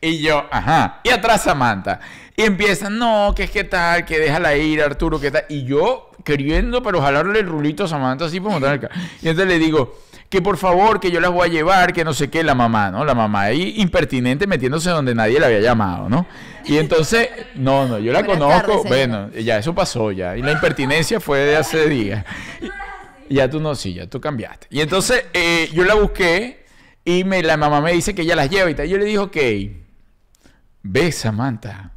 Y 0.00 0.20
yo, 0.22 0.46
ajá. 0.50 1.00
Y 1.02 1.08
atrás 1.10 1.42
Samantha. 1.42 1.98
Y 2.36 2.42
empiezan, 2.42 2.98
no, 2.98 3.32
que 3.34 3.44
es 3.44 3.50
que 3.50 3.64
tal, 3.64 4.04
que 4.04 4.18
déjala 4.18 4.56
ir, 4.56 4.82
Arturo, 4.82 5.20
que 5.20 5.30
tal. 5.30 5.44
Y 5.48 5.64
yo 5.64 6.10
queriendo, 6.24 6.82
pero 6.82 7.00
jalarle 7.00 7.40
el 7.40 7.46
rulito 7.46 7.84
a 7.84 7.88
Samantha 7.88 8.24
así 8.24 8.40
por 8.40 8.50
montar. 8.50 8.90
Y 9.22 9.28
entonces 9.28 9.46
le 9.46 9.58
digo, 9.58 9.94
que 10.34 10.42
por 10.42 10.56
favor, 10.56 10.98
que 10.98 11.12
yo 11.12 11.20
las 11.20 11.30
voy 11.30 11.48
a 11.48 11.52
llevar, 11.52 11.92
que 11.92 12.04
no 12.04 12.12
sé 12.12 12.28
qué, 12.28 12.42
la 12.42 12.56
mamá, 12.56 12.90
¿no? 12.90 13.04
La 13.04 13.14
mamá 13.14 13.42
ahí 13.42 13.74
impertinente 13.76 14.48
metiéndose 14.48 14.90
donde 14.90 15.14
nadie 15.14 15.38
la 15.38 15.46
había 15.46 15.60
llamado, 15.60 16.08
¿no? 16.08 16.26
Y 16.64 16.78
entonces, 16.78 17.28
no, 17.54 17.86
no, 17.86 18.00
yo 18.00 18.12
la 18.12 18.22
Buenas 18.22 18.38
conozco, 18.38 18.82
tardes, 18.82 18.88
bueno, 18.88 19.30
ya 19.30 19.58
eso 19.58 19.74
pasó 19.76 20.10
ya. 20.10 20.36
Y 20.36 20.42
la 20.42 20.50
impertinencia 20.50 21.20
fue 21.20 21.38
de 21.38 21.56
hace 21.56 21.88
días. 21.88 22.24
Y 23.28 23.36
ya 23.36 23.48
tú 23.48 23.60
no, 23.60 23.76
sí, 23.76 23.94
ya 23.94 24.08
tú 24.08 24.20
cambiaste. 24.20 24.66
Y 24.70 24.80
entonces 24.80 25.24
eh, 25.34 25.70
yo 25.72 25.84
la 25.84 25.94
busqué 25.94 26.64
y 27.04 27.22
me, 27.22 27.40
la 27.42 27.56
mamá 27.56 27.80
me 27.80 27.92
dice 27.92 28.12
que 28.12 28.22
ella 28.22 28.34
las 28.34 28.50
lleva 28.50 28.68
y 28.68 28.74
tal. 28.74 28.88
Yo 28.88 28.98
le 28.98 29.04
dije, 29.04 29.18
ok, 29.18 29.36
ve 30.82 31.12
Samantha, 31.12 31.92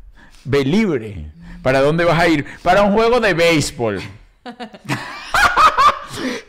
ve 0.48 0.64
libre. 0.66 1.26
¿Para 1.62 1.82
dónde 1.82 2.04
vas 2.06 2.20
a 2.20 2.28
ir? 2.28 2.46
Para 2.64 2.82
un 2.84 2.94
juego 2.94 3.20
de 3.20 3.34
béisbol. 3.34 4.02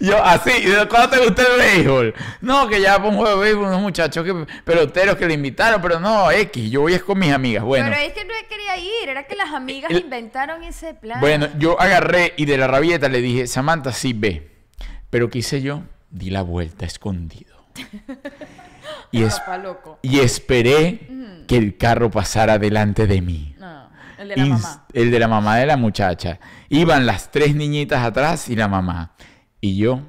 Yo, 0.01 0.23
así, 0.25 0.51
¿y 0.63 0.67
de 0.67 0.89
¿cuándo 0.89 1.11
te 1.11 1.19
gusta 1.25 1.43
el 1.43 1.59
béisbol? 1.59 2.15
No, 2.41 2.69
que 2.69 2.81
ya 2.81 2.97
para 2.97 3.09
un 3.11 3.17
juego 3.17 3.37
de 3.39 3.45
béisbol, 3.45 3.67
unos 3.67 3.81
muchachos 3.83 4.25
que, 4.25 4.47
peloteros 4.65 5.17
que 5.17 5.27
le 5.27 5.35
invitaron, 5.35 5.83
pero 5.83 5.99
no, 6.01 6.31
X, 6.31 6.71
yo 6.71 6.83
voy 6.83 6.95
es 6.95 7.03
con 7.03 7.19
mis 7.19 7.33
amigas. 7.33 7.65
Bueno, 7.65 7.87
Pero 7.91 8.01
es 8.01 8.13
que 8.15 8.25
no 8.25 8.33
quería 8.49 8.77
ir, 8.79 9.09
era 9.09 9.27
que 9.27 9.35
las 9.37 9.51
amigas 9.53 9.91
El- 9.91 9.99
inventaron 10.03 10.63
ese 10.63 10.95
plan. 10.95 11.21
Bueno, 11.21 11.49
yo 11.59 11.79
agarré 11.81 12.33
y 12.37 12.45
de 12.47 12.57
la 12.57 12.67
rabieta 12.69 13.09
le 13.09 13.21
dije, 13.21 13.47
Samantha, 13.47 13.93
sí 13.93 14.13
ve. 14.15 14.49
Pero 15.11 15.29
¿qué 15.29 15.39
hice 15.39 15.61
yo? 15.61 15.83
Di 16.11 16.31
la 16.31 16.43
vuelta 16.43 16.87
escondido. 16.87 17.57
Y, 19.11 19.23
es- 19.23 19.41
y 20.03 20.21
esperé 20.21 21.01
que 21.47 21.57
el 21.57 21.77
carro 21.79 22.11
pasara 22.11 22.59
delante 22.59 23.07
de 23.07 23.21
mí. 23.23 23.55
El 24.19 24.29
de 24.29 24.37
la 24.37 24.47
mamá. 24.47 24.87
El 24.93 25.11
de 25.11 25.19
la 25.19 25.29
mamá 25.29 25.57
de 25.57 25.67
la 25.67 25.77
muchacha. 25.77 26.41
Iban 26.69 27.07
las 27.07 27.31
tres 27.31 27.55
niñitas 27.55 28.05
atrás 28.05 28.49
y 28.49 28.57
la 28.57 28.69
mamá. 28.69 29.13
Y 29.61 29.77
yo 29.77 30.03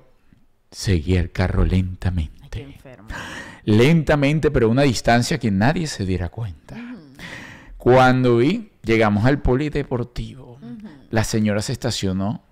seguía 0.71 1.19
el 1.19 1.31
carro 1.31 1.63
Qué 1.63 1.69
lentamente. 1.69 2.61
enfermo. 2.61 3.09
Lentamente, 3.65 4.51
pero 4.51 4.67
a 4.67 4.69
una 4.69 4.81
distancia 4.83 5.37
que 5.37 5.51
nadie 5.51 5.87
se 5.87 6.05
diera 6.05 6.29
cuenta. 6.29 6.75
Cuando 7.77 8.37
vi, 8.37 8.71
llegamos 8.83 9.25
al 9.25 9.41
polideportivo. 9.41 10.59
La 11.11 11.23
señora 11.23 11.61
se 11.61 11.71
estacionó, 11.71 12.43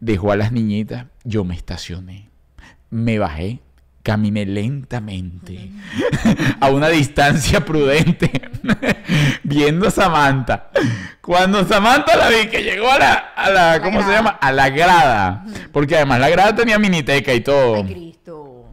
dejó 0.00 0.32
a 0.32 0.36
las 0.36 0.52
niñitas, 0.52 1.06
yo 1.24 1.44
me 1.44 1.54
estacioné. 1.54 2.28
Me 2.90 3.18
bajé, 3.18 3.60
caminé 4.02 4.44
lentamente, 4.44 5.70
a 6.60 6.70
una 6.70 6.88
distancia 6.88 7.64
prudente, 7.64 8.30
viendo 9.42 9.88
a 9.88 9.90
Samantha. 9.90 10.70
Cuando 11.20 11.64
Samantha 11.66 12.16
la 12.16 12.28
vi 12.28 12.48
que 12.48 12.62
llegó 12.62 12.90
a 12.90 12.98
la, 12.98 13.12
a 13.36 13.50
la 13.50 13.80
¿cómo 13.82 13.98
se 14.00 14.06
grada. 14.06 14.16
llama? 14.16 14.30
A 14.30 14.52
la 14.52 14.70
grada. 14.70 15.44
Porque 15.72 15.96
además 15.96 16.20
la 16.20 16.28
grada 16.30 16.54
tenía 16.54 16.78
miniteca 16.78 17.32
y 17.34 17.40
todo. 17.40 17.76
Ay, 17.76 17.84
Cristo. 17.84 18.64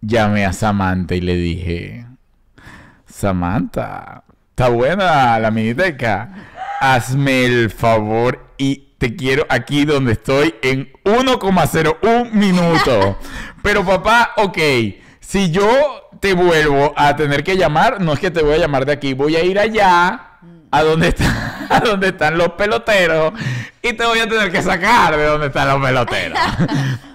Llamé 0.00 0.44
a 0.44 0.52
Samantha 0.52 1.14
y 1.14 1.20
le 1.20 1.36
dije, 1.36 2.06
Samantha, 3.06 4.24
está 4.50 4.68
buena 4.68 5.38
la 5.38 5.50
miniteca. 5.50 6.48
Hazme 6.80 7.44
el 7.44 7.70
favor 7.70 8.54
y 8.58 8.94
te 8.98 9.14
quiero 9.14 9.46
aquí 9.48 9.84
donde 9.84 10.12
estoy 10.12 10.54
en 10.62 10.92
1,01 11.04 12.30
minuto. 12.32 13.18
Pero 13.62 13.84
papá, 13.84 14.32
ok, 14.36 14.58
si 15.20 15.50
yo 15.52 16.10
te 16.22 16.34
vuelvo 16.34 16.94
a 16.96 17.16
tener 17.16 17.42
que 17.42 17.56
llamar, 17.56 18.00
no 18.00 18.12
es 18.12 18.20
que 18.20 18.30
te 18.30 18.42
voy 18.42 18.54
a 18.54 18.58
llamar 18.58 18.86
de 18.86 18.92
aquí, 18.92 19.12
voy 19.12 19.34
a 19.34 19.42
ir 19.42 19.58
allá. 19.58 20.28
A 20.70 20.82
donde, 20.82 21.08
está, 21.08 21.66
a 21.68 21.80
donde 21.80 22.08
están 22.08 22.38
los 22.38 22.50
peloteros 22.50 23.34
y 23.82 23.92
te 23.92 24.06
voy 24.06 24.20
a 24.20 24.28
tener 24.28 24.50
que 24.50 24.62
sacar 24.62 25.14
de 25.16 25.24
donde 25.24 25.48
están 25.48 25.68
los 25.68 25.84
peloteros. 25.84 26.38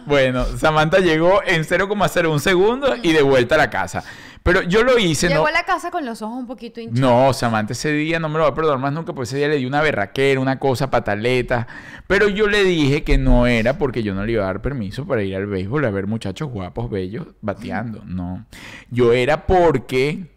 Bueno, 0.06 0.46
Samantha 0.46 1.00
llegó 1.00 1.42
en 1.46 1.66
0,01 1.66 2.40
segundo 2.40 2.96
y 3.04 3.12
de 3.12 3.22
vuelta 3.22 3.56
a 3.56 3.58
la 3.58 3.70
casa. 3.70 4.06
Pero 4.48 4.64
yo 4.64 4.82
lo 4.84 4.98
hice, 4.98 5.28
Llegó 5.28 5.42
¿no? 5.42 5.48
a 5.48 5.52
la 5.52 5.64
casa 5.64 5.92
con 5.92 6.06
los 6.06 6.22
ojos 6.22 6.38
un 6.38 6.48
poquito 6.48 6.80
hinchados. 6.80 7.00
No, 7.00 7.34
Samantha 7.34 7.74
ese 7.74 7.92
día 7.92 8.18
no 8.20 8.30
me 8.30 8.38
lo 8.38 8.46
va 8.46 8.52
a 8.52 8.56
perdonar 8.56 8.80
más 8.80 8.94
nunca, 8.94 9.14
porque 9.14 9.28
ese 9.28 9.38
día 9.38 9.50
le 9.50 9.58
di 9.58 9.66
una 9.66 9.82
berraquera, 9.82 10.40
una 10.40 10.58
cosa, 10.58 10.90
pataleta. 10.90 11.68
Pero 12.08 12.30
yo 12.30 12.48
le 12.48 12.64
dije 12.64 13.04
que 13.04 13.18
no 13.18 13.46
era 13.46 13.78
porque 13.78 14.02
yo 14.04 14.14
no 14.16 14.26
le 14.26 14.32
iba 14.32 14.44
a 14.44 14.48
dar 14.48 14.62
permiso 14.62 15.06
para 15.06 15.22
ir 15.22 15.36
al 15.36 15.48
béisbol 15.48 15.84
a 15.84 15.90
ver 15.92 16.08
muchachos 16.08 16.50
guapos, 16.50 16.90
bellos, 16.90 17.28
bateando. 17.42 18.04
No. 18.06 18.46
Yo 18.90 19.12
era 19.14 19.46
porque. 19.46 20.36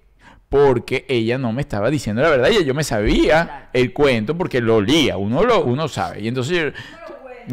Porque 0.49 1.05
ella 1.09 1.39
no 1.39 1.53
me 1.53 1.61
estaba 1.61 1.91
diciendo 1.91 2.23
la 2.23 2.29
verdad 2.29 2.49
y 2.51 2.65
yo 2.65 2.75
me 2.75 2.83
sabía 2.83 3.45
Claro. 3.45 3.67
el 3.73 3.93
cuento 3.93 4.37
porque 4.37 4.61
lo 4.61 4.75
olía, 4.77 5.17
uno 5.17 5.45
lo 5.45 5.63
uno 5.65 5.87
sabe. 5.87 6.23
Y 6.23 6.27
entonces 6.27 6.59
yo- 6.75 6.81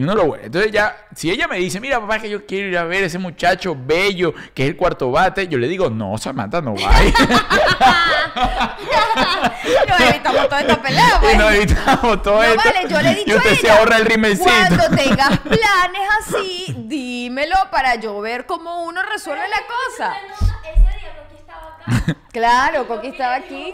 uno 0.03 0.15
lo 0.15 0.23
huele. 0.25 0.45
Entonces 0.45 0.71
ya, 0.71 0.95
si 1.15 1.29
ella 1.31 1.47
me 1.47 1.57
dice, 1.57 1.79
mira 1.79 1.99
papá, 1.99 2.19
que 2.19 2.29
yo 2.29 2.45
quiero 2.45 2.67
ir 2.69 2.77
a 2.77 2.83
ver 2.83 3.03
ese 3.03 3.17
muchacho 3.19 3.75
bello 3.77 4.33
que 4.53 4.63
es 4.63 4.69
el 4.69 4.75
cuarto 4.77 5.11
bate, 5.11 5.47
yo 5.47 5.57
le 5.57 5.67
digo, 5.67 5.89
no, 5.89 6.17
Samantha, 6.17 6.61
no 6.61 6.73
vaya. 6.73 7.13
Nos 9.87 9.99
evitamos 10.01 10.43
toda 10.49 10.61
esta 10.61 10.81
pelea, 10.81 11.17
pues. 11.19 11.37
nos 11.37 11.51
evitamos 11.53 12.21
todo 12.21 12.35
No 12.35 12.43
esto. 12.43 12.61
vale, 12.63 12.87
yo 12.89 13.01
le 13.01 13.11
he 13.11 13.15
dicho 13.15 13.31
Y 13.31 13.35
usted 13.35 13.51
a 13.51 13.55
se 13.55 13.61
ella, 13.61 13.77
ahorra 13.77 13.97
el 13.97 14.05
rimelcito. 14.05 14.49
Cuando 14.49 14.83
tengas 14.95 15.39
planes 15.39 16.09
así, 16.19 16.75
dímelo 16.77 17.55
para 17.71 17.95
yo 17.95 18.19
ver 18.21 18.45
cómo 18.45 18.83
uno 18.83 19.01
resuelve 19.03 19.43
la 19.47 19.61
cosa. 19.67 20.15
Ese 20.63 20.81
día 20.81 21.15
Coqui 21.17 21.37
estaba 21.39 21.77
acá. 21.77 22.15
Claro, 22.31 22.87
Coqui 22.87 23.07
estaba 23.07 23.35
aquí. 23.35 23.73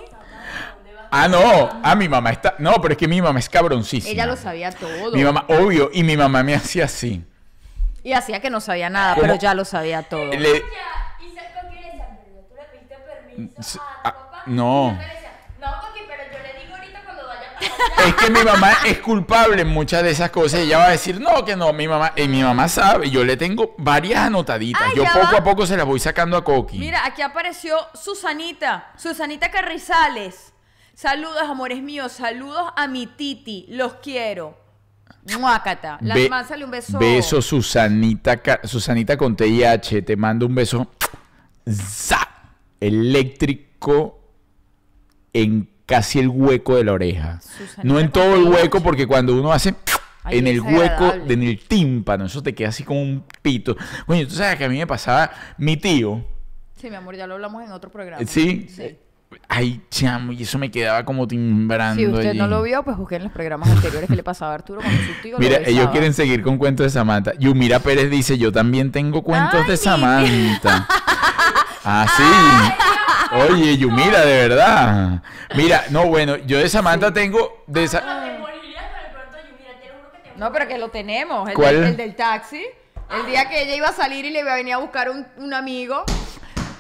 Ah, 1.15 1.27
no. 1.27 1.69
Ah, 1.83 1.93
mi 1.95 2.09
mamá 2.09 2.31
está. 2.31 2.55
No, 2.57 2.73
pero 2.81 2.93
es 2.93 2.97
que 2.97 3.07
mi 3.07 3.21
mamá 3.21 3.37
es 3.37 3.47
cabroncísima. 3.47 4.11
Ella 4.11 4.25
lo 4.25 4.35
sabía 4.35 4.71
todo. 4.71 5.11
Mi 5.15 5.23
mamá, 5.23 5.45
obvio. 5.47 5.91
Y 5.93 6.01
mi 6.03 6.17
mamá 6.17 6.41
me 6.41 6.55
hacía 6.55 6.85
así. 6.85 7.23
Y 8.03 8.13
hacía 8.13 8.41
que 8.41 8.49
no 8.49 8.59
sabía 8.59 8.89
nada, 8.89 9.13
¿Cómo? 9.13 9.21
pero 9.27 9.35
ya 9.35 9.53
lo 9.53 9.63
sabía 9.63 10.01
todo. 10.01 10.25
Le- 10.25 10.63
ah, 14.03 14.41
no. 14.47 14.87
Y 14.89 14.91
yo 14.95 14.97
le 14.97 15.13
decía, 15.13 15.31
no, 15.61 15.67
Coqui, 15.81 15.99
pero 16.07 16.23
yo 16.31 16.39
le 16.39 16.59
digo 16.61 16.75
ahorita 16.75 16.99
cuando 17.03 17.27
vaya 17.27 17.41
para 17.53 17.65
allá. 17.67 18.07
Es 18.07 18.15
que 18.15 18.29
mi 18.31 18.43
mamá 18.43 18.71
es 18.85 18.99
culpable 18.99 19.61
en 19.61 19.67
muchas 19.69 20.03
de 20.03 20.09
esas 20.11 20.31
cosas. 20.31 20.59
Y 20.61 20.63
ella 20.63 20.79
va 20.79 20.85
a 20.85 20.89
decir, 20.89 21.21
no, 21.21 21.45
que 21.45 21.55
no, 21.55 21.71
mi 21.73 21.87
mamá. 21.87 22.13
Y 22.15 22.27
mi 22.27 22.41
mamá 22.43 22.67
sabe. 22.67 23.09
Yo 23.09 23.23
le 23.23 23.37
tengo 23.37 23.75
varias 23.77 24.19
anotaditas. 24.21 24.93
Yo 24.95 25.03
poco 25.05 25.19
va. 25.31 25.37
a 25.37 25.43
poco 25.43 25.65
se 25.67 25.77
las 25.77 25.85
voy 25.85 25.99
sacando 25.99 26.37
a 26.37 26.43
Coqui. 26.43 26.77
Mira, 26.79 27.05
aquí 27.05 27.21
apareció 27.21 27.77
Susanita, 27.93 28.91
Susanita 28.97 29.49
Carrizales. 29.51 30.52
Saludos, 30.93 31.41
amores 31.43 31.81
míos, 31.81 32.11
saludos 32.11 32.71
a 32.75 32.87
mi 32.87 33.07
Titi, 33.07 33.65
los 33.69 33.95
quiero. 33.95 34.57
Muácata. 35.39 35.97
La 36.01 36.15
Be- 36.15 36.29
mándale 36.29 36.65
un 36.65 36.71
beso. 36.71 36.99
Beso 36.99 37.41
Susanita, 37.41 38.39
Susanita 38.63 39.17
con 39.17 39.35
TIH, 39.35 40.01
te 40.03 40.15
mando 40.15 40.45
un 40.45 40.53
beso 40.55 40.87
¡za! 41.67 42.19
eléctrico 42.79 44.19
en 45.33 45.69
casi 45.85 46.19
el 46.19 46.29
hueco 46.29 46.75
de 46.75 46.83
la 46.83 46.93
oreja. 46.93 47.39
Susanita 47.41 47.83
no 47.83 47.99
en 47.99 48.11
todo 48.11 48.35
el 48.35 48.43
hueco 48.43 48.81
porque 48.81 49.07
cuando 49.07 49.33
uno 49.35 49.51
hace 49.51 49.73
Ay, 50.23 50.37
en 50.39 50.47
el 50.47 50.61
hueco, 50.61 51.13
en 51.13 51.41
el 51.43 51.59
tímpano, 51.67 52.25
eso 52.25 52.43
te 52.43 52.53
queda 52.53 52.69
así 52.69 52.83
como 52.83 53.01
un 53.01 53.23
pito. 53.41 53.75
Coño, 54.05 54.27
tú 54.27 54.35
sabes 54.35 54.57
que 54.57 54.65
a 54.65 54.69
mí 54.69 54.77
me 54.77 54.87
pasaba 54.87 55.31
mi 55.57 55.77
tío, 55.77 56.23
Sí, 56.79 56.89
mi 56.89 56.97
amor, 56.97 57.15
ya 57.15 57.25
lo 57.27 57.35
hablamos 57.35 57.63
en 57.63 57.71
otro 57.71 57.89
programa. 57.89 58.25
¿sí? 58.25 58.67
Sí. 58.69 58.97
Ay, 59.47 59.81
chamo, 59.89 60.31
y 60.31 60.43
eso 60.43 60.57
me 60.57 60.71
quedaba 60.71 61.03
como 61.05 61.27
timbrando. 61.27 61.99
Si 61.99 62.07
usted 62.07 62.29
allí. 62.29 62.39
no 62.39 62.47
lo 62.47 62.61
vio, 62.63 62.83
pues 62.83 62.97
busquen 62.97 63.23
los 63.23 63.31
programas 63.31 63.69
anteriores 63.69 64.09
que 64.09 64.15
le 64.15 64.23
pasaba 64.23 64.51
a 64.51 64.55
Arturo 64.55 64.81
cuando 64.81 65.01
su 65.03 65.21
tío 65.21 65.37
Mira, 65.39 65.59
lo 65.59 65.67
ellos 65.67 65.89
quieren 65.89 66.13
seguir 66.13 66.41
con 66.41 66.57
cuentos 66.57 66.85
de 66.85 66.89
Samantha. 66.89 67.33
Yumira 67.39 67.79
Pérez 67.79 68.09
dice, 68.09 68.37
yo 68.37 68.51
también 68.51 68.91
tengo 68.91 69.21
cuentos 69.23 69.61
Ay, 69.63 69.69
de 69.69 69.77
Samantha. 69.77 70.87
ah, 71.85 72.05
sí. 72.17 73.35
Oye, 73.51 73.77
Yumira, 73.77 74.25
de 74.25 74.47
verdad. 74.47 75.23
Mira, 75.55 75.83
no, 75.89 76.05
bueno, 76.07 76.37
yo 76.37 76.57
de 76.59 76.69
Samantha 76.69 77.11
tengo... 77.13 77.63
De 77.67 77.83
esa... 77.83 77.99
Te 78.01 78.05
No, 80.37 80.51
pero 80.51 80.67
que 80.67 80.77
lo 80.77 80.89
tenemos. 80.89 81.47
El, 81.49 81.55
¿Cuál? 81.55 81.75
del- 81.75 81.83
el 81.85 81.97
del 81.97 82.15
taxi. 82.15 82.63
El 83.11 83.25
día 83.27 83.47
que 83.47 83.63
ella 83.63 83.75
iba 83.75 83.89
a 83.89 83.93
salir 83.93 84.25
y 84.25 84.31
le 84.31 84.43
venía 84.43 84.75
a 84.75 84.79
buscar 84.79 85.09
un, 85.09 85.25
un 85.37 85.53
amigo. 85.53 86.03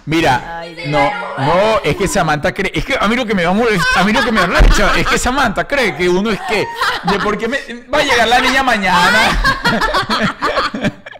Mira, 0.05 0.59
Ay, 0.59 0.75
no, 0.87 1.09
no, 1.37 1.79
es 1.83 1.95
que 1.95 2.07
Samantha 2.09 2.53
cree, 2.53 2.71
es 2.75 2.83
que 2.83 2.97
a 2.99 3.07
mí 3.07 3.15
lo 3.15 3.25
que 3.25 3.33
me 3.33 3.45
va 3.45 3.51
a 3.51 3.53
molestar, 3.53 4.01
a 4.01 4.03
mí 4.03 4.11
lo 4.11 4.21
que 4.21 4.33
me 4.33 4.41
arrecha 4.41 4.91
es 4.97 5.07
que 5.07 5.17
Samantha 5.17 5.65
cree 5.65 5.95
que 5.95 6.09
uno 6.09 6.29
es 6.29 6.41
que, 6.41 6.65
de 7.03 7.19
por 7.23 7.37
qué 7.37 7.47
me, 7.47 7.57
va 7.93 7.99
a 7.99 8.03
llegar 8.03 8.27
la 8.27 8.39
niña 8.41 8.63
mañana. 8.63 9.41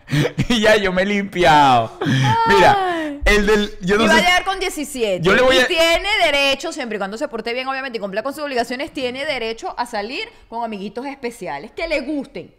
y 0.50 0.60
ya 0.62 0.76
yo 0.76 0.92
me 0.92 1.04
he 1.04 1.06
limpiado. 1.06 1.98
Mira, 2.48 2.78
el 3.24 3.46
del, 3.46 3.78
yo 3.82 3.98
no 3.98 4.04
y 4.04 4.08
va 4.08 4.16
a 4.16 4.18
llegar 4.18 4.44
con 4.44 4.60
17. 4.60 5.22
Yo 5.24 5.34
le 5.34 5.42
voy 5.42 5.56
y 5.56 5.60
a- 5.60 5.68
tiene 5.68 6.10
derecho, 6.26 6.74
siempre 6.74 6.98
y 6.98 7.00
cuando 7.00 7.18
se 7.18 7.28
porte 7.30 7.54
bien, 7.54 7.68
obviamente, 7.68 7.98
y 7.98 8.02
cumpla 8.02 8.22
con 8.22 8.34
sus 8.34 8.44
obligaciones, 8.44 8.92
tiene 8.92 9.26
derecho 9.26 9.74
a 9.78 9.86
salir 9.86 10.28
con 10.50 10.64
amiguitos 10.64 11.06
especiales 11.06 11.72
que 11.72 11.88
le 11.88 12.02
gusten. 12.02 12.54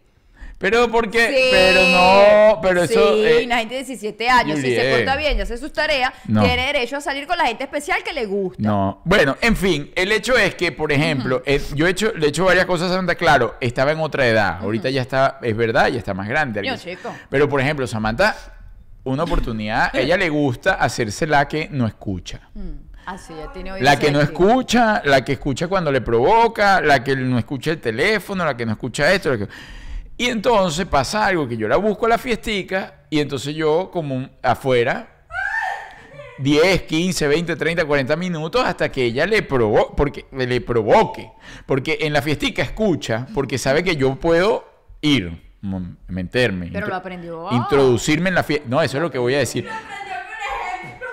Pero 0.59 0.91
porque, 0.91 1.27
Sí. 1.29 1.49
pero 1.51 1.89
no, 1.89 2.61
pero 2.63 2.83
eso, 2.85 3.15
Sí, 3.15 3.25
eh, 3.25 3.43
una 3.45 3.59
gente 3.59 3.75
de 3.75 3.81
17 3.85 4.29
años, 4.31 4.59
si 4.61 4.75
se 4.75 4.95
porta 4.97 5.17
bien 5.17 5.37
y 5.37 5.41
hace 5.43 5.59
sus 5.59 5.73
tareas, 5.73 6.13
No. 6.27 6.43
tiene 6.43 6.67
derecho 6.67 6.97
a 6.97 7.01
salir 7.01 7.27
con 7.27 7.37
la 7.37 7.47
gente 7.47 7.65
especial 7.65 8.03
que 8.03 8.13
le 8.13 8.27
gusta. 8.27 8.63
No, 8.63 9.03
bueno, 9.05 9.37
en 9.41 9.57
fin, 9.57 9.91
el 9.95 10.13
hecho 10.13 10.37
es 10.39 10.55
que, 10.55 10.73
por 10.73 10.93
ejemplo, 10.93 11.43
eh, 11.45 11.61
yo 11.75 11.87
he 11.87 11.91
hecho, 11.91 12.13
le 12.17 12.27
he 12.27 12.29
hecho 12.31 12.45
varias 12.45 12.67
cosas 12.67 12.87
a 12.89 12.95
Samantha, 12.95 13.15
claro, 13.17 13.57
estaba 13.61 13.93
en 13.93 14.01
otra 14.01 14.27
edad, 14.27 14.59
ahorita 14.61 14.91
ya 14.91 15.03
está, 15.03 15.39
es 15.43 15.57
verdad, 15.57 15.89
ya 15.89 15.99
está 15.99 16.15
más 16.15 16.29
grande. 16.29 16.63
Yo, 16.65 16.77
chico. 16.77 17.15
Pero, 17.29 17.49
por 17.49 17.61
ejemplo, 17.61 17.87
Samantha, 17.87 18.35
una 19.05 19.25
oportunidad, 19.25 19.91
ella 19.95 20.17
le 20.17 20.29
gusta 20.31 20.75
hacerse 20.75 21.27
la 21.27 21.47
que 21.47 21.69
no 21.71 21.87
escucha. 21.87 22.41
Así, 23.07 23.35
ya 23.39 23.53
tiene 23.53 23.71
oído 23.71 23.85
La 23.85 23.99
que 23.99 24.11
no 24.11 24.19
escucha, 24.23 25.03
la 25.05 25.23
que 25.23 25.33
escucha 25.33 25.69
cuando 25.69 25.93
le 25.93 26.01
provoca, 26.01 26.81
la 26.81 27.05
que 27.05 27.15
no 27.15 27.39
escucha 27.39 27.73
el 27.73 27.79
teléfono, 27.79 28.47
la 28.47 28.57
que 28.57 28.65
no 28.65 28.73
escucha 28.73 29.13
esto. 29.13 29.31
la 29.31 29.37
que- 29.39 29.49
Y 30.17 30.27
entonces 30.27 30.87
pasa 30.87 31.27
algo 31.27 31.49
que 31.49 31.57
yo 31.57 31.67
la 31.69 31.77
busco 31.77 32.07
a 32.07 32.11
la 32.11 32.19
fiestica 32.19 33.03
y 33.11 33.19
entonces 33.21 33.55
yo 33.55 33.91
como 33.93 34.15
un- 34.15 34.31
afuera 34.43 35.09
10, 36.39 36.83
15, 36.83 37.29
20, 37.29 37.57
30, 37.57 37.85
40 37.85 38.17
minutos 38.17 38.63
hasta 38.65 38.91
que 38.91 39.05
ella 39.05 39.27
le 39.27 39.43
provoque, 39.43 39.95
porque 39.97 40.27
le 40.33 40.61
provoque, 40.61 41.31
porque 41.67 41.99
en 42.01 42.13
la 42.13 42.23
fiestica 42.23 42.63
escucha, 42.63 43.27
porque 43.35 43.57
sabe 43.59 43.83
que 43.85 43.97
yo 43.97 44.17
puedo 44.17 44.69
ir, 45.01 45.43
meterme, 46.09 46.71
Pero 46.73 46.89
lo 46.89 46.95
aprendió. 46.97 47.49
introducirme 47.53 48.29
en 48.29 48.35
la 48.35 48.43
fiesta. 48.43 48.67
No, 48.69 48.83
eso 48.83 48.97
es 48.99 49.03
lo 49.03 49.11
que 49.11 49.19
voy 49.19 49.35
a 49.35 49.39
decir. 49.39 49.67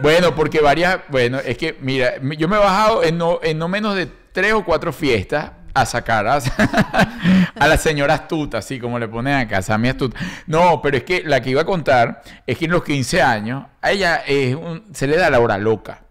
Bueno, 0.02 0.34
porque 0.36 0.60
varias, 0.60 1.00
bueno, 1.10 1.40
es 1.40 1.58
que 1.58 1.78
mira, 1.80 2.14
mi- 2.22 2.36
yo 2.36 2.48
me 2.48 2.56
he 2.56 2.60
bajado 2.60 3.04
en 3.04 3.18
no, 3.18 3.40
en 3.44 3.58
no 3.60 3.68
menos 3.68 3.96
de 3.96 4.08
tres 4.32 4.54
o 4.54 4.66
cuatro 4.66 4.92
fiestas 4.92 5.52
a 5.74 5.86
sacar 5.86 6.28
a, 6.28 6.36
a 7.60 7.68
la 7.68 7.78
señora 7.78 8.14
astuta, 8.16 8.58
así 8.60 8.80
como 8.80 9.00
le 9.00 9.08
ponen 9.08 9.36
acá, 9.36 9.62
Sammy 9.62 9.90
astuta. 9.90 10.20
No, 10.48 10.82
pero 10.82 10.98
es 10.98 11.04
que 11.04 11.24
la 11.24 11.42
que 11.42 11.50
iba 11.52 11.62
a 11.62 11.66
contar 11.66 12.22
es 12.46 12.58
que 12.58 12.66
en 12.66 12.72
los 12.72 12.84
15 12.84 13.22
años 13.22 13.66
a 13.82 13.92
ella 13.92 14.18
es 14.28 14.56
un- 14.56 14.84
se 14.94 15.08
le 15.08 15.18
da 15.18 15.30
la 15.30 15.40
hora 15.40 15.58
loca. 15.58 16.02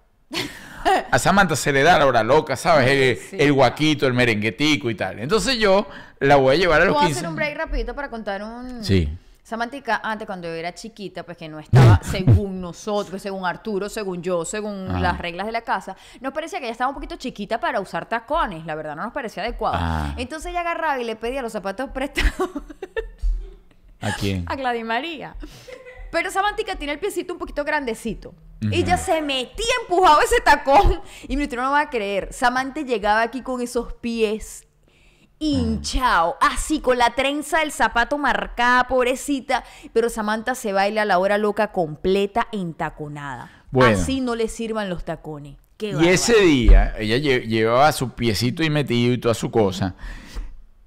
A 1.10 1.18
Samantha 1.18 1.56
se 1.56 1.72
le 1.72 1.82
da 1.82 1.98
la 1.98 2.06
hora 2.06 2.22
loca, 2.22 2.56
¿sabes? 2.56 2.88
El, 2.88 3.16
Sí. 3.18 3.36
el 3.38 3.52
guaquito, 3.52 4.06
el 4.06 4.14
merenguetico 4.14 4.88
y 4.90 4.94
tal. 4.94 5.18
Entonces 5.18 5.58
yo 5.58 5.86
la 6.20 6.36
voy 6.36 6.56
a 6.56 6.58
llevar 6.58 6.80
a 6.82 6.84
los 6.86 6.94
¿Puedo 6.94 7.06
15 7.06 7.18
hacer 7.20 7.28
un 7.28 7.36
break 7.36 7.56
rapidito 7.58 7.94
para 7.94 8.08
contar 8.08 8.42
un... 8.42 8.82
Sí. 8.82 9.08
Samantica, 9.50 10.00
antes 10.04 10.26
cuando 10.26 10.46
yo 10.46 10.54
era 10.54 10.72
chiquita, 10.72 11.24
pues 11.24 11.36
que 11.36 11.48
no 11.48 11.58
estaba 11.58 12.00
según 12.04 12.60
nosotros, 12.60 13.20
según 13.20 13.44
Arturo, 13.44 13.88
según 13.88 14.22
yo, 14.22 14.44
según 14.44 14.88
Ajá. 14.88 15.00
las 15.00 15.18
reglas 15.18 15.44
de 15.44 15.50
la 15.50 15.62
casa, 15.62 15.96
nos 16.20 16.32
parecía 16.32 16.60
que 16.60 16.66
ella 16.66 16.72
estaba 16.72 16.88
un 16.88 16.94
poquito 16.94 17.16
chiquita 17.16 17.58
para 17.58 17.80
usar 17.80 18.08
tacones, 18.08 18.64
la 18.64 18.76
verdad, 18.76 18.94
no 18.94 19.02
nos 19.02 19.12
parecía 19.12 19.42
adecuado. 19.42 19.76
Ah. 19.80 20.14
Entonces 20.18 20.52
ella 20.52 20.60
agarraba 20.60 21.00
y 21.00 21.04
le 21.04 21.16
pedía 21.16 21.42
los 21.42 21.50
zapatos 21.50 21.90
prestados 21.90 22.48
¿A 24.00 24.12
quién? 24.12 24.44
a 24.48 24.54
Gladys 24.54 24.84
María. 24.84 25.34
Pero 26.12 26.30
Samantica 26.30 26.76
tiene 26.76 26.92
el 26.92 27.00
piecito 27.00 27.32
un 27.32 27.40
poquito 27.40 27.64
grandecito. 27.64 28.32
Y 28.60 28.76
ella 28.76 28.98
se 28.98 29.20
metía 29.20 29.74
empujado 29.82 30.20
ese 30.20 30.40
tacón. 30.42 31.00
Y 31.26 31.36
mi 31.36 31.48
no 31.48 31.72
va 31.72 31.80
a 31.80 31.90
creer. 31.90 32.32
Samantha 32.32 32.82
llegaba 32.82 33.22
aquí 33.22 33.42
con 33.42 33.60
esos 33.62 33.94
pies 33.94 34.68
hinchado, 35.40 36.36
así 36.40 36.80
con 36.80 36.98
la 36.98 37.14
trenza 37.14 37.58
del 37.60 37.72
zapato 37.72 38.18
marcada, 38.18 38.84
pobrecita. 38.86 39.64
Pero 39.92 40.08
Samantha 40.10 40.54
se 40.54 40.72
baila 40.72 41.02
a 41.02 41.06
la 41.06 41.18
hora 41.18 41.38
loca 41.38 41.72
completa 41.72 42.46
entaconada. 42.52 43.50
Bueno. 43.72 43.98
Así 43.98 44.20
no 44.20 44.36
le 44.36 44.46
sirvan 44.48 44.88
los 44.88 45.04
tacones. 45.04 45.56
Qué 45.76 45.96
Y 45.98 46.08
ese 46.08 46.38
día 46.40 46.94
ella 46.98 47.16
lle- 47.16 47.46
llevaba 47.46 47.90
su 47.92 48.10
piecito 48.10 48.62
y 48.62 48.68
metido 48.70 49.14
y 49.14 49.18
toda 49.18 49.32
su 49.34 49.50
cosa. 49.50 49.94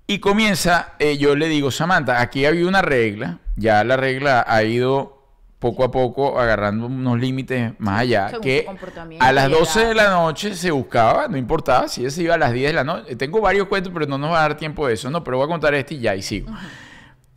Y 0.06 0.20
comienza, 0.20 0.94
eh, 1.00 1.18
yo 1.18 1.36
le 1.36 1.48
digo, 1.48 1.72
Samantha, 1.72 2.22
aquí 2.22 2.46
había 2.46 2.68
una 2.68 2.84
regla, 2.84 3.40
ya 3.56 3.84
la 3.84 3.98
regla 3.98 4.46
ha 4.48 4.64
ido 4.64 5.23
poco 5.64 5.86
a 5.86 5.92
poco 5.92 6.38
agarrando 6.38 6.88
unos 6.88 7.18
límites 7.18 7.72
más 7.80 8.02
allá, 8.02 8.28
según 8.28 8.44
que 8.44 8.68
a 9.18 9.32
las 9.32 9.48
y 9.48 9.54
12 9.54 9.80
edad. 9.80 9.88
de 9.88 9.96
la 9.96 10.10
noche 10.10 10.56
se 10.56 10.72
buscaba, 10.72 11.30
no 11.30 11.38
importaba 11.38 11.88
si 11.88 12.10
se 12.12 12.22
iba 12.22 12.36
a 12.36 12.38
las 12.38 12.52
10 12.52 12.68
de 12.68 12.74
la 12.74 12.84
noche. 12.84 13.16
Tengo 13.16 13.40
varios 13.40 13.70
cuentos, 13.70 13.94
pero 13.94 14.06
no 14.06 14.18
nos 14.18 14.32
va 14.32 14.40
a 14.40 14.42
dar 14.42 14.58
tiempo 14.58 14.86
de 14.86 14.96
eso, 14.96 15.10
no, 15.10 15.24
pero 15.24 15.38
voy 15.38 15.46
a 15.46 15.48
contar 15.48 15.74
este 15.74 15.94
y 15.94 16.02
ya, 16.02 16.18
y 16.18 16.22
sigo. 16.22 16.52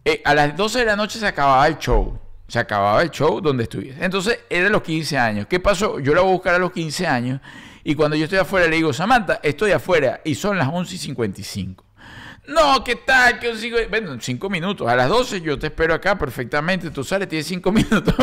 Eh, 0.05 0.23
a 0.25 0.35
las 0.35 0.57
12 0.57 0.81
de 0.81 0.85
la 0.87 0.97
noche 0.97 1.21
se 1.21 1.27
acababa 1.29 1.65
el 1.69 1.79
show. 1.79 2.19
Se 2.49 2.59
acababa 2.59 3.01
el 3.03 3.13
show 3.13 3.41
donde 3.41 3.63
estuviese. 3.63 4.05
Entonces, 4.05 4.41
era 4.51 4.69
los 4.71 4.83
15 4.83 5.17
años. 5.17 5.47
¿Qué 5.47 5.61
pasó? 5.61 6.01
Yo 6.01 6.13
la 6.13 6.23
voy 6.23 6.31
a 6.31 6.33
buscar 6.33 6.55
a 6.57 6.59
los 6.59 6.73
15 6.73 7.07
años. 7.07 7.41
Y 7.85 7.95
cuando 7.95 8.17
yo 8.17 8.25
estoy 8.25 8.41
afuera, 8.41 8.67
le 8.67 8.75
digo, 8.75 8.93
Samantha, 8.93 9.39
estoy 9.41 9.71
afuera. 9.71 10.21
Y 10.25 10.35
son 10.35 10.59
las 10.59 10.67
11 10.67 10.97
y 10.97 10.99
55. 10.99 11.86
No, 12.49 12.83
¿qué 12.85 12.97
tal? 12.97 13.39
¿Qué 13.39 13.55
cinco? 13.57 13.77
Bueno, 13.89 14.13
en 14.13 14.21
5 14.21 14.49
minutos. 14.51 14.89
A 14.89 14.95
las 14.97 15.09
12 15.09 15.41
yo 15.41 15.59
te 15.59 15.67
espero 15.67 15.95
acá 15.95 16.17
perfectamente. 16.17 16.91
Tú 16.91 17.03
sales, 17.05 17.29
tienes 17.29 17.47
5 17.47 17.73
minutos. 17.73 18.15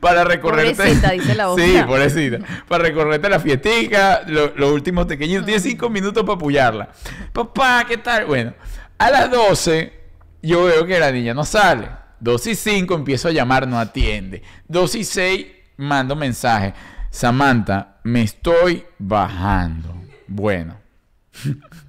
para 0.00 0.22
recorrerte. 0.24 0.74
Pobrecita, 0.74 1.10
dice 1.10 1.34
la 1.34 1.52
Sí, 1.56 1.70
otra. 1.72 1.86
pobrecita. 1.86 2.38
Para 2.68 2.84
recorrerte 2.84 3.28
la 3.28 3.40
fiestica, 3.40 4.22
lo- 4.26 4.54
los 4.56 4.70
últimos 4.70 5.06
pequeñitos. 5.06 5.44
Tienes 5.44 5.62
5 5.64 5.90
minutos 5.90 6.22
para 6.22 6.36
apoyarla. 6.36 6.90
Papá, 7.32 7.84
¿qué 7.88 7.96
tal? 7.96 8.26
Bueno, 8.26 8.54
a 8.98 9.10
las 9.10 9.30
12 9.30 9.92
yo 10.42 10.64
veo 10.64 10.86
que 10.86 11.00
la 11.00 11.10
niña 11.10 11.34
no 11.34 11.44
sale. 11.44 11.88
2 12.20 12.46
y 12.46 12.54
5 12.54 12.94
empiezo 12.94 13.28
a 13.28 13.32
llamar, 13.32 13.66
no 13.66 13.78
atiende. 13.78 14.42
2 14.68 14.94
y 14.94 15.04
6 15.04 15.46
mando 15.78 16.14
mensaje. 16.14 16.72
Samantha, 17.10 17.96
me 18.04 18.22
estoy 18.22 18.84
bajando. 18.98 19.94
Bueno. 20.28 20.78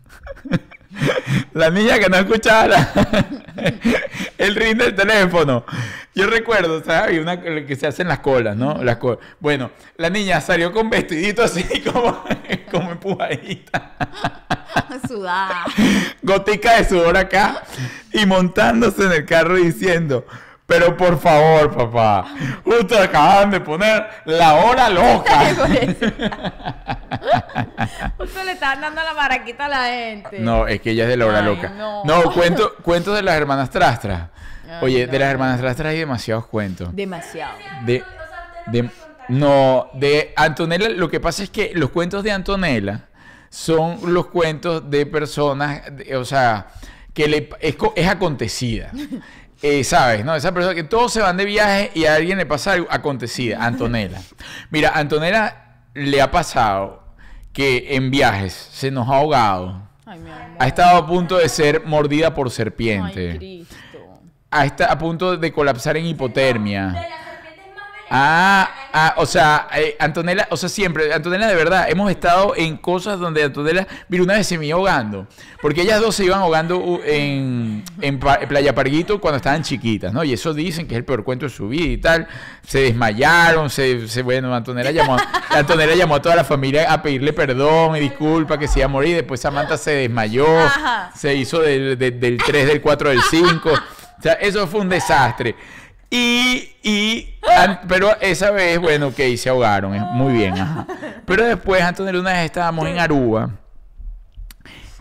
La 1.54 1.70
niña 1.70 2.00
que 2.00 2.10
no 2.10 2.18
escuchaba 2.18 2.76
el 4.38 4.56
ring 4.56 4.78
del 4.78 4.96
teléfono. 4.96 5.66
Yo 6.14 6.28
recuerdo, 6.28 6.84
¿sabes? 6.84 7.20
Una 7.20 7.42
que 7.42 7.76
se 7.76 7.88
hacen 7.88 8.08
las 8.08 8.20
colas, 8.20 8.56
¿no? 8.56 8.82
Las 8.84 8.98
colas. 8.98 9.20
Bueno, 9.40 9.72
la 9.98 10.10
niña 10.10 10.40
salió 10.42 10.72
con 10.72 10.90
vestidito 10.90 11.44
así 11.44 11.64
como, 11.92 12.24
como 12.72 12.92
empujadita. 12.92 13.92
Sudada. 15.08 15.66
Gotica 16.22 16.78
de 16.78 16.86
sudor 16.86 17.18
acá 17.18 17.64
y 18.14 18.26
montándose 18.26 19.04
en 19.04 19.12
el 19.12 19.26
carro 19.26 19.56
diciendo, 19.56 20.26
pero 20.66 20.98
por 20.98 21.20
favor, 21.20 21.76
papá, 21.76 22.26
justo 22.64 22.98
acaban 23.00 23.52
de 23.52 23.60
poner 23.62 24.06
la 24.26 24.56
hora 24.56 24.90
loca. 24.90 25.40
Justo 28.18 28.44
le 28.44 28.52
estaban 28.54 28.82
dando 28.82 29.02
la 29.04 29.14
maraquita 29.14 29.66
a 29.66 29.70
la 29.70 29.84
gente. 29.86 30.40
No, 30.40 30.68
es 30.68 30.82
que 30.82 30.92
ella 30.92 31.04
es 31.04 31.10
de 31.10 31.18
la 31.18 31.26
hora 31.28 31.40
Ay, 31.40 31.46
loca. 31.46 31.70
no. 31.70 32.04
No, 32.04 32.24
cuento, 32.34 32.76
cuentos 32.82 33.16
de 33.16 33.22
las 33.22 33.36
hermanas 33.36 33.70
Trastras. 33.70 34.30
Ay, 34.68 34.78
Oye, 34.82 35.06
no. 35.06 35.12
de 35.12 35.20
las 35.20 35.30
hermanas 35.32 35.60
Trastras 35.60 35.92
hay 35.92 36.00
demasiados 36.00 36.48
cuentos. 36.48 36.96
Demasiado. 36.96 37.54
De, 37.86 38.04
de- 38.68 38.90
no, 39.30 39.90
de 39.94 40.34
Antonella, 40.36 40.90
lo 40.90 41.10
que 41.10 41.20
pasa 41.20 41.44
es 41.44 41.50
que 41.50 41.72
los 41.74 41.90
cuentos 41.90 42.24
de 42.24 42.32
Antonella 42.32 43.02
son 43.50 44.14
los 44.14 44.28
cuentos 44.28 44.90
de 44.90 45.06
personas, 45.06 45.82
de- 45.96 46.16
o 46.16 46.26
sea, 46.26 46.68
que 47.14 47.28
le, 47.28 47.50
es 47.96 48.08
acontecida. 48.08 48.92
Eh, 49.62 49.84
¿Sabes? 49.84 50.24
¿No? 50.26 50.36
Esa 50.36 50.52
persona 50.54 50.76
que 50.76 50.84
todos 50.84 51.14
se 51.14 51.22
van 51.22 51.38
de 51.38 51.46
viaje 51.46 51.92
y 51.94 52.06
a 52.06 52.16
alguien 52.16 52.38
le 52.38 52.46
pasa 52.46 52.74
algo 52.74 52.88
acontecida. 52.90 53.58
Antonella. 53.66 54.22
Mira, 54.70 54.90
a 54.90 55.00
Antonella 55.00 55.82
le 55.94 56.22
ha 56.22 56.30
pasado 56.30 57.04
que 57.54 57.96
en 57.96 58.12
viajes 58.12 58.54
se 58.54 58.92
nos 58.92 59.08
ha 59.10 59.16
ahogado. 59.18 59.82
Ay, 60.06 60.20
mi 60.20 60.30
amor. 60.30 60.58
Ha 60.60 60.68
estado 60.68 60.98
a 60.98 61.08
punto 61.08 61.38
de 61.38 61.50
ser 61.50 61.86
mordida 61.86 62.34
por 62.34 62.48
Ay, 62.48 62.54
serpiente. 62.54 63.38
Cristo. 63.38 63.76
Ha 64.52 64.66
estado 64.66 64.92
a 64.92 64.98
punto 64.98 65.38
de 65.38 65.52
colapsar 65.52 65.98
en 65.98 66.06
hipotermia. 66.06 67.08
Ah, 68.10 68.70
ah, 68.94 69.14
o 69.18 69.26
sea, 69.26 69.68
eh, 69.76 69.96
Antonella, 70.00 70.48
o 70.52 70.58
sea, 70.58 70.70
siempre, 70.70 71.12
Antonella, 71.12 71.48
de 71.48 71.56
verdad, 71.56 71.88
hemos 71.90 72.12
estado 72.12 72.54
en 72.56 72.78
cosas 72.78 73.20
donde 73.20 73.44
Antonella, 73.44 73.88
mira, 74.10 74.24
una 74.24 74.36
vez 74.36 74.46
se 74.46 74.60
me 74.60 74.68
iba 74.68 74.78
ahogando, 74.78 75.28
porque 75.60 75.82
ellas 75.82 76.00
dos 76.02 76.16
se 76.16 76.24
iban 76.26 76.40
ahogando 76.40 77.00
en, 77.04 77.84
en 78.02 78.20
Playa 78.20 78.76
Parguito 78.76 79.20
cuando 79.20 79.38
estaban 79.38 79.64
chiquitas, 79.64 80.14
¿no? 80.14 80.24
Y 80.24 80.34
eso 80.34 80.54
dicen 80.54 80.88
que 80.88 80.94
es 80.94 81.00
el 81.00 81.06
peor 81.06 81.24
cuento 81.24 81.46
de 81.48 81.50
su 81.50 81.68
vida 81.68 81.86
y 81.94 81.98
tal. 81.98 82.28
Se 82.68 82.80
desmayaron, 82.82 83.72
se, 83.72 84.08
se- 84.08 84.22
bueno, 84.22 84.54
Antonella 84.54 84.92
llamó, 84.92 85.16
a- 85.18 85.28
Antonella 85.58 85.96
llamó 85.96 86.16
a 86.16 86.22
toda 86.22 86.36
la 86.36 86.44
familia 86.44 86.94
a 86.94 87.02
pedirle 87.02 87.34
perdón 87.34 87.96
y 87.96 88.02
disculpa 88.02 88.60
que 88.60 88.68
se 88.68 88.80
iba 88.80 88.86
a 88.86 88.90
morir, 88.90 89.16
después 89.16 89.40
Samantha 89.42 89.78
se 89.78 89.92
desmayó, 89.92 90.46
Ajá. 90.60 91.12
se 91.16 91.34
hizo 91.34 91.60
del, 91.60 91.98
del, 91.98 92.20
del 92.20 92.38
3, 92.38 92.68
del 92.68 92.82
4, 92.82 93.10
del 93.10 93.22
5. 93.24 93.70
O 93.74 94.22
sea, 94.22 94.34
eso 94.34 94.68
fue 94.68 94.82
un 94.82 94.90
desastre. 94.90 95.56
Y, 96.10 96.70
y 96.84 97.36
pero 97.88 98.16
esa 98.22 98.52
vez, 98.52 98.80
bueno, 98.80 99.08
ok, 99.08 99.20
se 99.38 99.50
ahogaron, 99.50 99.92
muy 100.14 100.34
bien, 100.34 100.58
ajá. 100.58 100.86
Pero 101.26 101.46
después, 101.46 101.82
Antonella, 101.82 102.20
una 102.20 102.34
vez 102.34 102.46
estábamos 102.46 102.88
en 102.88 103.00
Aruba 103.00 103.50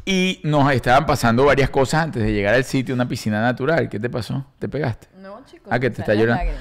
y 0.04 0.40
nos 0.44 0.70
estaban 0.72 1.06
pasando 1.06 1.44
varias 1.46 1.70
cosas 1.70 2.04
antes 2.04 2.22
de 2.22 2.32
llegar 2.32 2.54
al 2.54 2.64
sitio, 2.64 2.94
una 2.94 3.08
piscina 3.08 3.40
natural. 3.40 3.88
¿Qué 3.88 3.98
te 3.98 4.10
pasó? 4.10 4.44
¿Te 4.58 4.68
pegaste? 4.68 5.08
No, 5.18 5.42
chicos. 5.46 5.68
Ah, 5.70 5.78
que 5.78 5.90
te 5.90 6.00
está 6.02 6.14
llorando. 6.14 6.52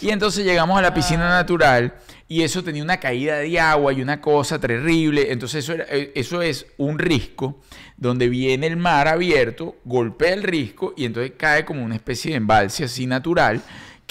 Y 0.00 0.10
entonces 0.10 0.44
llegamos 0.44 0.76
a 0.78 0.82
la 0.82 0.92
piscina 0.94 1.28
natural 1.28 1.94
y 2.28 2.42
eso 2.42 2.62
tenía 2.64 2.82
una 2.82 2.98
caída 2.98 3.36
de 3.36 3.60
agua 3.60 3.92
y 3.92 4.02
una 4.02 4.20
cosa 4.20 4.58
terrible. 4.58 5.30
Entonces 5.32 5.64
eso, 5.64 5.74
era- 5.74 5.84
eh, 5.90 6.12
eso 6.16 6.42
es 6.42 6.66
un 6.76 6.98
risco 6.98 7.60
donde 7.96 8.28
viene 8.28 8.66
el 8.66 8.76
mar 8.76 9.06
abierto, 9.06 9.76
golpea 9.84 10.32
el 10.32 10.42
risco 10.42 10.92
y 10.96 11.04
entonces 11.04 11.32
cae 11.36 11.64
como 11.64 11.84
una 11.84 11.94
especie 11.94 12.32
de 12.32 12.38
embalse 12.38 12.84
así 12.84 13.06
natural 13.06 13.62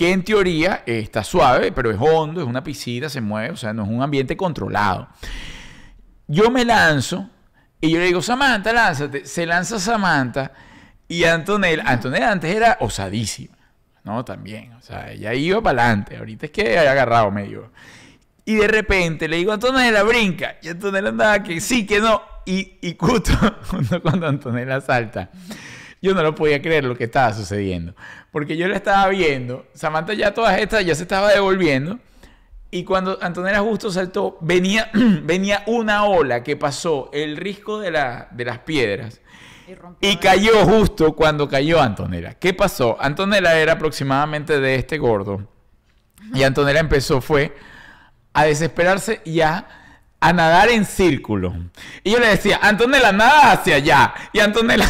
que 0.02 0.12
en 0.12 0.24
teoría 0.24 0.82
está 0.88 1.24
suave, 1.24 1.72
pero 1.72 1.92
es 1.92 1.98
hondo, 2.00 2.42
es 2.42 2.48
una 2.48 2.64
piscina, 2.64 3.08
se 3.08 3.22
mueve, 3.22 3.52
o 3.52 3.56
sea, 3.56 3.72
no 3.72 3.84
es 3.84 3.90
un 3.90 4.02
ambiente 4.02 4.36
controlado. 4.36 5.08
Yo 6.26 6.50
me 6.50 6.66
lanzo 6.66 7.30
y 7.80 7.92
yo 7.92 8.00
le 8.00 8.06
digo, 8.06 8.20
Samantha, 8.24 8.74
lánzate. 8.74 9.26
Se 9.28 9.46
lanza 9.46 9.80
Samantha 9.80 10.54
y 11.08 11.24
Antonella, 11.26 11.84
Antonella 11.86 12.32
antes 12.32 12.56
era 12.56 12.78
osadísima, 12.80 13.56
¿no? 14.04 14.26
También, 14.26 14.74
o 14.74 14.82
sea, 14.82 15.12
ella 15.12 15.36
iba 15.36 15.62
para 15.62 15.84
adelante, 15.84 16.18
ahorita 16.18 16.48
es 16.48 16.52
que 16.52 16.80
ha 16.80 16.92
agarrado 16.92 17.30
medio. 17.30 17.72
Y 18.44 18.56
de 18.56 18.68
repente 18.68 19.28
le 19.28 19.38
digo, 19.38 19.52
Antonella, 19.52 20.02
brinca. 20.02 20.56
Y 20.64 20.70
Antonella 20.70 21.10
andaba 21.10 21.44
que 21.44 21.62
sí, 21.62 21.86
que 21.86 22.00
no. 22.00 22.24
Y, 22.48 22.80
y 22.82 22.98
justo 23.00 23.34
cuando 24.02 24.28
Antonella 24.28 24.82
salta, 24.82 25.30
yo 26.02 26.14
no 26.16 26.24
lo 26.24 26.34
podía 26.34 26.62
creer 26.62 26.84
lo 26.84 26.98
que 26.98 27.04
estaba 27.06 27.34
sucediendo. 27.34 27.94
Porque 28.32 28.58
yo 28.58 28.68
la 28.68 28.76
estaba 28.76 29.08
viendo, 29.10 29.68
Samantha 29.74 30.14
ya 30.14 30.34
todas 30.34 30.60
estas 30.60 30.84
ya 30.84 30.96
se 30.96 31.04
estaba 31.04 31.32
devolviendo. 31.32 32.00
Y 32.72 32.86
cuando 32.86 33.20
Antonella 33.22 33.60
justo 33.60 33.92
saltó, 33.92 34.38
venía, 34.42 34.90
venía 34.94 35.64
una 35.68 36.06
ola 36.06 36.42
que 36.42 36.56
pasó 36.58 37.10
el 37.14 37.38
risco 37.38 37.80
de, 37.80 37.92
la, 37.92 38.30
de 38.32 38.46
las 38.46 38.60
piedras. 38.60 39.22
Y 40.02 40.18
cayó 40.18 40.66
justo 40.66 41.14
cuando 41.14 41.48
cayó 41.48 41.82
Antonella. 41.82 42.34
¿Qué 42.34 42.54
pasó? 42.54 42.98
Antonella 43.00 43.58
era 43.58 43.74
aproximadamente 43.74 44.60
de 44.60 44.76
este 44.76 44.98
gordo. 44.98 45.48
Y 46.34 46.44
Antonella 46.44 46.80
empezó, 46.80 47.22
fue 47.22 47.56
a 48.34 48.46
desesperarse 48.46 49.22
y 49.24 49.42
a, 49.42 49.68
a 50.20 50.34
nadar 50.34 50.70
en 50.70 50.84
círculo. 50.84 51.54
Y 52.04 52.12
yo 52.12 52.20
le 52.20 52.28
decía, 52.28 52.60
Antonella, 52.62 53.12
nada 53.12 53.52
hacia 53.52 53.76
allá. 53.76 54.14
Y 54.34 54.40
Antonella... 54.40 54.88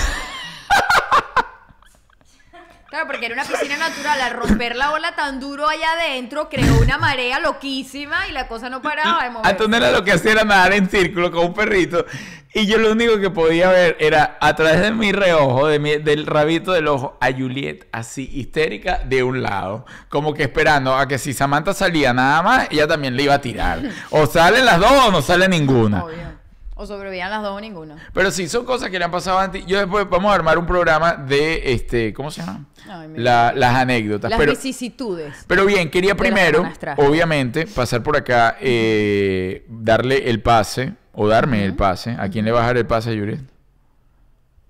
Claro, 2.92 3.08
porque 3.08 3.26
era 3.26 3.34
una 3.36 3.46
piscina 3.46 3.78
natural. 3.78 4.22
Al 4.22 4.34
romper 4.34 4.76
la 4.76 4.92
ola 4.92 5.16
tan 5.16 5.40
duro 5.40 5.68
allá 5.68 5.94
adentro, 5.94 6.50
creó 6.50 6.78
una 6.80 6.98
marea 7.00 7.40
loquísima 7.40 8.28
y 8.28 8.34
la 8.34 8.48
cosa 8.48 8.70
no 8.70 8.82
paraba 8.82 9.24
de 9.24 9.30
moverse. 9.32 9.50
Antonella 9.50 9.92
lo 9.92 10.04
que 10.04 10.12
hacía 10.12 10.34
era 10.34 10.44
nadar 10.44 10.74
en 10.74 10.90
círculo 10.90 11.32
con 11.32 11.46
un 11.48 11.54
perrito. 11.54 12.06
Y 12.54 12.68
yo 12.68 12.78
lo 12.80 12.92
único 12.92 13.18
que 13.18 13.30
podía 13.30 13.70
ver 13.70 13.96
era 14.02 14.38
a 14.42 14.54
través 14.58 14.82
de 14.82 14.92
mi 14.92 15.14
reojo, 15.14 15.68
de 15.68 15.80
mi- 15.80 16.00
del 16.00 16.26
rabito 16.28 16.74
del 16.74 16.90
ojo, 16.90 17.18
a 17.22 17.32
Juliet 17.32 17.88
así 17.94 18.30
histérica 18.34 19.00
de 19.06 19.24
un 19.24 19.42
lado. 19.42 19.86
Como 20.10 20.34
que 20.34 20.44
esperando 20.44 20.94
a 20.94 21.08
que 21.08 21.18
si 21.18 21.34
Samantha 21.34 21.74
salía 21.74 22.14
nada 22.14 22.42
más, 22.44 22.68
ella 22.70 22.88
también 22.88 23.16
le 23.16 23.24
iba 23.24 23.36
a 23.36 23.40
tirar. 23.42 23.80
O 24.10 24.26
salen 24.28 24.66
las 24.66 24.82
dos 24.82 24.92
o 24.92 25.12
no 25.12 25.22
sale 25.22 25.48
ninguna. 25.48 26.04
Obvio. 26.04 26.41
O 26.82 26.88
sobrevivían 26.88 27.30
las 27.30 27.44
dos 27.44 27.56
o 27.56 27.62
ninguna. 27.62 27.96
Pero 28.12 28.32
sí, 28.32 28.48
son 28.48 28.66
cosas 28.66 28.90
que 28.90 28.98
le 28.98 29.06
han 29.06 29.12
pasado 29.12 29.38
antes. 29.38 29.64
Yo 29.68 29.78
después 29.78 30.10
vamos 30.10 30.32
a 30.32 30.36
armar 30.36 30.58
un 30.58 30.66
programa 30.66 31.14
de, 31.14 31.74
este, 31.74 32.12
¿cómo 32.12 32.32
se 32.32 32.42
llama? 32.42 32.66
Ay, 32.90 33.08
mi 33.08 33.20
La- 33.20 33.54
las 33.56 33.76
anécdotas. 33.76 34.32
Las 34.32 34.40
pero, 34.40 34.52
vicisitudes. 34.54 35.46
pero 35.46 35.64
bien, 35.68 35.92
quería 35.92 36.16
primero, 36.16 36.68
obviamente, 36.98 37.68
pasar 37.68 38.02
por 38.02 38.18
acá, 38.18 38.58
eh, 38.60 39.64
darle 39.70 40.28
el 40.32 40.42
pase, 40.42 40.94
o 41.14 41.28
darme 41.28 41.64
el 41.66 41.76
pase. 41.76 42.16
¿A 42.18 42.30
quién 42.30 42.46
le 42.46 42.52
va 42.52 42.64
a 42.64 42.66
dar 42.66 42.78
el 42.78 42.88
pase, 42.88 43.16
Juliet? 43.16 43.42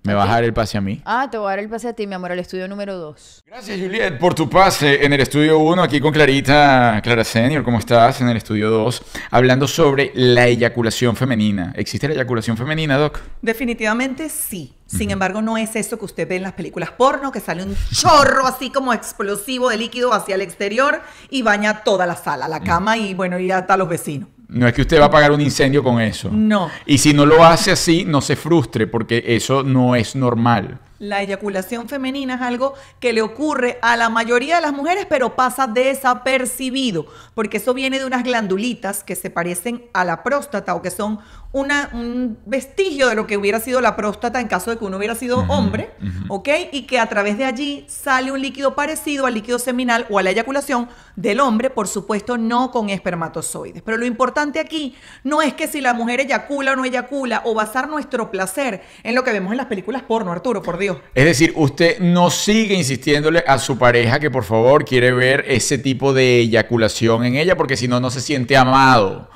¿Me 0.04 0.14
va 0.14 0.24
a 0.24 0.26
dar 0.26 0.42
el 0.42 0.52
pase 0.52 0.76
a 0.76 0.80
mí? 0.80 1.00
Ah, 1.04 1.28
te 1.30 1.38
voy 1.38 1.46
a 1.46 1.50
dar 1.50 1.58
el 1.60 1.68
pase 1.68 1.86
a 1.86 1.92
ti, 1.92 2.08
mi 2.08 2.14
amor, 2.14 2.32
al 2.32 2.38
estudio 2.40 2.66
número 2.66 2.96
2. 2.96 3.44
Gracias, 3.46 3.80
Juliet, 3.80 4.18
por 4.18 4.34
tu 4.34 4.50
pase 4.50 5.04
en 5.04 5.12
el 5.12 5.20
estudio 5.20 5.60
1, 5.60 5.80
aquí 5.80 6.00
con 6.00 6.12
Clarita, 6.12 7.00
Clara 7.04 7.22
Senior, 7.22 7.62
¿cómo 7.62 7.78
estás? 7.78 8.20
En 8.20 8.28
el 8.28 8.36
estudio 8.36 8.68
2, 8.68 9.02
hablando 9.30 9.68
sobre 9.68 10.10
la 10.14 10.48
eyaculación 10.48 11.14
femenina. 11.14 11.72
¿Existe 11.76 12.08
la 12.08 12.14
eyaculación 12.14 12.56
femenina, 12.56 12.98
Doc? 12.98 13.20
Definitivamente 13.42 14.28
sí. 14.28 14.74
Sin 14.86 15.12
embargo, 15.12 15.40
no 15.40 15.56
es 15.56 15.76
eso 15.76 15.98
que 15.98 16.04
usted 16.04 16.28
ve 16.28 16.36
en 16.36 16.42
las 16.42 16.52
películas 16.52 16.90
porno, 16.90 17.30
que 17.30 17.40
sale 17.40 17.62
un 17.62 17.76
chorro 17.92 18.44
así 18.46 18.70
como 18.70 18.92
explosivo 18.92 19.70
de 19.70 19.76
líquido 19.76 20.12
hacia 20.12 20.34
el 20.34 20.42
exterior 20.42 21.00
y 21.30 21.42
baña 21.42 21.84
toda 21.84 22.06
la 22.06 22.16
sala, 22.16 22.48
la 22.48 22.60
cama 22.60 22.98
y 22.98 23.14
bueno, 23.14 23.38
y 23.38 23.50
hasta 23.52 23.76
los 23.76 23.88
vecinos. 23.88 24.28
No 24.52 24.68
es 24.68 24.74
que 24.74 24.82
usted 24.82 24.98
va 24.98 25.04
a 25.04 25.06
apagar 25.06 25.32
un 25.32 25.40
incendio 25.40 25.82
con 25.82 26.00
eso. 26.00 26.28
No. 26.30 26.70
Y 26.86 26.98
si 26.98 27.14
no 27.14 27.24
lo 27.24 27.44
hace 27.44 27.72
así, 27.72 28.04
no 28.04 28.20
se 28.20 28.36
frustre, 28.36 28.86
porque 28.86 29.24
eso 29.26 29.62
no 29.62 29.96
es 29.96 30.14
normal. 30.14 30.78
La 31.02 31.20
eyaculación 31.20 31.88
femenina 31.88 32.36
es 32.36 32.42
algo 32.42 32.74
que 33.00 33.12
le 33.12 33.22
ocurre 33.22 33.76
a 33.82 33.96
la 33.96 34.08
mayoría 34.08 34.54
de 34.54 34.62
las 34.62 34.72
mujeres, 34.72 35.04
pero 35.08 35.34
pasa 35.34 35.66
desapercibido, 35.66 37.06
porque 37.34 37.56
eso 37.56 37.74
viene 37.74 37.98
de 37.98 38.04
unas 38.04 38.22
glandulitas 38.22 39.02
que 39.02 39.16
se 39.16 39.28
parecen 39.28 39.82
a 39.94 40.04
la 40.04 40.22
próstata 40.22 40.76
o 40.76 40.80
que 40.80 40.92
son 40.92 41.18
una, 41.52 41.90
un 41.92 42.38
vestigio 42.46 43.08
de 43.08 43.14
lo 43.14 43.26
que 43.26 43.36
hubiera 43.36 43.60
sido 43.60 43.80
la 43.80 43.94
próstata 43.94 44.40
en 44.40 44.48
caso 44.48 44.70
de 44.70 44.78
que 44.78 44.84
uno 44.84 44.96
hubiera 44.96 45.14
sido 45.14 45.40
hombre, 45.48 45.90
¿ok? 46.28 46.48
Y 46.70 46.82
que 46.82 46.98
a 46.98 47.06
través 47.06 47.36
de 47.36 47.44
allí 47.44 47.84
sale 47.88 48.32
un 48.32 48.40
líquido 48.40 48.74
parecido 48.74 49.26
al 49.26 49.34
líquido 49.34 49.58
seminal 49.58 50.06
o 50.08 50.18
a 50.18 50.22
la 50.22 50.30
eyaculación 50.30 50.88
del 51.16 51.40
hombre, 51.40 51.68
por 51.68 51.88
supuesto 51.88 52.38
no 52.38 52.70
con 52.70 52.88
espermatozoides. 52.88 53.82
Pero 53.82 53.98
lo 53.98 54.06
importante 54.06 54.60
aquí 54.60 54.94
no 55.24 55.42
es 55.42 55.52
que 55.52 55.66
si 55.66 55.80
la 55.80 55.92
mujer 55.92 56.20
eyacula 56.20 56.72
o 56.72 56.76
no 56.76 56.84
eyacula 56.84 57.42
o 57.44 57.54
basar 57.54 57.88
nuestro 57.88 58.30
placer 58.30 58.82
en 59.02 59.14
lo 59.14 59.24
que 59.24 59.32
vemos 59.32 59.50
en 59.50 59.58
las 59.58 59.66
películas 59.66 60.02
porno, 60.02 60.32
Arturo, 60.32 60.62
por 60.62 60.78
Dios. 60.78 60.91
Es 61.14 61.24
decir, 61.24 61.52
usted 61.56 61.98
no 62.00 62.28
sigue 62.30 62.74
insistiéndole 62.74 63.42
a 63.46 63.58
su 63.58 63.78
pareja 63.78 64.20
que 64.20 64.30
por 64.30 64.44
favor 64.44 64.84
quiere 64.84 65.12
ver 65.12 65.44
ese 65.48 65.78
tipo 65.78 66.12
de 66.12 66.40
eyaculación 66.40 67.24
en 67.24 67.36
ella, 67.36 67.56
porque 67.56 67.76
si 67.76 67.88
no, 67.88 68.00
no 68.00 68.10
se 68.10 68.20
siente 68.20 68.56
amado. 68.56 69.30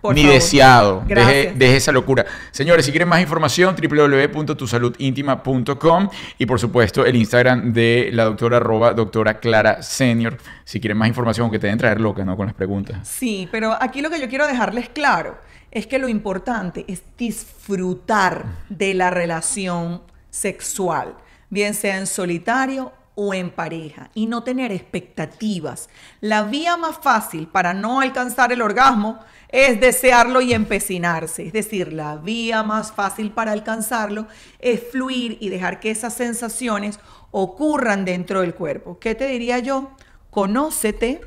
Por 0.00 0.14
ni 0.14 0.22
favor. 0.22 0.34
deseado. 0.34 1.02
Deje 1.06 1.76
esa 1.76 1.90
locura. 1.90 2.26
Señores, 2.50 2.84
si 2.84 2.90
quieren 2.90 3.08
más 3.08 3.22
información, 3.22 3.74
www.tusaludintima.com 3.74 6.08
y 6.36 6.44
por 6.44 6.60
supuesto 6.60 7.06
el 7.06 7.16
Instagram 7.16 7.72
de 7.72 8.10
la 8.12 8.24
doctora 8.24 8.58
arroba 8.58 8.92
doctora 8.92 9.38
Clara 9.38 9.82
Senior. 9.82 10.36
Si 10.64 10.78
quieren 10.78 10.98
más 10.98 11.08
información, 11.08 11.50
que 11.50 11.58
te 11.58 11.68
deben 11.68 11.78
traer 11.78 12.02
loca, 12.02 12.22
¿no? 12.22 12.36
Con 12.36 12.44
las 12.44 12.54
preguntas. 12.54 13.08
Sí, 13.08 13.48
pero 13.50 13.74
aquí 13.80 14.02
lo 14.02 14.10
que 14.10 14.20
yo 14.20 14.28
quiero 14.28 14.46
dejarles 14.46 14.90
claro 14.90 15.38
es 15.70 15.86
que 15.86 15.98
lo 15.98 16.08
importante 16.08 16.84
es 16.86 17.02
disfrutar 17.16 18.44
de 18.68 18.92
la 18.92 19.08
relación 19.08 20.02
sexual, 20.34 21.16
bien 21.48 21.74
sea 21.74 21.98
en 21.98 22.06
solitario 22.06 22.92
o 23.14 23.32
en 23.32 23.50
pareja, 23.50 24.10
y 24.14 24.26
no 24.26 24.42
tener 24.42 24.72
expectativas. 24.72 25.88
La 26.20 26.42
vía 26.42 26.76
más 26.76 26.98
fácil 26.98 27.46
para 27.46 27.72
no 27.72 28.00
alcanzar 28.00 28.50
el 28.52 28.60
orgasmo 28.60 29.20
es 29.48 29.80
desearlo 29.80 30.40
y 30.40 30.52
empecinarse. 30.52 31.46
Es 31.46 31.52
decir, 31.52 31.92
la 31.92 32.16
vía 32.16 32.64
más 32.64 32.90
fácil 32.90 33.30
para 33.30 33.52
alcanzarlo 33.52 34.26
es 34.58 34.82
fluir 34.90 35.38
y 35.40 35.48
dejar 35.48 35.78
que 35.78 35.92
esas 35.92 36.14
sensaciones 36.14 36.98
ocurran 37.30 38.04
dentro 38.04 38.40
del 38.40 38.54
cuerpo. 38.54 38.98
¿Qué 38.98 39.14
te 39.14 39.28
diría 39.28 39.60
yo? 39.60 39.92
Conócete, 40.30 41.20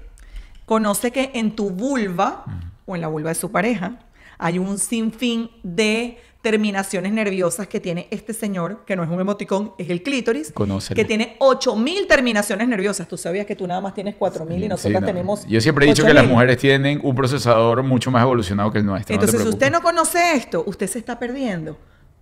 Conoce 0.67 1.11
que 1.11 1.31
en 1.33 1.55
tu 1.55 1.69
vulva 1.69 2.43
o 2.85 2.93
en 2.93 2.99
la 2.99 3.07
vulva 3.07 3.29
de 3.29 3.35
su 3.35 3.53
pareja 3.53 3.99
hay 4.37 4.59
un 4.59 4.77
sinfín 4.77 5.49
de 5.63 6.17
terminaciones 6.41 7.11
nerviosas 7.11 7.67
que 7.67 7.79
tiene 7.79 8.07
este 8.11 8.33
señor, 8.33 8.85
que 8.85 8.95
no 8.95 9.03
es 9.03 9.09
un 9.09 9.19
emoticón, 9.19 9.73
es 9.77 9.89
el 9.89 10.03
clítoris, 10.03 10.51
Conócelo. 10.51 10.95
que 10.95 11.03
tiene 11.05 11.35
8000 11.39 12.07
terminaciones 12.07 12.67
nerviosas. 12.67 13.07
Tú 13.07 13.17
sabías 13.17 13.45
que 13.45 13.55
tú 13.55 13.67
nada 13.67 13.81
más 13.81 13.93
tienes 13.93 14.15
4000 14.15 14.57
y 14.57 14.61
Sí, 14.63 14.67
nosotras 14.69 15.01
no. 15.01 15.07
tenemos 15.07 15.45
Yo 15.47 15.59
siempre 15.61 15.85
he 15.85 15.89
dicho 15.89 16.03
que 16.03 16.13
las 16.13 16.23
8000. 16.23 16.33
mujeres 16.33 16.57
tienen 16.57 16.99
un 17.03 17.15
procesador 17.15 17.83
mucho 17.83 18.11
más 18.11 18.21
evolucionado 18.23 18.71
que 18.71 18.79
el 18.79 18.85
nuestro. 18.85 19.15
no 19.15 19.21
Entonces, 19.21 19.41
si 19.41 19.49
usted 19.49 19.71
no 19.71 19.81
conoce 19.81 20.33
esto, 20.35 20.63
usted 20.67 20.87
se 20.87 20.99
está 20.99 21.19
perdiendo 21.19 21.77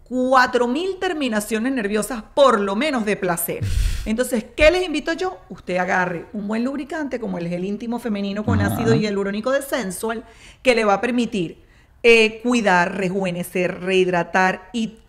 4000 0.09 0.97
terminaciones 0.99 1.73
nerviosas 1.73 2.23
por 2.33 2.59
lo 2.59 2.75
menos 2.75 3.05
de 3.05 3.15
placer. 3.17 3.63
Entonces, 4.05 4.45
¿qué 4.55 4.69
les 4.71 4.85
invito 4.85 5.11
yo? 5.13 5.37
Usted 5.49 5.77
agarre 5.77 6.27
un 6.33 6.47
buen 6.47 6.63
lubricante 6.63 7.19
como 7.19 7.37
el 7.39 7.47
gel 7.47 7.65
íntimo 7.65 7.99
femenino 7.99 8.45
con 8.45 8.61
Ajá. 8.61 8.73
ácido 8.75 8.95
hialurónico 8.95 9.51
de 9.51 9.61
Sensual 9.63 10.23
que 10.61 10.75
le 10.75 10.85
va 10.85 10.95
a 10.95 11.01
permitir 11.01 11.64
eh, 12.07 12.39
cuidar, 12.43 12.95
rejuvenecer, 12.99 13.81
rehidratar 13.81 14.69
y 14.73 14.99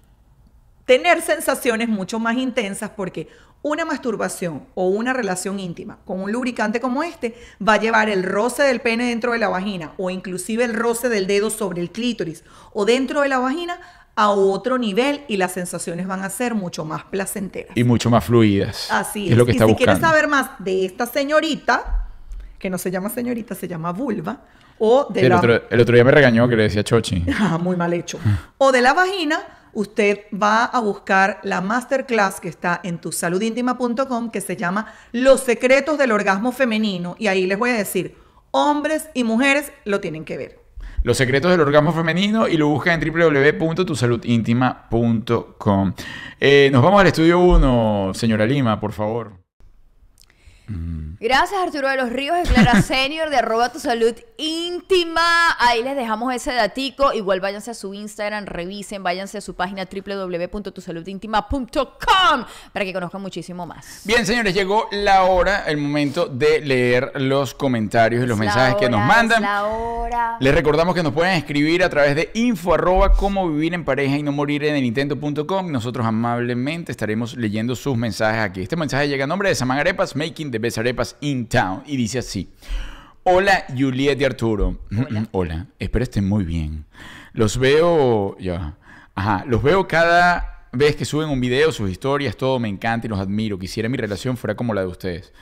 tener 0.86 1.20
sensaciones 1.20 1.90
mucho 1.90 2.18
más 2.18 2.38
intensas 2.38 2.88
porque 2.88 3.28
una 3.61 3.84
masturbación 3.84 4.62
o 4.74 4.88
una 4.88 5.12
relación 5.12 5.61
íntima 5.61 5.99
con 6.07 6.22
un 6.22 6.32
lubricante 6.32 6.80
como 6.80 7.03
este 7.03 7.36
va 7.61 7.74
a 7.74 7.80
llevar 7.80 8.09
el 8.09 8.22
roce 8.22 8.62
del 8.62 8.80
pene 8.80 9.11
dentro 9.11 9.32
de 9.32 9.38
la 9.38 9.49
vagina 9.49 9.92
o 9.99 10.09
inclusive 10.09 10.64
el 10.64 10.72
roce 10.72 11.11
del 11.11 11.26
dedo 11.26 11.51
sobre 11.51 11.82
el 11.82 11.90
clítoris 11.90 12.44
o 12.72 12.86
dentro 12.86 13.20
de 13.20 13.28
la 13.28 13.40
vagina 13.40 13.78
a 14.14 14.30
otro 14.30 14.78
nivel 14.78 15.20
y 15.28 15.36
las 15.36 15.53
sensaciones 15.53 16.07
van 16.07 16.22
a 16.22 16.30
ser 16.30 16.55
mucho 16.55 16.86
más 16.86 17.05
placenteras. 17.05 17.76
Y 17.76 17.84
mucho 17.84 18.09
más 18.09 18.24
fluidas. 18.24 18.90
Así 18.90 19.26
es. 19.26 19.32
es. 19.32 19.36
lo 19.36 19.44
que 19.44 19.53
y 19.53 19.55
si 19.55 19.59
buscando. 19.59 19.76
quieres 19.76 19.99
saber 19.99 20.28
más 20.28 20.53
de 20.61 20.86
esta 20.86 21.05
señorita, 21.05 22.09
que 22.59 22.70
no 22.70 22.78
se 22.78 22.90
llama 22.90 23.11
señorita, 23.11 23.55
se 23.55 23.68
llama 23.68 23.92
vulva, 23.92 24.40
o 24.78 25.06
de 25.10 25.22
el, 25.22 25.30
la... 25.30 25.38
otro, 25.38 25.62
el 25.70 25.80
otro 25.80 25.94
día 25.94 26.04
me 26.04 26.10
regañó 26.10 26.46
que 26.48 26.56
le 26.56 26.64
decía 26.64 26.84
Chochi. 26.84 27.24
Ah, 27.38 27.58
muy 27.58 27.76
mal 27.76 27.92
hecho. 27.92 28.18
O 28.58 28.72
de 28.72 28.80
la 28.80 28.94
vagina, 28.94 29.40
usted 29.72 30.20
va 30.32 30.64
a 30.64 30.80
buscar 30.80 31.38
la 31.42 31.60
masterclass 31.60 32.40
que 32.40 32.48
está 32.48 32.80
en 32.82 32.98
tusaludintima.com 32.98 34.30
que 34.30 34.40
se 34.40 34.56
llama 34.56 34.92
Los 35.12 35.40
secretos 35.40 35.98
del 35.98 36.12
orgasmo 36.12 36.52
femenino. 36.52 37.14
Y 37.18 37.26
ahí 37.28 37.46
les 37.46 37.58
voy 37.58 37.70
a 37.70 37.74
decir, 37.74 38.16
hombres 38.50 39.10
y 39.14 39.24
mujeres 39.24 39.72
lo 39.84 40.00
tienen 40.00 40.24
que 40.24 40.38
ver. 40.38 40.60
Los 41.02 41.18
secretos 41.18 41.50
del 41.52 41.60
orgasmo 41.60 41.92
femenino 41.92 42.48
y 42.48 42.56
lo 42.56 42.68
buscan 42.68 43.00
en 43.00 43.12
www.tusaludintima.com. 43.12 45.92
Eh, 46.40 46.68
nos 46.72 46.82
vamos 46.82 47.00
al 47.00 47.06
estudio 47.06 47.38
1, 47.38 48.10
señora 48.14 48.44
Lima, 48.44 48.80
por 48.80 48.90
favor. 48.92 49.45
Gracias 51.18 51.60
Arturo 51.60 51.88
de 51.88 51.96
los 51.96 52.10
Ríos, 52.10 52.36
es 52.38 52.48
Clara 52.50 52.82
Senior 52.86 53.30
de 53.30 53.36
arroba 53.36 53.70
tu 53.72 53.78
salud 53.78 54.14
íntima. 54.36 55.56
Ahí 55.58 55.82
les 55.82 55.96
dejamos 55.96 56.34
ese 56.34 56.52
datico. 56.52 57.12
Igual 57.12 57.40
váyanse 57.40 57.70
a 57.70 57.74
su 57.74 57.94
Instagram, 57.94 58.46
revisen, 58.46 59.02
váyanse 59.02 59.38
a 59.38 59.40
su 59.40 59.54
página 59.54 59.86
www.tusaludintima.com 59.86 62.44
para 62.72 62.84
que 62.84 62.92
conozcan 62.92 63.22
muchísimo 63.22 63.66
más. 63.66 64.02
Bien, 64.04 64.26
señores, 64.26 64.54
llegó 64.54 64.88
la 64.90 65.24
hora, 65.24 65.64
el 65.66 65.76
momento 65.76 66.26
de 66.26 66.60
leer 66.60 67.12
los 67.14 67.54
comentarios 67.54 68.24
y 68.24 68.26
los 68.26 68.36
Es 68.36 68.40
mensajes 68.40 68.76
que 68.76 68.88
nos 68.88 69.00
mandan. 69.00 69.38
es 69.38 69.42
la 69.48 69.64
hora. 69.66 70.36
Les 70.40 70.54
recordamos 70.54 70.94
que 70.94 71.02
nos 71.02 71.12
pueden 71.12 71.34
escribir 71.34 71.82
a 71.84 71.90
través 71.90 72.16
de 72.16 72.30
info 72.34 72.74
arroba 72.74 73.12
cómo 73.12 73.48
vivir 73.48 73.74
en 73.74 73.84
pareja 73.84 74.16
y 74.16 74.22
no 74.22 74.32
morir 74.32 74.64
en 74.64 74.76
el 74.76 74.84
intento.com. 74.84 75.70
Nosotros 75.70 76.06
amablemente 76.06 76.92
estaremos 76.92 77.36
leyendo 77.36 77.74
sus 77.76 77.96
mensajes 77.96 78.40
aquí. 78.42 78.62
Este 78.62 78.76
mensaje 78.76 79.08
llega 79.08 79.24
a 79.24 79.26
nombre 79.26 79.48
de 79.48 79.54
Saman 79.54 79.78
Arepas, 79.78 80.16
Making 80.16 80.50
the 80.50 80.55
Best 80.59 80.78
Arepas 80.78 81.16
in 81.20 81.46
Town. 81.46 81.82
Y 81.86 81.96
dice 81.96 82.18
así. 82.18 82.48
Hola, 83.24 83.64
Juliet 83.76 84.20
y 84.20 84.24
Arturo. 84.24 84.78
Hola. 85.32 85.66
espero 85.78 86.02
estén 86.02 86.28
muy 86.28 86.44
bien. 86.44 86.84
Los 87.32 87.59
veo... 87.59 88.36
Ya. 88.38 88.76
Ajá. 89.14 89.44
Los 89.46 89.62
veo 89.62 89.88
cada 89.88 90.68
vez 90.76 90.96
que 90.96 91.04
suben 91.04 91.28
un 91.28 91.40
video, 91.40 91.72
sus 91.72 91.90
historias, 91.90 92.36
todo 92.36 92.59
me 92.59 92.68
encanta 92.68 93.07
y 93.07 93.11
los 93.11 93.18
admiro. 93.18 93.59
Quisiera 93.59 93.88
mi 93.88 93.96
relación 93.96 94.36
fuera 94.36 94.54
como 94.54 94.74
la 94.74 94.82
de 94.82 94.86
ustedes. 94.86 95.32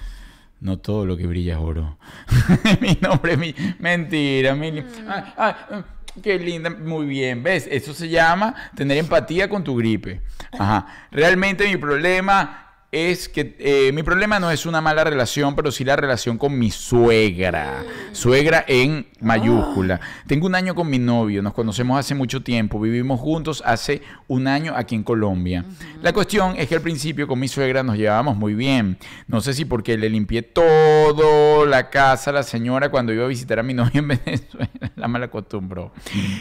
No 0.60 0.78
todo 0.78 1.04
lo 1.04 1.16
que 1.16 1.26
brilla 1.26 1.54
es 1.54 1.58
oro. 1.58 1.98
mi 2.80 2.96
nombre 3.00 3.32
es 3.32 3.38
mi. 3.38 3.54
Mentira, 3.78 4.54
mi. 4.54 4.68
Ay, 5.08 5.24
ay, 5.36 5.54
mm, 5.70 6.20
qué 6.22 6.38
linda, 6.38 6.70
muy 6.70 7.06
bien. 7.06 7.42
¿Ves? 7.42 7.68
Eso 7.70 7.92
se 7.92 8.08
llama 8.08 8.54
tener 8.74 8.96
empatía 8.96 9.48
con 9.48 9.62
tu 9.62 9.76
gripe. 9.76 10.22
Ajá. 10.58 10.86
Realmente 11.10 11.68
mi 11.68 11.76
problema 11.76 12.63
es 12.94 13.28
que 13.28 13.56
eh, 13.58 13.90
mi 13.92 14.04
problema 14.04 14.38
no 14.38 14.52
es 14.52 14.66
una 14.66 14.80
mala 14.80 15.02
relación, 15.02 15.56
pero 15.56 15.72
sí 15.72 15.82
la 15.84 15.96
relación 15.96 16.38
con 16.38 16.56
mi 16.56 16.70
suegra. 16.70 17.82
Suegra 18.12 18.64
en 18.68 19.08
mayúscula. 19.20 20.00
Tengo 20.28 20.46
un 20.46 20.54
año 20.54 20.76
con 20.76 20.88
mi 20.88 21.00
novio, 21.00 21.42
nos 21.42 21.54
conocemos 21.54 21.98
hace 21.98 22.14
mucho 22.14 22.44
tiempo, 22.44 22.78
vivimos 22.78 23.18
juntos 23.18 23.64
hace 23.66 24.02
un 24.28 24.46
año 24.46 24.74
aquí 24.76 24.94
en 24.94 25.02
Colombia. 25.02 25.64
La 26.02 26.12
cuestión 26.12 26.54
es 26.56 26.68
que 26.68 26.76
al 26.76 26.82
principio 26.82 27.26
con 27.26 27.40
mi 27.40 27.48
suegra 27.48 27.82
nos 27.82 27.96
llevábamos 27.96 28.36
muy 28.36 28.54
bien. 28.54 28.96
No 29.26 29.40
sé 29.40 29.54
si 29.54 29.64
porque 29.64 29.98
le 29.98 30.08
limpié 30.08 30.42
todo 30.42 31.66
la 31.66 31.90
casa 31.90 32.30
a 32.30 32.32
la 32.32 32.42
señora 32.44 32.90
cuando 32.90 33.12
iba 33.12 33.24
a 33.24 33.28
visitar 33.28 33.58
a 33.58 33.64
mi 33.64 33.74
novio 33.74 34.00
en 34.00 34.08
Venezuela, 34.08 34.70
la 34.94 35.08
mala 35.08 35.26
acostumbró. 35.26 35.92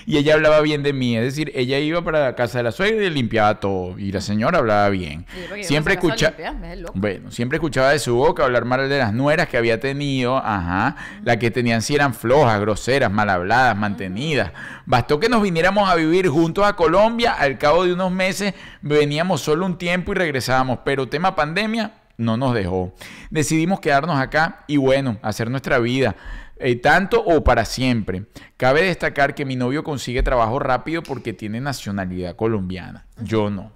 Y 0.06 0.18
ella 0.18 0.36
hablaba 0.36 0.62
bien 0.62 0.84
de 0.84 0.93
mí, 0.93 1.18
es 1.18 1.24
decir, 1.24 1.51
ella 1.56 1.80
iba 1.80 2.04
para 2.04 2.24
la 2.24 2.36
casa 2.36 2.60
de 2.60 2.66
la 2.66 2.72
suegra 2.72 2.97
y 2.97 2.99
le 2.99 3.10
limpiaba 3.10 3.60
todo. 3.60 3.97
Y 3.97 4.12
la 4.12 4.22
señora 4.22 4.60
hablaba 4.60 4.89
bien. 4.89 5.26
Sí, 5.56 5.64
Siempre 5.64 5.95
no 5.95 6.42
Bueno, 6.95 7.31
siempre 7.31 7.57
escuchaba 7.57 7.91
de 7.91 7.99
su 7.99 8.15
boca 8.15 8.43
hablar 8.43 8.65
mal 8.65 8.89
de 8.89 8.97
las 8.97 9.13
nueras 9.13 9.47
que 9.47 9.57
había 9.57 9.79
tenido, 9.79 10.37
ajá, 10.37 10.95
las 11.23 11.37
que 11.37 11.51
tenían 11.51 11.81
si 11.81 11.95
eran 11.95 12.13
flojas, 12.13 12.59
groseras, 12.59 13.11
mal 13.11 13.29
habladas, 13.29 13.77
mantenidas. 13.77 14.51
Bastó 14.85 15.19
que 15.19 15.29
nos 15.29 15.41
viniéramos 15.41 15.89
a 15.89 15.95
vivir 15.95 16.27
juntos 16.27 16.65
a 16.65 16.73
Colombia, 16.73 17.33
al 17.33 17.57
cabo 17.57 17.85
de 17.85 17.93
unos 17.93 18.11
meses 18.11 18.53
veníamos 18.81 19.41
solo 19.41 19.65
un 19.65 19.77
tiempo 19.77 20.11
y 20.11 20.15
regresábamos, 20.15 20.79
pero 20.83 21.07
tema 21.07 21.35
pandemia 21.35 21.93
no 22.17 22.37
nos 22.37 22.53
dejó. 22.53 22.93
Decidimos 23.29 23.79
quedarnos 23.79 24.17
acá 24.19 24.65
y 24.67 24.77
bueno, 24.77 25.17
hacer 25.21 25.49
nuestra 25.49 25.79
vida. 25.79 26.15
eh, 26.57 26.75
tanto 26.75 27.21
o 27.21 27.43
para 27.43 27.65
siempre. 27.65 28.25
Cabe 28.57 28.83
destacar 28.83 29.35
que 29.35 29.43
mi 29.43 29.55
novio 29.55 29.83
consigue 29.83 30.23
trabajo 30.23 30.59
rápido 30.59 31.03
porque 31.03 31.33
tiene 31.33 31.59
nacionalidad 31.59 32.35
colombiana. 32.35 33.05
Yo 33.21 33.49
no. 33.49 33.71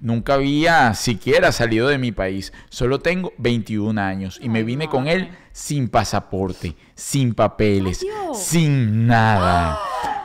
Nunca 0.00 0.34
había 0.34 0.94
siquiera 0.94 1.52
salido 1.52 1.88
de 1.88 1.98
mi 1.98 2.12
país. 2.12 2.52
Solo 2.68 3.00
tengo 3.00 3.32
21 3.38 4.00
años 4.00 4.38
y 4.42 4.48
me 4.48 4.62
vine 4.62 4.88
con 4.88 5.08
él 5.08 5.30
sin 5.52 5.88
pasaporte, 5.88 6.76
sin 6.94 7.34
papeles, 7.34 8.04
sin 8.34 9.06
nada. 9.06 9.78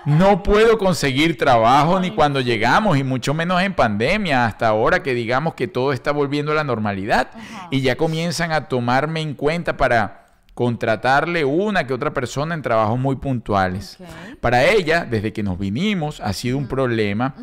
No 0.05 0.43
puedo 0.43 0.77
conseguir 0.77 1.37
trabajo 1.37 1.99
ni 1.99 2.11
cuando 2.11 2.41
llegamos 2.41 2.97
y 2.97 3.03
mucho 3.03 3.33
menos 3.33 3.61
en 3.61 3.73
pandemia, 3.73 4.45
hasta 4.45 4.67
ahora 4.67 5.03
que 5.03 5.13
digamos 5.13 5.53
que 5.53 5.67
todo 5.67 5.93
está 5.93 6.11
volviendo 6.11 6.51
a 6.51 6.55
la 6.55 6.63
normalidad 6.63 7.29
y 7.69 7.81
ya 7.81 7.95
comienzan 7.95 8.51
a 8.51 8.67
tomarme 8.67 9.21
en 9.21 9.33
cuenta 9.33 9.77
para 9.77 10.25
contratarle 10.53 11.45
una 11.45 11.87
que 11.87 11.93
otra 11.93 12.13
persona 12.13 12.53
en 12.53 12.61
trabajos 12.61 12.99
muy 12.99 13.15
puntuales. 13.17 13.97
Para 14.41 14.65
ella, 14.65 15.05
desde 15.09 15.31
que 15.31 15.43
nos 15.43 15.57
vinimos, 15.57 16.19
ha 16.19 16.33
sido 16.33 16.57
un 16.57 16.67
problema 16.67 17.35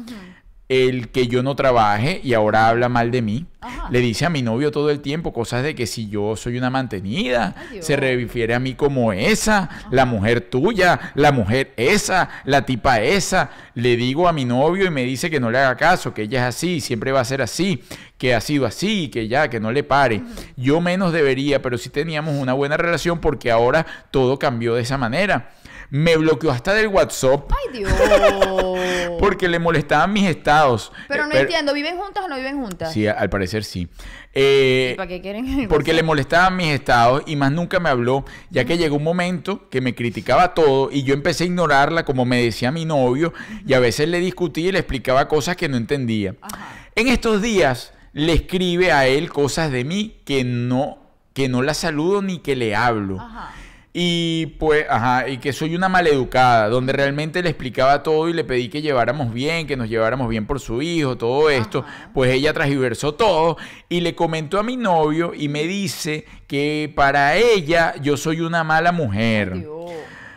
el 0.69 1.11
que 1.11 1.29
yo 1.29 1.45
no 1.45 1.55
trabaje 1.55 2.21
y 2.25 2.35
ahora 2.35 2.69
habla 2.69 2.89
mal 2.89 3.11
de 3.13 3.23
mí. 3.23 3.47
Ajá. 3.61 3.89
Le 3.91 4.01
dice 4.01 4.27
a 4.27 4.31
mi 4.31 4.43
novio 4.43 4.71
todo 4.71 4.91
el 4.91 5.01
tiempo 5.01 5.33
cosas 5.33 5.63
de 5.63 5.75
que 5.75 5.87
si 5.87 6.09
yo 6.09 6.35
soy 6.37 6.59
una 6.59 6.71
mantenida, 6.71 7.55
Ay, 7.71 7.83
se 7.83 7.97
refiere 7.97 8.55
a 8.55 8.59
mí 8.59 8.75
como 8.75 9.13
esa, 9.13 9.69
la 9.91 10.07
mujer 10.07 10.41
tuya, 10.41 11.13
la 11.15 11.31
mujer 11.31 11.73
esa, 11.77 12.29
la 12.45 12.67
tipa 12.67 13.01
esa. 13.01 13.51
Le 13.75 13.97
digo 13.97 14.29
a 14.29 14.33
mi 14.33 14.45
novio 14.45 14.87
y 14.87 14.91
me 14.91 15.05
dice 15.05 15.31
que 15.31 15.41
no 15.41 15.51
le 15.51 15.59
haga 15.59 15.77
caso, 15.77 16.13
que 16.13 16.23
ella 16.23 16.49
es 16.49 16.57
así, 16.57 16.81
siempre 16.81 17.13
va 17.13 17.21
a 17.21 17.25
ser 17.25 17.43
así, 17.43 17.85
que 18.19 18.35
ha 18.35 18.41
sido 18.41 18.67
así, 18.67 19.09
que 19.09 19.29
ya, 19.29 19.49
que 19.49 19.61
no 19.61 19.71
le 19.71 19.85
pare. 19.85 20.23
Yo 20.57 20.81
menos 20.81 21.13
debería, 21.13 21.63
pero 21.63 21.79
sí 21.79 21.91
teníamos 21.91 22.35
una 22.35 22.55
buena 22.55 22.77
relación 22.77 23.21
porque 23.21 23.51
ahora 23.51 23.87
todo 24.11 24.39
cambió 24.39 24.75
de 24.75 24.83
esa 24.83 24.99
manera. 24.99 25.51
Me 25.91 26.17
bloqueó 26.17 26.51
hasta 26.51 26.75
del 26.75 26.89
WhatsApp 26.89 27.51
Ay, 27.53 27.79
Dios. 27.79 27.93
porque 29.21 29.49
le 29.49 29.59
molestaban 29.59 30.13
mis 30.13 30.25
estados. 30.29 30.93
Pero 31.09 31.25
Eh, 31.25 31.29
no 31.33 31.35
entiendo, 31.39 31.73
¿viven 31.75 31.97
juntas 31.97 32.25
o 32.25 32.29
no 32.29 32.37
viven 32.37 32.61
juntas? 32.61 32.93
Sí, 32.93 33.07
al 33.07 33.31
parecer 33.31 33.65
sí. 33.65 33.89
Eh, 34.35 34.91
¿Y 34.93 34.97
para 34.97 35.09
qué 35.09 35.21
quieren? 35.21 35.69
porque 35.69 35.93
le 35.93 36.03
molestaban 36.03 36.57
mis 36.57 36.69
estados 36.69 37.23
y 37.27 37.37
más 37.37 37.53
nunca 37.53 37.81
me 37.81 37.89
habló, 37.89 38.25
ya 38.51 38.65
que 38.65 38.77
llegó 38.77 38.97
un 38.97 39.05
momento 39.05 39.69
que 39.71 39.81
me 39.81 39.95
criticaba 39.95 40.53
todo 40.55 40.91
y 40.93 41.03
yo 41.05 41.15
empecé 41.15 41.45
a 41.45 41.47
ignorarla 41.47 42.05
como 42.05 42.25
me 42.25 42.43
decía 42.43 42.71
mi 42.71 42.85
novio 42.85 43.33
y 43.67 43.73
a 43.75 43.79
veces 43.81 44.09
le 44.09 44.19
discutía 44.21 44.69
y 44.69 44.73
le 44.73 44.79
explicaba 44.81 45.29
cosas 45.29 45.57
que 45.57 45.69
no 45.69 45.77
entendía. 45.77 46.35
Ajá. 46.43 46.89
En 46.95 47.09
estos 47.09 47.41
días 47.43 47.93
le 48.13 48.33
escribe 48.33 48.93
a 48.93 49.07
él 49.07 49.31
cosas 49.31 49.71
de 49.71 49.85
mí 49.85 50.17
que 50.25 50.45
no 50.45 50.99
que 51.33 51.49
no 51.51 51.61
la 51.61 51.75
saludo 51.75 52.23
ni 52.23 52.39
que 52.39 52.57
le 52.57 52.75
hablo. 52.75 53.21
Ajá. 53.21 53.53
Y 53.99 54.59
pues, 54.59 54.85
ajá, 54.91 55.27
y 55.27 55.39
que 55.39 55.55
soy 55.55 55.75
una 55.75 55.89
maleducada, 55.89 56.69
donde 56.69 56.93
realmente 56.93 57.43
le 57.43 57.49
explicaba 57.49 58.03
todo 58.03 58.29
y 58.29 58.35
le 58.35 58.45
pedí 58.45 58.69
que 58.69 58.83
lleváramos 58.83 59.33
bien, 59.33 59.67
que 59.67 59.75
nos 59.75 59.89
lleváramos 59.89 60.29
bien 60.29 60.47
por 60.47 60.61
su 60.61 60.83
hijo, 60.83 61.17
todo 61.17 61.49
esto. 61.49 61.83
Pues 62.13 62.31
ella 62.31 62.53
transversó 62.53 63.15
todo 63.15 63.57
y 63.89 64.01
le 64.01 64.15
comentó 64.15 64.61
a 64.61 64.63
mi 64.63 64.77
novio 64.77 65.33
y 65.35 65.49
me 65.49 65.63
dice 65.63 66.27
que 66.47 66.93
para 66.95 67.37
ella 67.37 67.95
yo 68.03 68.19
soy 68.19 68.43
una 68.43 68.63
mala 68.65 68.93
mujer. 68.93 69.61
Dios. 69.61 69.91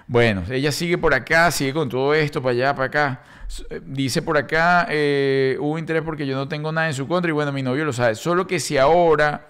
Bueno, 0.07 0.43
ella 0.49 0.71
sigue 0.71 0.97
por 0.97 1.13
acá, 1.13 1.51
sigue 1.51 1.73
con 1.73 1.89
todo 1.89 2.13
esto, 2.13 2.41
para 2.41 2.53
allá, 2.53 2.73
para 2.73 2.85
acá. 2.85 3.21
Eh, 3.71 3.81
Dice 3.85 4.21
por 4.21 4.37
acá, 4.37 4.87
eh, 4.89 5.57
hubo 5.59 5.77
interés 5.77 6.03
porque 6.03 6.25
yo 6.25 6.37
no 6.37 6.47
tengo 6.47 6.71
nada 6.71 6.87
en 6.87 6.93
su 6.93 7.09
contra 7.09 7.27
y 7.27 7.33
bueno, 7.33 7.51
mi 7.51 7.61
novio 7.61 7.83
lo 7.83 7.91
sabe. 7.91 8.15
Solo 8.15 8.47
que 8.47 8.61
si 8.61 8.77
ahora 8.77 9.49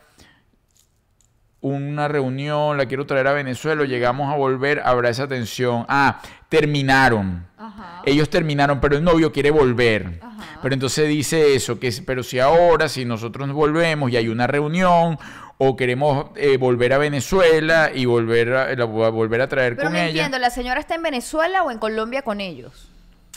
una 1.61 2.07
reunión, 2.07 2.77
la 2.77 2.85
quiero 2.87 3.05
traer 3.05 3.27
a 3.27 3.33
Venezuela, 3.33 3.83
llegamos 3.85 4.31
a 4.33 4.37
volver, 4.37 4.81
habrá 4.85 5.09
esa 5.09 5.27
tensión. 5.27 5.85
Ah, 5.89 6.21
terminaron. 6.47 7.45
Ajá. 7.57 8.01
Ellos 8.05 8.29
terminaron, 8.29 8.79
pero 8.79 8.95
el 8.97 9.03
novio 9.03 9.31
quiere 9.31 9.51
volver. 9.51 10.19
Ajá. 10.21 10.59
Pero 10.61 10.73
entonces 10.73 11.07
dice 11.09 11.55
eso, 11.55 11.79
que 11.79 11.91
pero 12.05 12.23
si 12.23 12.39
ahora, 12.39 12.87
si 12.89 13.03
nosotros 13.05 13.47
nos 13.47 13.55
volvemos 13.55 14.11
y 14.11 14.17
hay 14.17 14.27
una 14.29 14.47
reunión, 14.47 15.17
o 15.57 15.75
queremos 15.75 16.27
eh, 16.37 16.55
volver 16.57 16.93
a 16.93 16.97
Venezuela 16.97 17.91
y 17.93 18.05
volver 18.05 18.53
a, 18.53 18.73
la- 18.75 18.85
volver 18.85 19.41
a 19.41 19.49
traer 19.49 19.75
Pero 19.75 19.87
con 19.89 19.93
no 19.93 19.99
ella. 19.99 20.07
entiendo, 20.09 20.39
¿la 20.39 20.49
señora 20.51 20.79
está 20.79 20.95
en 20.95 21.03
Venezuela 21.03 21.63
o 21.63 21.71
en 21.71 21.79
Colombia 21.79 22.21
con 22.21 22.39
ellos? 22.39 22.89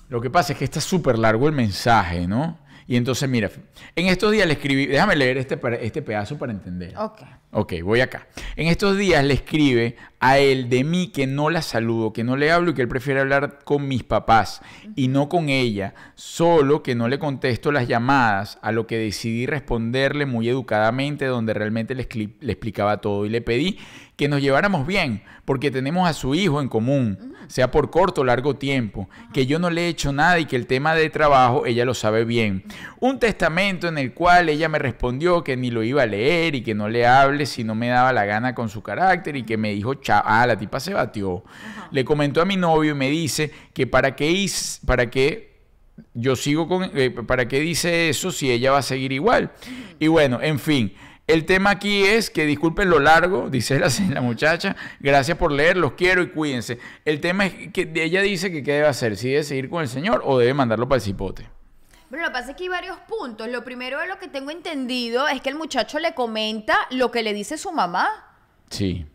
Lo 0.08 0.20
que 0.20 0.30
pasa 0.30 0.52
es 0.52 0.58
que 0.60 0.64
está 0.64 0.80
súper 0.80 1.18
largo 1.18 1.48
el 1.48 1.54
mensaje, 1.54 2.28
¿no? 2.28 2.58
Y 2.86 2.96
entonces, 2.96 3.28
mira, 3.28 3.50
en 3.96 4.06
estos 4.06 4.30
días 4.30 4.46
le 4.46 4.52
escribí, 4.52 4.86
déjame 4.86 5.16
leer 5.16 5.38
este, 5.38 5.58
este 5.80 6.02
pedazo 6.02 6.38
para 6.38 6.52
entender. 6.52 6.96
Ok. 6.96 7.22
Ok, 7.55 7.74
voy 7.84 8.00
acá. 8.00 8.28
En 8.57 8.68
estos 8.68 8.96
días 8.96 9.22
le 9.22 9.34
escribe 9.34 9.96
a 10.20 10.38
él 10.38 10.70
de 10.70 10.84
mí 10.84 11.09
que 11.09 11.26
no 11.26 11.50
la 11.50 11.61
saludo, 11.61 12.14
que 12.14 12.24
no 12.24 12.34
le 12.34 12.50
hablo 12.50 12.70
y 12.70 12.74
que 12.74 12.80
él 12.80 12.88
prefiere 12.88 13.20
hablar 13.20 13.59
con 13.64 13.88
mis 13.88 14.05
papás 14.05 14.62
y 14.96 15.09
no 15.09 15.28
con 15.28 15.50
ella, 15.50 15.92
solo 16.14 16.82
que 16.82 16.94
no 16.94 17.09
le 17.09 17.18
contesto 17.18 17.70
las 17.70 17.88
llamadas, 17.88 18.59
a 18.62 18.72
lo 18.72 18.86
que 18.86 18.96
decidí 18.96 19.44
responderle 19.44 20.24
muy 20.24 20.48
educadamente 20.48 21.26
donde 21.26 21.53
realmente 21.53 21.94
le, 21.94 22.09
le 22.40 22.53
explicaba 22.53 23.03
todo 23.03 23.26
y 23.26 23.28
le 23.28 23.42
pedí 23.42 23.78
que 24.16 24.28
nos 24.28 24.40
lleváramos 24.40 24.86
bien, 24.86 25.22
porque 25.44 25.70
tenemos 25.70 26.09
a 26.09 26.12
su 26.12 26.34
hijo 26.34 26.61
en 26.61 26.68
común, 26.68 27.34
sea 27.48 27.70
por 27.70 27.90
corto 27.90 28.20
o 28.20 28.24
largo 28.24 28.55
tiempo, 28.55 29.09
que 29.32 29.46
yo 29.46 29.59
no 29.59 29.68
le 29.68 29.86
he 29.86 29.88
hecho 29.88 30.12
nada 30.12 30.38
y 30.38 30.44
que 30.44 30.55
el 30.55 30.68
tema 30.68 30.94
de 30.94 31.11
trabajo 31.11 31.66
ella 31.66 31.84
lo 31.84 31.94
sabe 31.94 32.24
bien. 32.24 32.62
Un 33.00 33.18
testamento 33.18 33.88
en 33.88 33.98
el 33.98 34.14
cual 34.14 34.48
ella 34.48 34.68
me 34.68 34.78
respondió 34.78 35.42
que 35.42 35.57
ni 35.57 35.70
lo 35.70 35.82
iba 35.82 36.03
a 36.03 36.07
leer 36.07 36.55
y 36.55 36.62
que 36.62 36.74
no 36.74 36.88
le 36.88 37.07
hable 37.07 37.41
si 37.47 37.64
no 37.64 37.74
me 37.74 37.88
daba 37.88 38.12
la 38.12 38.24
gana 38.24 38.55
con 38.55 38.68
su 38.68 38.82
carácter 38.82 39.36
y 39.36 39.43
que 39.45 39.57
me 39.57 39.72
dijo, 39.72 39.95
chao, 39.95 40.22
ah, 40.24 40.47
la 40.47 40.57
tipa 40.57 40.80
se 40.80 40.95
batió. 40.95 41.45
Le 41.90 42.05
comentó 42.05 42.40
a 42.43 42.45
mi 42.45 42.57
novio 42.57 42.93
y 42.93 42.95
me 42.95 43.11
dice 43.11 43.51
que 43.74 43.86
para 43.86 44.16
qué, 44.16 44.30
is- 44.30 44.80
para 44.86 45.11
qué 45.11 45.53
yo 46.14 46.36
sigo 46.36 46.68
con, 46.68 46.90
eh, 46.95 47.11
¿para 47.11 47.47
qué 47.49 47.61
dice 47.61 48.09
eso 48.09 48.30
si 48.32 48.51
ella 48.51 48.72
va 48.72 48.78
a 48.78 48.82
seguir 48.82 49.12
igual? 49.12 49.51
Y 49.99 50.09
bueno, 50.09 50.40
en 50.43 50.59
fin, 50.59 50.95
el 51.26 51.45
tema 51.45 51.70
aquí 51.70 52.03
es 52.03 52.30
que 52.30 52.47
disculpen 52.47 52.90
lo 52.90 52.99
largo, 52.99 53.49
dice 53.51 53.78
la, 53.78 53.88
la 54.11 54.20
muchacha, 54.20 54.74
gracias 55.01 55.36
por 55.38 55.53
leer, 55.53 55.76
los 55.76 55.93
quiero 55.93 56.22
y 56.22 56.28
cuídense. 56.30 56.78
El 57.05 57.20
tema 57.20 57.47
es 57.47 57.68
que 57.72 57.90
ella 57.95 58.22
dice 58.22 58.51
que 58.51 58.62
qué 58.62 58.72
debe 58.72 58.86
hacer, 58.88 59.16
si 59.16 59.28
debe 59.30 59.45
seguir 59.45 59.68
con 59.68 59.82
el 59.82 59.88
señor 59.88 60.22
o 60.24 60.38
debe 60.38 60.55
mandarlo 60.55 60.88
para 60.88 60.97
el 60.97 61.03
cipote. 61.03 61.47
Pero 62.12 62.24
lo 62.24 62.28
que 62.28 62.34
pasa 62.34 62.50
es 62.50 62.56
que 62.58 62.64
hay 62.64 62.68
varios 62.68 62.98
puntos. 63.08 63.48
Lo 63.48 63.64
primero 63.64 63.98
de 63.98 64.06
lo 64.06 64.18
que 64.18 64.28
tengo 64.28 64.50
entendido 64.50 65.26
es 65.28 65.40
que 65.40 65.48
el 65.48 65.54
muchacho 65.54 65.98
le 65.98 66.12
comenta 66.12 66.76
lo 66.90 67.10
que 67.10 67.22
le 67.22 67.32
dice 67.32 67.56
su 67.56 67.72
mamá. 67.72 68.06
Sí. 68.68 69.06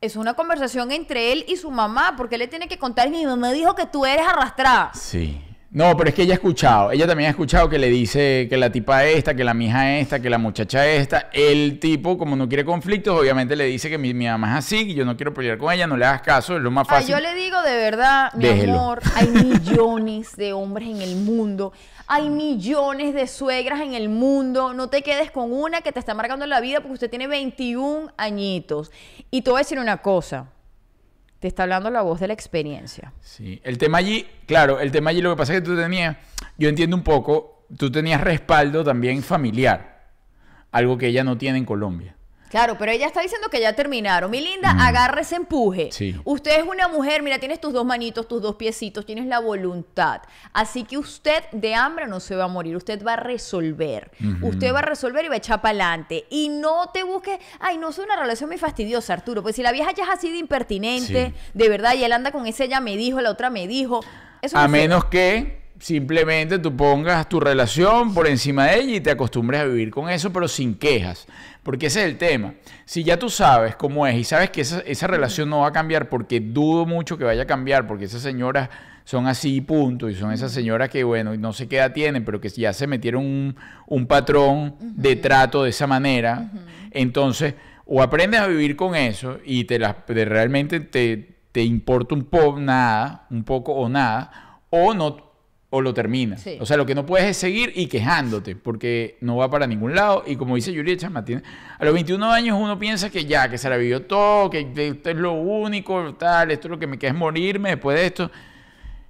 Es 0.00 0.16
una 0.16 0.32
conversación 0.32 0.92
entre 0.92 1.30
él 1.30 1.44
y 1.46 1.58
su 1.58 1.70
mamá, 1.70 2.14
porque 2.16 2.36
él 2.36 2.38
le 2.38 2.48
tiene 2.48 2.68
que 2.68 2.78
contar, 2.78 3.10
mi 3.10 3.26
mamá 3.26 3.52
dijo 3.52 3.74
que 3.74 3.84
tú 3.84 4.06
eres 4.06 4.26
arrastrada. 4.26 4.92
Sí. 4.94 5.44
No, 5.72 5.96
pero 5.96 6.08
es 6.08 6.16
que 6.16 6.22
ella 6.22 6.32
ha 6.32 6.34
escuchado, 6.34 6.90
ella 6.90 7.06
también 7.06 7.28
ha 7.28 7.30
escuchado 7.30 7.68
que 7.68 7.78
le 7.78 7.88
dice 7.88 8.48
que 8.50 8.56
la 8.56 8.72
tipa 8.72 9.04
esta, 9.04 9.34
que 9.36 9.44
la 9.44 9.54
mija 9.54 9.98
esta, 9.98 10.18
que 10.18 10.28
la 10.28 10.36
muchacha 10.38 10.84
esta. 10.84 11.28
El 11.32 11.78
tipo, 11.78 12.18
como 12.18 12.34
no 12.34 12.48
quiere 12.48 12.64
conflictos, 12.64 13.16
obviamente 13.16 13.54
le 13.54 13.66
dice 13.66 13.88
que 13.88 13.96
mi, 13.96 14.12
mi 14.12 14.26
mamá 14.26 14.50
es 14.58 14.64
así, 14.64 14.84
que 14.88 14.94
yo 14.94 15.04
no 15.04 15.16
quiero 15.16 15.32
pelear 15.32 15.58
con 15.58 15.72
ella, 15.72 15.86
no 15.86 15.96
le 15.96 16.04
hagas 16.04 16.22
caso, 16.22 16.56
es 16.56 16.62
lo 16.62 16.72
más 16.72 16.88
Ay, 16.90 16.96
fácil. 16.96 17.14
yo 17.14 17.20
le 17.20 17.34
digo 17.34 17.62
de 17.62 17.76
verdad, 17.76 18.32
mi 18.34 18.46
Déjelo. 18.46 18.72
amor, 18.80 19.00
hay 19.14 19.28
millones 19.28 20.34
de 20.36 20.52
hombres 20.52 20.88
en 20.88 21.02
el 21.02 21.14
mundo. 21.14 21.72
Hay 22.08 22.28
millones 22.28 23.14
de 23.14 23.28
suegras 23.28 23.80
en 23.82 23.94
el 23.94 24.08
mundo. 24.08 24.74
No 24.74 24.88
te 24.88 25.02
quedes 25.02 25.30
con 25.30 25.52
una 25.52 25.82
que 25.82 25.92
te 25.92 26.00
está 26.00 26.12
marcando 26.14 26.44
la 26.46 26.60
vida 26.60 26.80
porque 26.80 26.94
usted 26.94 27.10
tiene 27.10 27.28
21 27.28 28.12
añitos. 28.16 28.90
Y 29.30 29.42
te 29.42 29.50
voy 29.50 29.58
a 29.58 29.62
decir 29.62 29.78
una 29.78 29.98
cosa. 29.98 30.48
Te 31.40 31.48
está 31.48 31.62
hablando 31.62 31.90
la 31.90 32.02
voz 32.02 32.20
de 32.20 32.28
la 32.28 32.34
experiencia. 32.34 33.14
Sí, 33.22 33.60
el 33.64 33.78
tema 33.78 33.98
allí, 33.98 34.26
claro, 34.46 34.78
el 34.78 34.92
tema 34.92 35.10
allí 35.10 35.22
lo 35.22 35.30
que 35.30 35.38
pasa 35.38 35.54
es 35.54 35.60
que 35.60 35.64
tú 35.64 35.74
tenías, 35.74 36.18
yo 36.58 36.68
entiendo 36.68 36.94
un 36.94 37.02
poco, 37.02 37.64
tú 37.78 37.90
tenías 37.90 38.20
respaldo 38.20 38.84
también 38.84 39.22
familiar, 39.22 40.10
algo 40.70 40.98
que 40.98 41.06
ella 41.06 41.24
no 41.24 41.38
tiene 41.38 41.56
en 41.56 41.64
Colombia. 41.64 42.14
Claro, 42.50 42.76
pero 42.76 42.90
ella 42.92 43.06
está 43.06 43.20
diciendo 43.22 43.48
que 43.48 43.60
ya 43.60 43.74
terminaron. 43.74 44.30
Mi 44.30 44.40
linda, 44.40 44.70
agarre 44.80 45.20
ese 45.22 45.36
empuje. 45.36 45.90
Sí. 45.92 46.14
Usted 46.24 46.58
es 46.60 46.66
una 46.66 46.88
mujer, 46.88 47.22
mira, 47.22 47.38
tienes 47.38 47.60
tus 47.60 47.72
dos 47.72 47.84
manitos, 47.86 48.26
tus 48.26 48.42
dos 48.42 48.56
piecitos, 48.56 49.06
tienes 49.06 49.26
la 49.26 49.38
voluntad. 49.38 50.22
Así 50.52 50.82
que 50.84 50.98
usted 50.98 51.44
de 51.52 51.74
hambre 51.76 52.08
no 52.08 52.18
se 52.20 52.34
va 52.34 52.44
a 52.44 52.48
morir, 52.48 52.76
usted 52.76 53.02
va 53.04 53.12
a 53.14 53.16
resolver. 53.16 54.10
Usted 54.42 54.74
va 54.74 54.80
a 54.80 54.82
resolver 54.82 55.24
y 55.24 55.28
va 55.28 55.34
a 55.34 55.38
echar 55.38 55.60
para 55.62 55.70
adelante. 55.70 56.26
Y 56.28 56.48
no 56.48 56.90
te 56.92 57.04
busques, 57.04 57.38
ay, 57.60 57.78
no 57.78 57.92
soy 57.92 58.04
una 58.04 58.16
relación 58.16 58.50
muy 58.50 58.58
fastidiosa, 58.58 59.12
Arturo. 59.12 59.42
Pues 59.42 59.54
si 59.56 59.62
la 59.62 59.70
vieja 59.72 59.92
ya 59.92 60.04
es 60.04 60.10
así 60.10 60.30
de 60.30 60.38
impertinente, 60.38 61.32
Sí. 61.34 61.34
de 61.54 61.68
verdad, 61.68 61.94
y 61.94 62.02
él 62.04 62.12
anda 62.12 62.32
con 62.32 62.46
ese 62.46 62.64
ella 62.64 62.80
me 62.80 62.96
dijo, 62.96 63.20
la 63.20 63.30
otra 63.30 63.48
me 63.50 63.66
dijo. 63.68 64.00
Eso 64.42 64.58
A 64.58 64.62
no 64.62 64.68
menos 64.70 65.04
que 65.04 65.59
simplemente 65.80 66.58
tú 66.58 66.76
pongas 66.76 67.28
tu 67.28 67.40
relación 67.40 68.14
por 68.14 68.28
encima 68.28 68.66
de 68.66 68.80
ella 68.80 68.96
y 68.96 69.00
te 69.00 69.10
acostumbres 69.10 69.62
a 69.62 69.64
vivir 69.64 69.90
con 69.90 70.08
eso, 70.08 70.32
pero 70.32 70.46
sin 70.46 70.74
quejas. 70.74 71.26
Porque 71.62 71.86
ese 71.86 72.00
es 72.00 72.06
el 72.10 72.18
tema. 72.18 72.54
Si 72.84 73.02
ya 73.02 73.18
tú 73.18 73.28
sabes 73.30 73.76
cómo 73.76 74.06
es 74.06 74.16
y 74.16 74.24
sabes 74.24 74.50
que 74.50 74.60
esa, 74.60 74.80
esa 74.80 75.06
relación 75.06 75.48
no 75.48 75.60
va 75.60 75.68
a 75.68 75.72
cambiar, 75.72 76.08
porque 76.08 76.40
dudo 76.40 76.86
mucho 76.86 77.18
que 77.18 77.24
vaya 77.24 77.42
a 77.42 77.46
cambiar, 77.46 77.86
porque 77.86 78.04
esas 78.04 78.22
señoras 78.22 78.68
son 79.04 79.26
así 79.26 79.56
y 79.56 79.60
punto, 79.62 80.08
y 80.08 80.14
son 80.14 80.32
esas 80.32 80.52
señoras 80.52 80.90
que, 80.90 81.02
bueno, 81.02 81.34
no 81.36 81.52
sé 81.52 81.66
qué 81.66 81.78
edad 81.78 81.92
tienen, 81.92 82.24
pero 82.24 82.40
que 82.40 82.50
ya 82.50 82.72
se 82.72 82.86
metieron 82.86 83.24
un, 83.24 83.56
un 83.86 84.06
patrón 84.06 84.76
de 84.80 85.16
trato 85.16 85.64
de 85.64 85.70
esa 85.70 85.86
manera, 85.86 86.50
entonces, 86.90 87.54
o 87.86 88.02
aprendes 88.02 88.40
a 88.40 88.46
vivir 88.46 88.76
con 88.76 88.94
eso 88.94 89.38
y 89.44 89.64
te 89.64 89.78
las, 89.78 89.96
realmente 90.06 90.78
te, 90.78 91.38
te 91.50 91.62
importa 91.62 92.14
un 92.14 92.24
poco 92.24 92.60
nada, 92.60 93.26
un 93.30 93.42
poco 93.42 93.72
o 93.72 93.88
nada, 93.88 94.60
o 94.68 94.94
no 94.94 95.29
o 95.72 95.80
lo 95.80 95.94
terminas. 95.94 96.42
Sí. 96.42 96.58
O 96.60 96.66
sea, 96.66 96.76
lo 96.76 96.84
que 96.84 96.94
no 96.96 97.06
puedes 97.06 97.26
es 97.28 97.36
seguir 97.36 97.72
y 97.76 97.86
quejándote, 97.86 98.56
porque 98.56 99.16
no 99.20 99.36
va 99.36 99.48
para 99.48 99.66
ningún 99.68 99.94
lado. 99.94 100.24
Y 100.26 100.34
como 100.36 100.56
dice 100.56 100.72
Chama, 100.96 101.24
tiene- 101.24 101.42
a 101.78 101.84
los 101.84 101.94
21 101.94 102.30
años 102.32 102.58
uno 102.60 102.78
piensa 102.78 103.08
que 103.08 103.24
ya, 103.24 103.48
que 103.48 103.56
se 103.56 103.70
la 103.70 103.76
vivió 103.76 104.02
todo, 104.04 104.50
que 104.50 104.68
esto 104.74 105.10
es 105.10 105.16
lo 105.16 105.32
único, 105.32 106.14
tal, 106.14 106.50
esto 106.50 106.66
es 106.66 106.70
lo 106.72 106.78
que 106.78 106.86
me 106.88 106.98
queda 106.98 107.12
es 107.12 107.16
morirme 107.16 107.70
después 107.70 107.96
de 107.98 108.06
esto. 108.06 108.30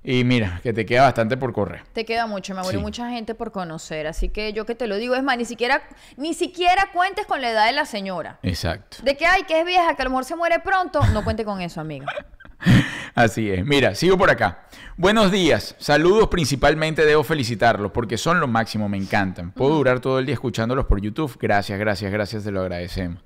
Y 0.02 0.24
mira, 0.24 0.60
que 0.62 0.72
te 0.72 0.86
queda 0.86 1.02
bastante 1.02 1.36
por 1.36 1.52
correr. 1.52 1.82
Te 1.92 2.06
queda 2.06 2.26
mucho, 2.26 2.54
me 2.54 2.62
y 2.62 2.64
Sí. 2.64 2.76
mucha 2.78 3.10
gente 3.10 3.34
por 3.34 3.52
conocer. 3.52 4.06
Así 4.06 4.30
que 4.30 4.54
yo 4.54 4.64
que 4.64 4.74
te 4.74 4.86
lo 4.86 4.96
digo, 4.96 5.14
es 5.14 5.22
más, 5.22 5.36
ni 5.36 5.44
siquiera, 5.44 5.82
ni 6.16 6.32
siquiera 6.32 6.88
cuentes 6.92 7.26
con 7.26 7.42
la 7.42 7.50
edad 7.50 7.66
de 7.66 7.72
la 7.72 7.84
señora. 7.84 8.38
Exacto. 8.42 8.98
De 9.02 9.14
que, 9.16 9.26
ay, 9.26 9.42
que 9.44 9.60
es 9.60 9.66
vieja, 9.66 9.94
que 9.96 10.00
a 10.02 10.04
lo 10.06 10.10
mejor 10.10 10.24
se 10.24 10.36
muere 10.36 10.58
pronto, 10.60 11.00
no 11.12 11.22
cuente 11.22 11.44
con 11.44 11.60
eso, 11.60 11.80
amiga. 11.82 12.06
Así 13.14 13.50
es. 13.50 13.64
Mira, 13.64 13.94
sigo 13.94 14.16
por 14.16 14.30
acá. 14.30 14.64
Buenos 14.96 15.32
días. 15.32 15.74
Saludos 15.78 16.28
principalmente 16.28 17.04
debo 17.04 17.24
felicitarlos 17.24 17.92
porque 17.92 18.18
son 18.18 18.40
lo 18.40 18.46
máximo, 18.46 18.88
me 18.88 18.98
encantan. 18.98 19.52
Puedo 19.52 19.76
durar 19.76 20.00
todo 20.00 20.18
el 20.18 20.26
día 20.26 20.34
escuchándolos 20.34 20.86
por 20.86 21.00
YouTube. 21.00 21.36
Gracias, 21.40 21.78
gracias, 21.78 22.12
gracias, 22.12 22.44
te 22.44 22.50
lo 22.50 22.60
agradecemos. 22.60 23.22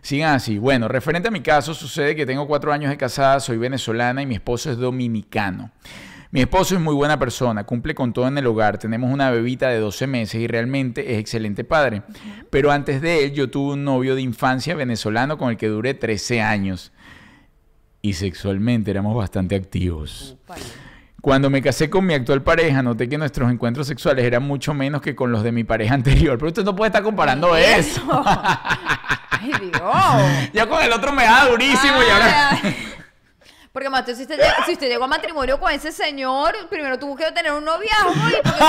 Sigan 0.00 0.34
así. 0.34 0.58
Bueno, 0.58 0.88
referente 0.88 1.28
a 1.28 1.32
mi 1.32 1.40
caso, 1.40 1.74
sucede 1.74 2.14
que 2.14 2.24
tengo 2.24 2.46
cuatro 2.46 2.72
años 2.72 2.90
de 2.90 2.96
casada, 2.96 3.40
soy 3.40 3.58
venezolana 3.58 4.22
y 4.22 4.26
mi 4.26 4.36
esposo 4.36 4.70
es 4.70 4.78
dominicano. 4.78 5.70
Mi 6.30 6.40
esposo 6.40 6.74
es 6.74 6.80
muy 6.80 6.94
buena 6.94 7.18
persona, 7.18 7.64
cumple 7.64 7.94
con 7.94 8.12
todo 8.12 8.28
en 8.28 8.36
el 8.36 8.46
hogar, 8.46 8.76
tenemos 8.76 9.10
una 9.10 9.30
bebita 9.30 9.70
de 9.70 9.78
12 9.80 10.06
meses 10.06 10.40
y 10.40 10.46
realmente 10.46 11.14
es 11.14 11.18
excelente 11.18 11.64
padre. 11.64 12.02
Pero 12.50 12.70
antes 12.70 13.00
de 13.00 13.24
él 13.24 13.32
yo 13.32 13.48
tuve 13.48 13.72
un 13.72 13.84
novio 13.84 14.14
de 14.14 14.20
infancia 14.20 14.74
venezolano 14.74 15.38
con 15.38 15.50
el 15.50 15.56
que 15.56 15.68
duré 15.68 15.94
13 15.94 16.42
años 16.42 16.92
y 18.02 18.12
sexualmente 18.14 18.90
éramos 18.90 19.16
bastante 19.16 19.54
activos. 19.56 20.36
Cuando 21.20 21.50
me 21.50 21.60
casé 21.60 21.90
con 21.90 22.06
mi 22.06 22.14
actual 22.14 22.42
pareja, 22.42 22.80
noté 22.82 23.08
que 23.08 23.18
nuestros 23.18 23.50
encuentros 23.50 23.86
sexuales 23.88 24.24
eran 24.24 24.44
mucho 24.44 24.72
menos 24.72 25.02
que 25.02 25.16
con 25.16 25.32
los 25.32 25.42
de 25.42 25.50
mi 25.52 25.64
pareja 25.64 25.94
anterior. 25.94 26.38
Pero 26.38 26.48
usted 26.48 26.64
no 26.64 26.76
puede 26.76 26.88
estar 26.88 27.02
comparando 27.02 27.56
eso. 27.56 28.02
Ay, 29.30 29.52
Dios. 29.60 29.82
Ya 30.52 30.66
con 30.68 30.82
el 30.82 30.92
otro 30.92 31.12
me 31.12 31.24
da 31.24 31.46
durísimo 31.48 32.02
y 32.02 32.10
ahora... 32.10 32.50
Ay, 32.50 32.58
ay. 32.62 32.76
Porque 33.72 33.90
más, 33.90 34.04
si 34.06 34.12
usted, 34.22 34.40
si 34.66 34.72
usted 34.72 34.88
llegó 34.88 35.04
a 35.04 35.08
matrimonio 35.08 35.60
con 35.60 35.70
ese 35.70 35.92
señor, 35.92 36.54
primero 36.70 36.98
tuvo 36.98 37.14
que 37.14 37.30
tener 37.32 37.52
un 37.52 37.64
noviazgo. 37.64 38.10
y 38.12 38.32
señor- 38.48 38.68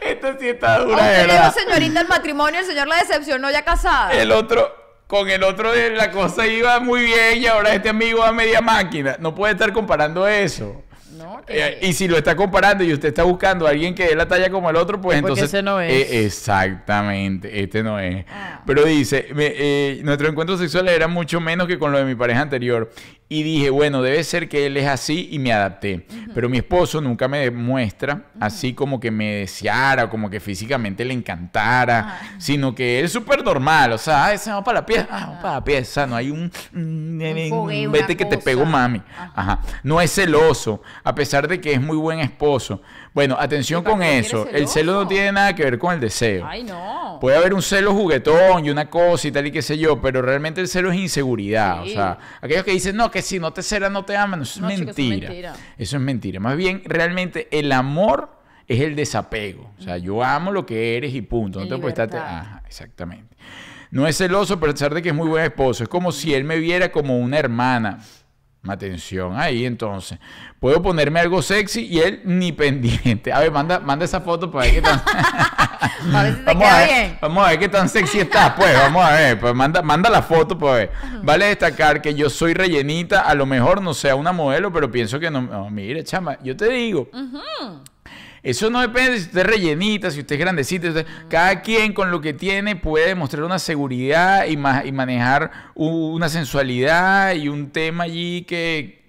Esto 0.00 0.36
sí 0.40 0.48
está 0.48 0.78
dura, 0.80 0.96
usted 0.96 1.28
llegó 1.28 1.50
señorita 1.52 2.00
al 2.00 2.08
matrimonio, 2.08 2.60
el 2.60 2.66
señor 2.66 2.88
la 2.88 2.96
decepcionó 2.96 3.50
ya 3.50 3.62
casada. 3.62 4.12
El 4.12 4.32
otro, 4.32 4.72
con 5.06 5.28
el 5.30 5.42
otro 5.44 5.70
la 5.94 6.10
cosa 6.10 6.46
iba 6.46 6.80
muy 6.80 7.02
bien 7.02 7.38
y 7.42 7.46
ahora 7.46 7.72
este 7.74 7.88
amigo 7.88 8.20
va 8.20 8.28
a 8.28 8.32
media 8.32 8.60
máquina. 8.60 9.16
No 9.20 9.34
puede 9.34 9.52
estar 9.52 9.72
comparando 9.72 10.26
eso. 10.26 10.82
No, 11.16 11.40
Eh, 11.48 11.78
y 11.82 11.92
si 11.94 12.08
lo 12.08 12.18
está 12.18 12.36
comparando 12.36 12.84
y 12.84 12.92
usted 12.92 13.08
está 13.08 13.22
buscando 13.22 13.66
a 13.66 13.70
alguien 13.70 13.94
que 13.94 14.04
dé 14.08 14.14
la 14.14 14.28
talla 14.28 14.50
como 14.50 14.68
el 14.68 14.76
otro, 14.76 15.00
pues 15.00 15.16
Es 15.16 15.22
porque 15.22 15.32
entonces. 15.40 15.54
ese 15.54 15.62
no 15.62 15.80
es. 15.80 15.90
Eh, 15.92 16.26
exactamente, 16.26 17.62
este 17.62 17.82
no 17.82 17.98
es. 17.98 18.24
Ah. 18.30 18.60
Pero 18.66 18.84
dice: 18.84 19.28
me- 19.34 19.54
eh, 19.56 20.00
Nuestros 20.02 20.30
encuentros 20.30 20.60
sexuales 20.60 20.92
eran 20.94 21.10
mucho 21.12 21.40
menos 21.40 21.66
que 21.68 21.78
con 21.78 21.90
lo 21.92 21.98
de 21.98 22.04
mi 22.04 22.14
pareja 22.14 22.42
anterior. 22.42 22.90
Y 23.28 23.42
dije, 23.42 23.70
bueno, 23.70 24.02
debe 24.02 24.22
ser 24.22 24.48
que 24.48 24.66
él 24.66 24.76
es 24.76 24.86
así 24.86 25.28
y 25.32 25.40
me 25.40 25.52
adapté. 25.52 26.06
Pero 26.32 26.48
mi 26.48 26.58
esposo 26.58 27.00
nunca 27.00 27.26
me 27.26 27.38
demuestra 27.40 28.26
así 28.38 28.72
como 28.72 29.00
que 29.00 29.10
me 29.10 29.34
deseara, 29.36 30.08
como 30.08 30.30
que 30.30 30.38
físicamente 30.38 31.04
le 31.04 31.12
encantara, 31.14 32.20
sino 32.38 32.74
que 32.74 33.00
él 33.00 33.06
es 33.06 33.12
súper 33.12 33.42
normal, 33.42 33.92
o 33.92 33.98
sea, 33.98 34.26
"Ay, 34.26 34.38
se 34.38 34.52
va 34.52 34.62
para 34.62 34.80
la 34.80 34.86
pieza, 34.86 35.08
ah, 35.10 35.20
vamos 35.26 35.36
para 35.42 35.54
la 35.54 35.64
pieza, 35.64 36.06
no 36.06 36.14
hay 36.14 36.30
un, 36.30 36.52
un- 36.72 37.20
fogueo, 37.50 37.90
vete 37.90 38.04
una 38.12 38.16
que 38.16 38.24
te 38.26 38.38
pego 38.38 38.64
mami. 38.64 39.02
Ajá. 39.34 39.60
No 39.82 40.00
es 40.00 40.12
celoso, 40.12 40.82
a 41.02 41.14
pesar 41.14 41.48
de 41.48 41.60
que 41.60 41.72
es 41.72 41.80
muy 41.80 41.96
buen 41.96 42.20
esposo. 42.20 42.80
Bueno, 43.16 43.34
atención 43.40 43.80
¿Y 43.80 43.84
para 43.84 43.96
con 43.96 44.02
eso, 44.02 44.46
el 44.46 44.68
celo 44.68 44.92
no 44.92 45.08
tiene 45.08 45.32
nada 45.32 45.54
que 45.54 45.64
ver 45.64 45.78
con 45.78 45.94
el 45.94 46.00
deseo. 46.00 46.44
Ay, 46.46 46.62
no. 46.62 47.16
Puede 47.18 47.38
haber 47.38 47.54
un 47.54 47.62
celo 47.62 47.94
juguetón 47.94 48.66
y 48.66 48.68
una 48.68 48.90
cosa 48.90 49.26
y 49.26 49.32
tal 49.32 49.46
y 49.46 49.50
qué 49.52 49.62
sé 49.62 49.78
yo, 49.78 50.02
pero 50.02 50.20
realmente 50.20 50.60
el 50.60 50.68
celo 50.68 50.92
es 50.92 50.98
inseguridad. 50.98 51.82
Sí. 51.84 51.92
O 51.92 51.94
sea, 51.94 52.18
aquellos 52.42 52.64
que 52.64 52.72
dicen, 52.72 52.94
no, 52.94 53.10
que 53.10 53.22
si 53.22 53.38
no 53.38 53.54
te 53.54 53.62
cela, 53.62 53.88
no 53.88 54.04
te 54.04 54.18
aman, 54.18 54.42
eso 54.42 54.56
es 54.56 54.60
No, 54.60 54.68
chicos, 54.68 54.82
eso 54.82 54.90
es 54.90 54.96
mentira. 54.98 55.28
mentira. 55.30 55.54
Eso 55.78 55.96
es 55.96 56.02
mentira. 56.02 56.40
Más 56.40 56.58
bien, 56.58 56.82
realmente 56.84 57.48
el 57.58 57.72
amor 57.72 58.38
es 58.68 58.82
el 58.82 58.94
desapego. 58.94 59.72
O 59.78 59.82
sea, 59.82 59.96
yo 59.96 60.22
amo 60.22 60.52
lo 60.52 60.66
que 60.66 60.98
eres 60.98 61.14
y 61.14 61.22
punto. 61.22 61.60
No 61.60 61.68
te 61.68 61.78
puedes 61.78 61.98
estar... 61.98 62.14
Ajá, 62.22 62.62
exactamente. 62.66 63.34
No 63.90 64.06
es 64.06 64.18
celoso, 64.18 64.52
a 64.52 64.60
pesar 64.60 64.92
de 64.92 65.00
que 65.00 65.08
es 65.08 65.14
muy 65.14 65.28
buen 65.28 65.42
esposo. 65.42 65.84
Es 65.84 65.88
como 65.88 66.12
si 66.12 66.34
él 66.34 66.44
me 66.44 66.58
viera 66.58 66.92
como 66.92 67.18
una 67.18 67.38
hermana. 67.38 68.00
Atención 68.66 69.36
ahí 69.36 69.64
entonces. 69.64 70.18
Puedo 70.58 70.82
ponerme 70.82 71.20
algo 71.20 71.40
sexy 71.42 71.86
y 71.86 72.00
él 72.00 72.22
ni 72.24 72.52
pendiente. 72.52 73.32
A 73.32 73.40
ver, 73.40 73.52
manda, 73.52 73.78
manda 73.78 74.04
esa 74.04 74.20
foto 74.20 74.50
para 74.50 74.64
ver 74.64 74.74
qué 74.74 74.82
tan... 74.82 75.02
A 76.14 76.22
ver 76.22 76.36
si 76.36 76.42
vamos, 76.42 76.64
a 76.64 76.78
ver, 76.78 76.88
bien. 76.88 77.18
vamos 77.20 77.46
a 77.46 77.50
ver 77.50 77.58
qué 77.58 77.68
tan 77.68 77.88
sexy 77.88 78.20
estás, 78.20 78.52
pues. 78.52 78.72
Vamos 78.74 79.04
a 79.04 79.12
ver. 79.12 79.40
Pues 79.40 79.54
manda, 79.54 79.82
manda 79.82 80.08
la 80.08 80.22
foto, 80.22 80.56
pues. 80.56 80.72
a 80.72 80.76
ver. 80.76 80.90
Vale 81.22 81.46
destacar 81.46 82.00
que 82.00 82.14
yo 82.14 82.30
soy 82.30 82.54
rellenita. 82.54 83.22
A 83.22 83.34
lo 83.34 83.46
mejor 83.46 83.82
no 83.82 83.92
sea 83.92 84.14
una 84.14 84.32
modelo, 84.32 84.72
pero 84.72 84.90
pienso 84.90 85.18
que 85.18 85.30
no. 85.30 85.42
no, 85.42 85.70
mire, 85.70 86.04
chama, 86.04 86.38
yo 86.42 86.56
te 86.56 86.68
digo. 86.70 87.08
Eso 88.48 88.70
no 88.70 88.80
depende 88.80 89.10
de 89.10 89.18
si 89.18 89.24
usted 89.26 89.40
es 89.40 89.46
rellenita, 89.46 90.10
si 90.10 90.20
usted 90.20 90.34
es 90.36 90.40
grandecita. 90.40 90.88
usted- 90.88 91.06
Cada 91.28 91.62
quien 91.62 91.92
con 91.92 92.12
lo 92.12 92.20
que 92.20 92.32
tiene 92.32 92.76
puede 92.76 93.08
demostrar 93.08 93.42
una 93.42 93.58
seguridad 93.58 94.46
y, 94.46 94.56
ma- 94.56 94.84
y 94.84 94.92
manejar 94.92 95.50
una 95.74 96.28
sensualidad 96.28 97.34
y 97.34 97.48
un 97.48 97.70
tema 97.70 98.04
allí 98.04 98.42
que... 98.42 99.04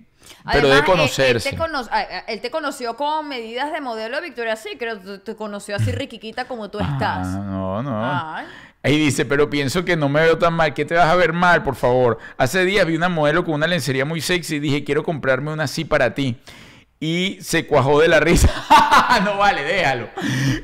Pero 0.52 0.68
Además, 0.68 0.78
de 0.80 0.86
conocerse. 0.86 1.50
Él, 1.50 1.56
te 1.56 1.62
cono- 1.62 1.82
ah, 1.92 2.06
ah, 2.12 2.24
él 2.28 2.42
te 2.42 2.50
conoció 2.50 2.96
con 2.96 3.28
medidas 3.28 3.72
de 3.72 3.80
modelo 3.82 4.16
de 4.18 4.24
Victoria's 4.24 4.60
Secret. 4.64 5.04
Te, 5.04 5.20
te 5.20 5.36
conoció 5.36 5.76
así 5.76 5.92
riquiquita 5.92 6.46
como 6.46 6.70
tú 6.70 6.80
estás. 6.80 7.28
Ah, 7.28 7.44
no, 7.46 7.84
no. 7.84 8.02
Ay. 8.34 8.46
Ahí 8.82 8.98
dice, 8.98 9.26
pero 9.26 9.50
pienso 9.50 9.84
que 9.86 9.96
no 9.98 10.08
me 10.10 10.22
veo 10.22 10.38
tan 10.38 10.54
mal. 10.54 10.74
¿Qué 10.74 10.86
te 10.86 10.96
vas 10.96 11.08
a 11.08 11.16
ver 11.16 11.34
mal, 11.34 11.62
por 11.64 11.76
favor? 11.76 12.18
Hace 12.38 12.64
días 12.66 12.86
vi 12.88 12.96
una 12.96 13.10
modelo 13.10 13.44
con 13.44 13.54
una 13.56 13.68
lencería 13.68 14.06
muy 14.06 14.22
sexy 14.22 14.56
y 14.56 14.60
dije, 14.60 14.84
quiero 14.84 15.04
comprarme 15.04 15.52
una 15.54 15.64
así 15.66 15.84
para 15.86 16.14
ti. 16.16 16.38
Y 17.00 17.38
se 17.42 17.68
cuajó 17.68 18.02
de 18.02 18.08
la 18.08 18.20
risa. 18.20 18.50
no 19.24 19.38
vale, 19.38 19.64
déjalo. 19.64 20.10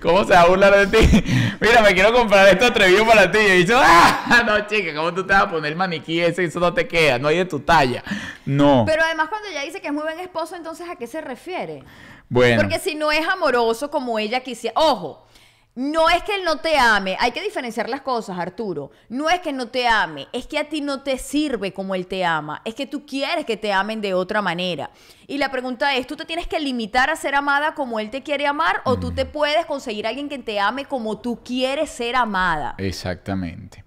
¿Cómo 0.01 0.23
se 0.23 0.33
va 0.33 0.41
a 0.41 0.47
burlar 0.47 0.87
de 0.87 0.97
ti? 0.97 1.23
Mira, 1.59 1.81
me 1.81 1.93
quiero 1.93 2.11
comprar 2.11 2.47
esto 2.47 2.65
atrevido 2.65 3.05
para 3.05 3.31
ti. 3.31 3.37
Y 3.37 3.57
dice, 3.57 3.73
ah, 3.75 4.43
no, 4.43 4.65
chica, 4.65 4.95
¿cómo 4.95 5.13
tú 5.13 5.27
te 5.27 5.33
vas 5.33 5.43
a 5.43 5.49
poner 5.51 5.71
el 5.71 5.77
maniquí 5.77 6.19
ese? 6.19 6.43
Eso 6.45 6.59
no 6.59 6.73
te 6.73 6.87
queda, 6.87 7.19
no 7.19 7.27
hay 7.27 7.37
de 7.37 7.45
tu 7.45 7.59
talla. 7.59 8.03
No. 8.45 8.83
Pero 8.87 9.03
además 9.03 9.29
cuando 9.29 9.47
ella 9.49 9.61
dice 9.61 9.79
que 9.79 9.87
es 9.87 9.93
muy 9.93 10.01
buen 10.01 10.19
esposo, 10.19 10.55
entonces 10.55 10.89
¿a 10.89 10.95
qué 10.95 11.05
se 11.05 11.21
refiere? 11.21 11.83
bueno. 12.29 12.61
Porque 12.61 12.79
si 12.79 12.95
no 12.95 13.11
es 13.11 13.27
amoroso 13.27 13.91
como 13.91 14.17
ella 14.17 14.39
quisiera, 14.39 14.73
ojo, 14.79 15.27
no 15.75 16.07
es 16.09 16.21
que 16.23 16.35
él 16.35 16.43
no 16.43 16.57
te 16.57 16.77
ame, 16.77 17.17
hay 17.19 17.31
que 17.31 17.41
diferenciar 17.41 17.89
las 17.89 18.01
cosas, 18.01 18.37
Arturo. 18.37 18.91
No 19.09 19.29
es 19.29 19.39
que 19.39 19.51
no 19.51 19.69
te 19.69 19.87
ame, 19.87 20.27
es 20.31 20.45
que 20.45 20.59
a 20.59 20.69
ti 20.69 20.81
no 20.81 21.01
te 21.01 21.17
sirve 21.17 21.73
como 21.73 21.95
él 21.95 22.05
te 22.05 22.23
ama, 22.23 22.61
es 22.63 22.75
que 22.75 22.85
tú 22.85 23.05
quieres 23.05 23.45
que 23.45 23.57
te 23.57 23.73
amen 23.73 23.99
de 23.99 24.13
otra 24.13 24.41
manera. 24.41 24.91
Y 25.25 25.39
la 25.39 25.49
pregunta 25.49 25.95
es, 25.95 26.05
¿tú 26.05 26.15
te 26.15 26.25
tienes 26.25 26.47
que 26.47 26.59
limitar 26.59 27.09
a 27.09 27.15
ser 27.15 27.33
amada 27.33 27.73
como 27.73 27.99
él 27.99 28.11
te 28.11 28.21
quiere 28.21 28.45
amar 28.45 28.81
o 28.85 28.99
tú 28.99 29.13
te 29.13 29.25
puedes 29.25 29.65
conseguir 29.65 30.05
a 30.05 30.09
alguien 30.09 30.29
que 30.29 30.37
te 30.37 30.59
ame 30.59 30.85
como 30.85 31.19
tú 31.19 31.39
quieres 31.43 31.89
ser 31.89 32.15
amada? 32.15 32.75
Exactamente. 32.77 33.83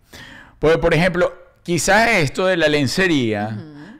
Pues, 0.59 0.79
por 0.79 0.93
ejemplo, 0.93 1.33
quizás 1.63 2.09
esto 2.11 2.47
de 2.47 2.57
la 2.57 2.69
lencería, 2.69 3.57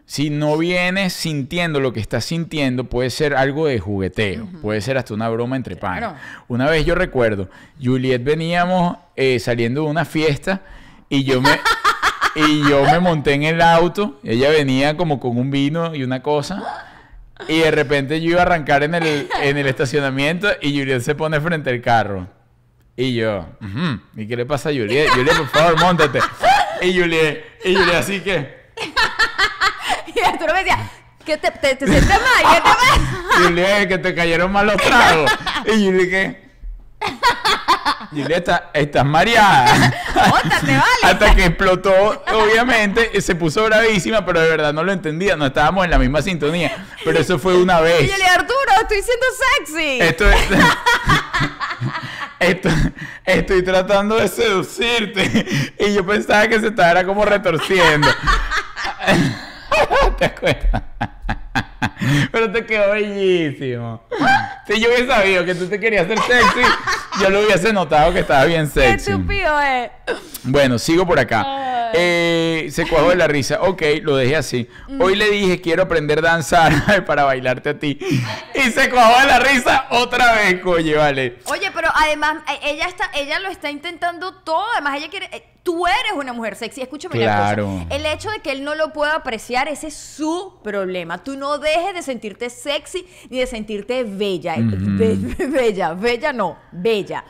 si 0.07 0.31
no 0.31 0.57
vienes 0.57 1.13
sintiendo 1.13 1.81
lo 1.81 1.93
que 1.93 2.01
estás 2.01 2.25
sintiendo, 2.25 2.85
puede 2.85 3.11
ser 3.11 3.35
algo 3.35 3.67
de 3.67 3.79
jugueteo, 3.81 4.49
puede 4.63 4.81
ser 4.81 4.97
hasta 4.97 5.13
una 5.15 5.29
broma 5.29 5.57
entre 5.57 5.77
panas. 5.77 5.99
Claro. 6.15 6.45
Una 6.49 6.71
vez 6.71 6.87
yo 6.87 6.95
recuerdo, 6.95 7.51
Juliet 7.83 8.23
veníamos 8.25 8.97
eh, 9.17 9.39
saliendo 9.41 9.83
de 9.83 9.89
una 9.89 10.05
fiesta 10.05 10.63
y 11.09 11.25
yo 11.25 11.41
me... 11.43 11.51
Y 12.39 12.69
yo 12.69 12.83
me 12.85 12.99
monté 13.01 13.33
en 13.33 13.45
el 13.45 13.63
auto, 13.63 14.21
ella 14.23 14.51
venía 14.51 14.95
como 14.99 15.19
con 15.21 15.39
un 15.39 15.51
vino 15.51 15.95
y 15.95 16.03
una 16.05 16.23
cosa, 16.23 16.63
y 17.49 17.61
de 17.61 17.71
repente 17.71 18.21
yo 18.21 18.33
iba 18.33 18.41
a 18.41 18.43
arrancar 18.43 18.83
en 18.83 18.95
el, 18.95 19.27
en 19.43 19.57
el 19.57 19.67
estacionamiento 19.67 20.47
y 20.61 20.79
Juliet 20.79 21.01
se 21.01 21.15
pone 21.15 21.41
frente 21.41 21.71
al 21.71 21.81
carro. 21.81 22.27
Y 22.95 23.15
yo, 23.15 23.47
"Ujú, 23.63 24.01
¿y 24.21 24.27
qué 24.29 24.37
le 24.37 24.45
pasa 24.45 24.69
a 24.69 24.73
Juliet? 24.73 25.09
Juliet, 25.15 25.35
por 25.35 25.49
favor, 25.49 25.81
montate. 25.81 26.19
Y 26.83 26.93
Juliet, 27.01 27.43
y 27.65 27.75
Juliet 27.75 27.95
así 27.95 28.21
que, 28.21 28.56
Y 30.21 30.21
Arturo 30.21 30.53
me 30.55 30.61
decía, 30.61 30.79
¿qué 31.25 31.37
te, 31.37 31.51
te, 31.51 31.75
te 31.77 31.87
sientes 31.87 32.09
mal? 32.09 32.55
¿Qué 32.55 32.57
te 32.57 32.63
pasa? 32.63 33.39
Juliet, 33.45 33.89
que 33.89 33.99
te 33.99 34.15
cayeron 34.15 34.51
mal 34.53 34.67
los 34.67 34.77
tragos. 34.77 35.31
Y 35.67 35.85
Juliet, 35.87 36.11
¿qué? 36.11 36.47
Juliet, 38.11 38.39
está- 38.39 38.71
estás 38.73 39.05
mareada. 39.05 39.93
Ótate, 40.33 40.67
vale. 40.67 40.85
Hasta 41.03 41.35
que 41.35 41.45
explotó, 41.47 42.25
obviamente, 42.33 43.11
y 43.15 43.21
se 43.21 43.35
puso 43.35 43.65
bravísima, 43.65 44.25
pero 44.25 44.41
de 44.41 44.49
verdad 44.49 44.73
no 44.73 44.83
lo 44.85 44.93
entendía, 44.93 45.37
no 45.37 45.47
estábamos 45.47 45.85
en 45.85 45.91
la 45.91 45.99
misma 45.99 46.23
sintonía. 46.23 46.87
Pero 47.05 47.19
eso 47.19 47.39
fue 47.39 47.57
una 47.57 47.81
Y 47.81 47.83
vez. 47.83 48.01
yo 48.11 48.17
le 48.17 48.17
dije, 48.17 48.29
Arturo, 48.29 48.73
estoy 48.81 49.03
siendo 49.03 49.27
sexy. 49.59 49.99
Esto 50.01 50.31
es. 50.31 50.37
Esto- 52.39 52.69
estoy 53.25 53.63
tratando 53.65 54.17
de 54.17 54.29
seducirte. 54.29 55.75
Y 55.79 55.95
yo 55.95 56.07
pensaba 56.07 56.47
que 56.49 56.61
se 56.61 56.69
estaba 56.69 57.05
como 57.05 57.25
retorciendo. 57.25 58.09
¿Te 60.19 60.25
acuerdas? 60.25 60.83
Pero 62.31 62.53
te 62.53 62.65
quedó 62.67 62.93
bellísimo. 62.93 64.03
Si 64.67 64.81
yo 64.81 64.89
hubiese 64.89 65.07
sabido 65.07 65.45
que 65.45 65.55
tú 65.55 65.69
te 65.69 65.79
querías 65.81 66.05
hacer 66.05 66.19
sexy, 66.19 66.61
yo 67.21 67.31
lo 67.31 67.41
hubiese 67.41 67.73
notado 67.73 68.13
que 68.13 68.21
estaba 68.21 68.45
bien 68.45 68.67
Qué 68.67 68.81
sexy. 68.81 69.11
estúpido 69.13 69.61
es. 69.61 69.91
Bueno, 70.45 70.79
sigo 70.79 71.07
por 71.07 71.19
acá. 71.19 71.91
Eh, 71.95 72.69
se 72.71 72.87
cuajó 72.87 73.11
de 73.11 73.17
la 73.17 73.27
risa. 73.27 73.63
Ok, 73.63 73.83
lo 74.03 74.17
dejé 74.17 74.37
así. 74.37 74.69
Hoy 75.01 75.17
le 75.17 75.31
dije, 75.31 75.61
quiero 75.61 75.85
aprender 75.85 76.19
a 76.19 76.23
danzar 76.23 77.05
para 77.07 77.25
bailarte 77.25 77.71
a 77.71 77.79
ti. 77.79 77.99
Y 78.55 78.61
se 78.71 78.91
cuajó 78.91 79.21
de 79.21 79.27
la 79.27 79.39
risa 79.39 79.87
otra 79.91 80.33
vez, 80.35 80.61
coño, 80.61 80.99
vale. 80.99 81.39
Oye, 81.47 81.71
pero 81.75 81.89
además 81.95 82.39
eh, 82.49 82.59
ella 82.65 82.87
está, 82.87 83.11
ella 83.15 83.39
lo 83.41 83.49
está 83.49 83.71
intentando 83.71 84.35
todo. 84.43 84.65
Además, 84.75 84.97
ella 84.99 85.09
quiere. 85.09 85.56
Tú 85.67 85.85
eres 85.85 86.13
una 86.17 86.33
mujer 86.33 86.55
sexy. 86.55 86.81
Escúchame 86.81 87.17
Claro. 87.17 87.67
una 87.67 87.83
cosa. 87.87 87.97
El 87.97 88.07
hecho 88.07 88.31
de 88.31 88.39
que 88.39 88.53
él 88.53 88.63
no 88.63 88.77
lo 88.77 88.93
pueda 88.93 89.17
apreciar, 89.17 89.67
ese 89.67 89.89
es 89.89 89.95
su 89.97 90.61
problema. 90.63 91.25
Tú 91.25 91.37
no 91.37 91.59
dejes 91.59 91.93
de 91.93 92.03
sentirte 92.03 92.51
sexy 92.51 93.05
ni 93.31 93.41
de 93.41 93.49
sentirte 93.49 94.05
bella. 94.05 94.55
Be- 94.59 95.17
bella, 95.49 95.93
bella 95.95 96.33
no, 96.33 96.57
bella. 96.71 97.25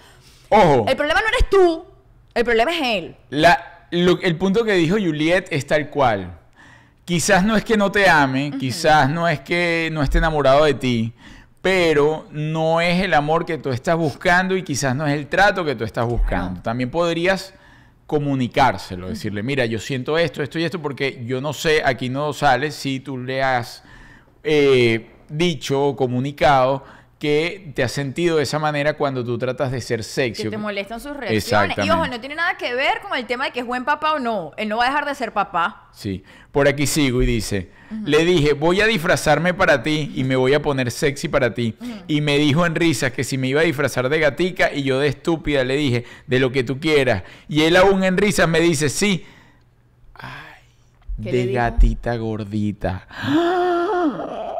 Ojo, 0.50 0.84
El 0.86 0.96
problema 0.96 1.20
no 1.22 1.28
eres 1.28 1.48
tú. 1.48 1.84
El 2.34 2.44
problema 2.44 2.72
es 2.72 2.82
él. 2.82 3.16
la- 3.30 3.86
lo- 3.90 4.20
el 4.20 4.36
punto 4.36 4.64
que 4.64 4.72
dijo 4.74 4.96
Juliet 4.96 5.46
es 5.50 5.66
tal 5.66 5.88
cual. 5.88 6.38
Quizás 7.06 7.42
no 7.42 7.56
es 7.56 7.64
que 7.64 7.78
no 7.78 7.90
te 7.90 8.06
ame, 8.08 8.52
quizás 8.60 9.08
no 9.08 9.26
es 9.28 9.40
que 9.40 9.88
no 9.92 10.02
esté 10.02 10.18
enamorado 10.18 10.64
de 10.64 10.74
ti, 10.74 11.14
pero 11.62 12.26
no 12.32 12.80
es 12.80 13.02
el 13.02 13.14
amor 13.14 13.46
que 13.46 13.58
tú 13.58 13.70
estás 13.70 13.96
buscando 13.96 14.54
y 14.56 14.62
quizás 14.62 14.94
no 14.94 15.06
es 15.06 15.14
el 15.14 15.26
trato 15.26 15.64
que 15.64 15.74
tú 15.74 15.84
estás 15.84 16.04
buscando. 16.04 16.48
Claro. 16.50 16.62
También 16.62 16.90
podrías 16.90 17.54
comunicárselo, 18.06 19.08
decirle, 19.08 19.42
mira, 19.42 19.66
yo 19.66 19.78
siento 19.78 20.16
esto, 20.16 20.42
esto 20.42 20.58
y 20.58 20.64
esto, 20.64 20.80
porque 20.80 21.24
yo 21.26 21.40
no 21.40 21.52
sé, 21.52 21.82
aquí 21.84 22.08
no 22.08 22.32
sale 22.32 22.70
si 22.70 23.00
tú 23.00 23.18
le 23.18 23.42
has 23.42 23.82
eh, 24.44 25.10
dicho 25.28 25.82
o 25.82 25.96
comunicado 25.96 26.84
que 27.18 27.72
te 27.74 27.82
has 27.82 27.92
sentido 27.92 28.36
de 28.36 28.42
esa 28.42 28.58
manera 28.58 28.94
cuando 28.94 29.24
tú 29.24 29.38
tratas 29.38 29.72
de 29.72 29.80
ser 29.80 30.04
sexy. 30.04 30.44
Que 30.44 30.50
te 30.50 30.58
molestan 30.58 31.00
sus 31.00 31.16
reacciones. 31.16 31.78
Y 31.78 31.90
ojo, 31.90 32.06
no 32.06 32.20
tiene 32.20 32.34
nada 32.34 32.56
que 32.56 32.74
ver 32.74 33.00
con 33.00 33.16
el 33.16 33.26
tema 33.26 33.46
de 33.46 33.50
que 33.52 33.60
es 33.60 33.66
buen 33.66 33.84
papá 33.84 34.12
o 34.12 34.18
no. 34.18 34.52
Él 34.56 34.68
no 34.68 34.76
va 34.76 34.84
a 34.84 34.88
dejar 34.88 35.06
de 35.06 35.14
ser 35.14 35.32
papá. 35.32 35.88
Sí, 35.92 36.22
por 36.52 36.68
aquí 36.68 36.86
sigo 36.86 37.22
y 37.22 37.26
dice, 37.26 37.70
le 38.04 38.24
dije, 38.24 38.52
voy 38.52 38.80
a 38.80 38.86
disfrazarme 38.86 39.54
para 39.54 39.82
ti 39.82 40.12
y 40.14 40.24
me 40.24 40.36
voy 40.36 40.54
a 40.54 40.62
poner 40.62 40.90
sexy 40.90 41.28
para 41.28 41.54
ti. 41.54 41.74
Y 42.06 42.20
me 42.20 42.38
dijo 42.38 42.66
en 42.66 42.74
risas 42.74 43.12
que 43.12 43.24
si 43.24 43.38
me 43.38 43.48
iba 43.48 43.60
a 43.60 43.64
disfrazar 43.64 44.08
de 44.08 44.18
gatica 44.18 44.72
y 44.72 44.82
yo 44.82 44.98
de 44.98 45.08
estúpida 45.08 45.64
le 45.64 45.76
dije, 45.76 46.04
de 46.26 46.40
lo 46.40 46.52
que 46.52 46.64
tú 46.64 46.80
quieras. 46.80 47.22
Y 47.48 47.62
él 47.62 47.76
aún 47.76 48.04
en 48.04 48.16
risas 48.16 48.48
me 48.48 48.60
dice, 48.60 48.88
sí. 48.88 49.24
Ay, 50.14 50.62
¿Qué 51.22 51.32
le 51.32 51.46
de 51.46 51.52
gatita 51.52 52.16
gordita. 52.16 53.06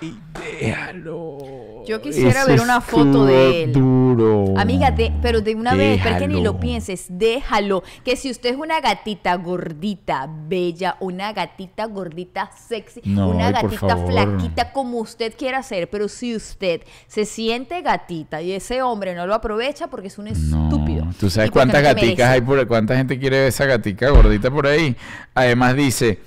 Ay, 0.00 0.18
Déjalo. 0.60 1.75
Yo 1.86 2.00
quisiera 2.02 2.40
Eso 2.40 2.48
ver 2.48 2.60
una 2.60 2.80
foto 2.80 3.24
de 3.26 3.64
él. 3.64 3.72
Duro. 3.72 4.54
Amiga, 4.56 4.90
de- 4.90 5.12
pero 5.22 5.40
de 5.40 5.54
una 5.54 5.74
vez, 5.74 6.00
pero 6.02 6.16
es 6.16 6.22
que 6.22 6.28
ni 6.28 6.42
lo 6.42 6.58
pienses, 6.58 7.06
déjalo. 7.08 7.82
Que 8.04 8.16
si 8.16 8.30
usted 8.30 8.50
es 8.50 8.56
una 8.56 8.80
gatita 8.80 9.34
gordita, 9.36 10.28
bella, 10.48 10.96
una 11.00 11.32
gatita 11.32 11.86
gordita 11.86 12.50
sexy, 12.68 13.00
No, 13.04 13.28
una 13.28 13.50
gatita 13.52 13.96
flaquita 13.96 14.72
como 14.72 14.98
usted 14.98 15.34
quiera 15.36 15.62
ser, 15.62 15.88
pero 15.90 16.08
si 16.08 16.34
usted 16.34 16.82
se 17.06 17.24
siente 17.24 17.82
gatita 17.82 18.42
y 18.42 18.52
ese 18.52 18.82
hombre 18.82 19.14
no 19.14 19.26
lo 19.26 19.34
aprovecha 19.34 19.88
porque 19.88 20.08
es 20.08 20.18
un 20.18 20.24
No, 20.26 20.32
estúpido. 20.32 21.06
¿Tú 21.20 21.30
sabes 21.30 21.50
cuántas 21.50 21.82
no 21.82 21.88
gaticas 21.88 22.30
hay 22.30 22.40
por 22.40 22.66
cuánta 22.66 22.96
gente 22.96 23.18
quiere 23.18 23.38
ver 23.38 23.48
esa 23.48 23.64
gatica 23.66 24.10
gordita 24.10 24.50
por 24.50 24.66
ahí? 24.66 24.96
Además 25.34 25.76
dice, 25.76 26.20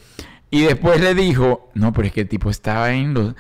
y 0.52 0.62
después 0.62 1.00
le 1.02 1.14
dijo, 1.16 1.70
no, 1.74 1.92
pero 1.94 2.08
es 2.08 2.14
que 2.14 2.22
el 2.22 2.30
tipo 2.30 2.50
estaba 2.50 2.92
en 2.94 3.14
los 3.14 3.36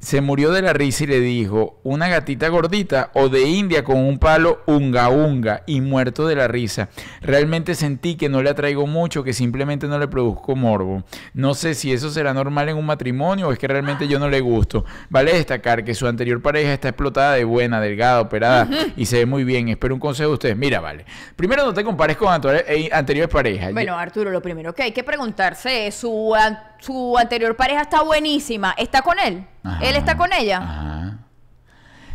se 0.00 0.20
murió 0.22 0.50
de 0.50 0.62
la 0.62 0.72
risa 0.72 1.04
y 1.04 1.08
le 1.08 1.20
dijo, 1.20 1.78
una 1.84 2.08
gatita 2.08 2.48
gordita 2.48 3.10
o 3.14 3.28
de 3.28 3.42
India 3.42 3.84
con 3.84 3.98
un 3.98 4.18
palo 4.18 4.62
unga 4.66 5.08
unga 5.10 5.62
y 5.66 5.80
muerto 5.82 6.26
de 6.26 6.34
la 6.36 6.48
risa. 6.48 6.88
Realmente 7.20 7.74
sentí 7.74 8.16
que 8.16 8.28
no 8.30 8.42
le 8.42 8.50
atraigo 8.50 8.86
mucho, 8.86 9.22
que 9.22 9.32
simplemente 9.34 9.86
no 9.86 9.98
le 9.98 10.08
produzco 10.08 10.56
morbo. 10.56 11.04
No 11.34 11.52
sé 11.54 11.74
si 11.74 11.92
eso 11.92 12.10
será 12.10 12.32
normal 12.32 12.70
en 12.70 12.76
un 12.78 12.86
matrimonio 12.86 13.48
o 13.48 13.52
es 13.52 13.58
que 13.58 13.68
realmente 13.68 14.08
yo 14.08 14.18
no 14.18 14.28
le 14.28 14.40
gusto. 14.40 14.84
Vale 15.10 15.34
destacar 15.34 15.84
que 15.84 15.94
su 15.94 16.06
anterior 16.06 16.40
pareja 16.40 16.72
está 16.72 16.88
explotada 16.88 17.34
de 17.34 17.44
buena, 17.44 17.80
delgada, 17.80 18.20
operada 18.22 18.68
y 18.96 19.04
se 19.06 19.18
ve 19.18 19.26
muy 19.26 19.44
bien. 19.44 19.68
Espero 19.68 19.94
un 19.94 20.00
consejo 20.00 20.30
de 20.30 20.34
ustedes. 20.34 20.56
Mira, 20.56 20.80
vale. 20.80 21.04
Primero 21.36 21.64
no 21.64 21.74
te 21.74 21.84
compares 21.84 22.16
con 22.16 22.28
anterior- 22.32 22.64
eh, 22.66 22.88
anteriores 22.90 23.30
parejas. 23.30 23.72
Bueno, 23.74 23.98
Arturo, 23.98 24.30
lo 24.30 24.40
primero 24.40 24.74
que 24.74 24.82
hay 24.82 24.92
que 24.92 25.04
preguntarse 25.04 25.86
es, 25.86 25.94
¿su, 25.94 26.34
an- 26.34 26.58
su 26.80 27.16
anterior 27.16 27.56
pareja 27.56 27.82
está 27.82 28.02
buenísima? 28.02 28.74
¿Está 28.76 29.02
con 29.02 29.18
él? 29.18 29.46
Ajá, 29.62 29.84
¿Él 29.84 29.96
está 29.96 30.16
con 30.16 30.32
ella? 30.32 30.58
Ajá. 30.58 31.18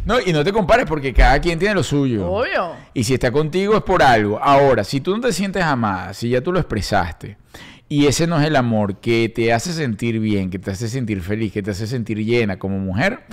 No, 0.05 0.20
y 0.20 0.32
no 0.32 0.43
te 0.43 0.53
compares 0.53 0.86
porque 0.86 1.13
cada 1.13 1.39
quien 1.39 1.57
tiene 1.57 1.74
lo 1.74 1.82
suyo. 1.82 2.30
Obvio. 2.30 2.74
Y 2.93 3.03
si 3.03 3.16
está 3.16 3.32
contigo 3.32 3.76
es 3.76 3.82
por 3.82 4.03
algo. 4.03 4.39
Ahora, 4.39 4.84
si 4.84 5.01
tú 5.01 5.16
no 5.16 5.22
te 5.22 5.34
sientes 5.34 5.63
amada, 5.63 6.13
si 6.13 6.30
ya 6.30 6.41
tú 6.41 6.51
lo 6.51 6.59
expresaste, 6.59 7.38
y 7.89 8.05
ese 8.05 8.28
no 8.28 8.39
es 8.39 8.45
el 8.45 8.55
amor 8.55 8.97
que 8.99 9.30
te 9.30 9.51
hace 9.51 9.74
sentir 9.74 10.20
bien, 10.20 10.51
que 10.51 10.59
te 10.59 10.70
hace 10.70 10.88
sentir 10.88 11.22
feliz, 11.22 11.51
que 11.51 11.63
te 11.63 11.72
hace 11.72 11.88
sentir 11.88 12.24
llena 12.24 12.59
como 12.59 12.78
mujer, 12.78 13.26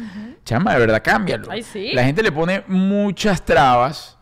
chama, 0.44 0.72
de 0.72 0.80
verdad, 0.80 1.02
cámbialo. 1.04 1.50
Ay, 1.50 1.62
sí. 1.62 1.92
La 1.92 2.04
gente 2.04 2.22
le 2.22 2.32
pone 2.32 2.62
muchas 2.68 3.44
trabas. 3.44 4.16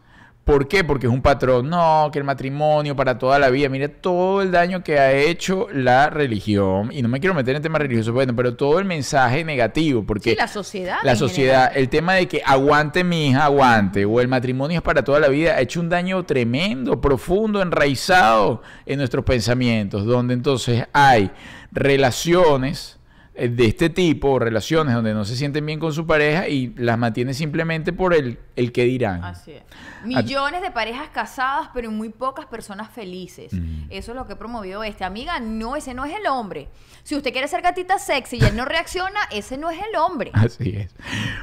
¿Por 0.51 0.67
qué? 0.67 0.83
Porque 0.83 1.07
es 1.07 1.13
un 1.13 1.23
patrón. 1.23 1.71
No, 1.71 2.11
que 2.13 2.19
el 2.19 2.25
matrimonio 2.25 2.97
para 2.97 3.17
toda 3.17 3.39
la 3.39 3.51
vida. 3.51 3.69
Mira 3.69 3.87
todo 3.87 4.43
el 4.43 4.51
daño 4.51 4.83
que 4.83 4.99
ha 4.99 5.13
hecho 5.13 5.69
la 5.73 6.11
religión. 6.11 6.91
Y 6.93 7.03
no 7.03 7.09
me 7.09 7.21
quiero 7.21 7.35
meter 7.35 7.55
en 7.55 7.63
temas 7.63 7.81
religiosos, 7.81 8.13
bueno, 8.13 8.35
pero 8.35 8.57
todo 8.57 8.81
el 8.81 8.85
mensaje 8.85 9.45
negativo. 9.45 10.03
Porque 10.05 10.31
Sí, 10.31 10.37
la 10.37 10.49
sociedad. 10.49 10.97
la 11.05 11.15
sociedad, 11.15 11.69
general. 11.69 11.83
el 11.83 11.89
tema 11.89 12.15
de 12.15 12.27
que 12.27 12.43
aguante 12.45 13.05
mi 13.05 13.29
hija, 13.29 13.45
aguante, 13.45 14.05
o 14.05 14.21
el 14.21 14.27
matrimonio 14.27 14.79
es 14.79 14.83
para 14.83 15.05
toda 15.05 15.21
la 15.21 15.29
vida, 15.29 15.55
ha 15.55 15.61
hecho 15.61 15.79
un 15.79 15.89
daño 15.89 16.25
tremendo, 16.25 17.01
profundo, 17.01 17.63
enraizado 17.63 18.63
en 18.87 18.99
nuestros 18.99 19.25
pensamientos, 19.25 20.05
donde 20.05 20.35
entonces 20.35 20.85
hay 20.93 21.31
relaciones 21.71 22.99
eh, 23.41 23.49
de 23.49 23.67
este 23.67 23.89
tipo, 23.89 24.39
relaciones 24.39 24.95
donde 24.95 25.15
no 25.15 25.25
se 25.25 25.37
sienten 25.37 25.65
bien 25.65 25.79
con 25.79 25.93
su 25.93 26.07
pareja 26.07 26.49
y 26.49 26.75
las 26.77 26.99
mantiene 26.99 27.33
simplemente 27.33 27.93
por 27.93 28.13
el, 28.13 28.39
el 28.61 28.73
que 28.73 28.85
dirán. 28.85 29.25
Así 29.25 29.53
es. 29.53 29.63
Millones 30.05 30.63
de 30.63 30.71
parejas 30.71 31.09
casadas, 31.09 31.71
pero 31.75 31.91
muy 31.91 32.11
pocas 32.11 32.47
personas 32.47 32.91
felices. 32.91 33.53
Eso 33.91 34.13
es 34.13 34.17
lo 34.17 34.27
que 34.27 34.37
promovió 34.37 34.83
este. 34.85 35.05
Amiga, 35.05 35.41
no, 35.41 35.77
ese 35.77 35.95
no 35.95 36.05
es 36.05 36.15
el 36.17 36.27
hombre. 36.27 36.69
Si 37.03 37.17
usted 37.17 37.33
quiere 37.33 37.49
ser 37.49 37.63
gatita 37.63 37.99
sexy 37.99 38.37
y 38.39 38.45
él 38.45 38.55
no 38.57 38.65
reacciona, 38.65 39.19
ese 39.31 39.57
no 39.57 39.71
es 39.71 39.79
el 39.79 39.97
hombre. 39.97 40.31
Así 40.35 40.77
es. 40.77 40.95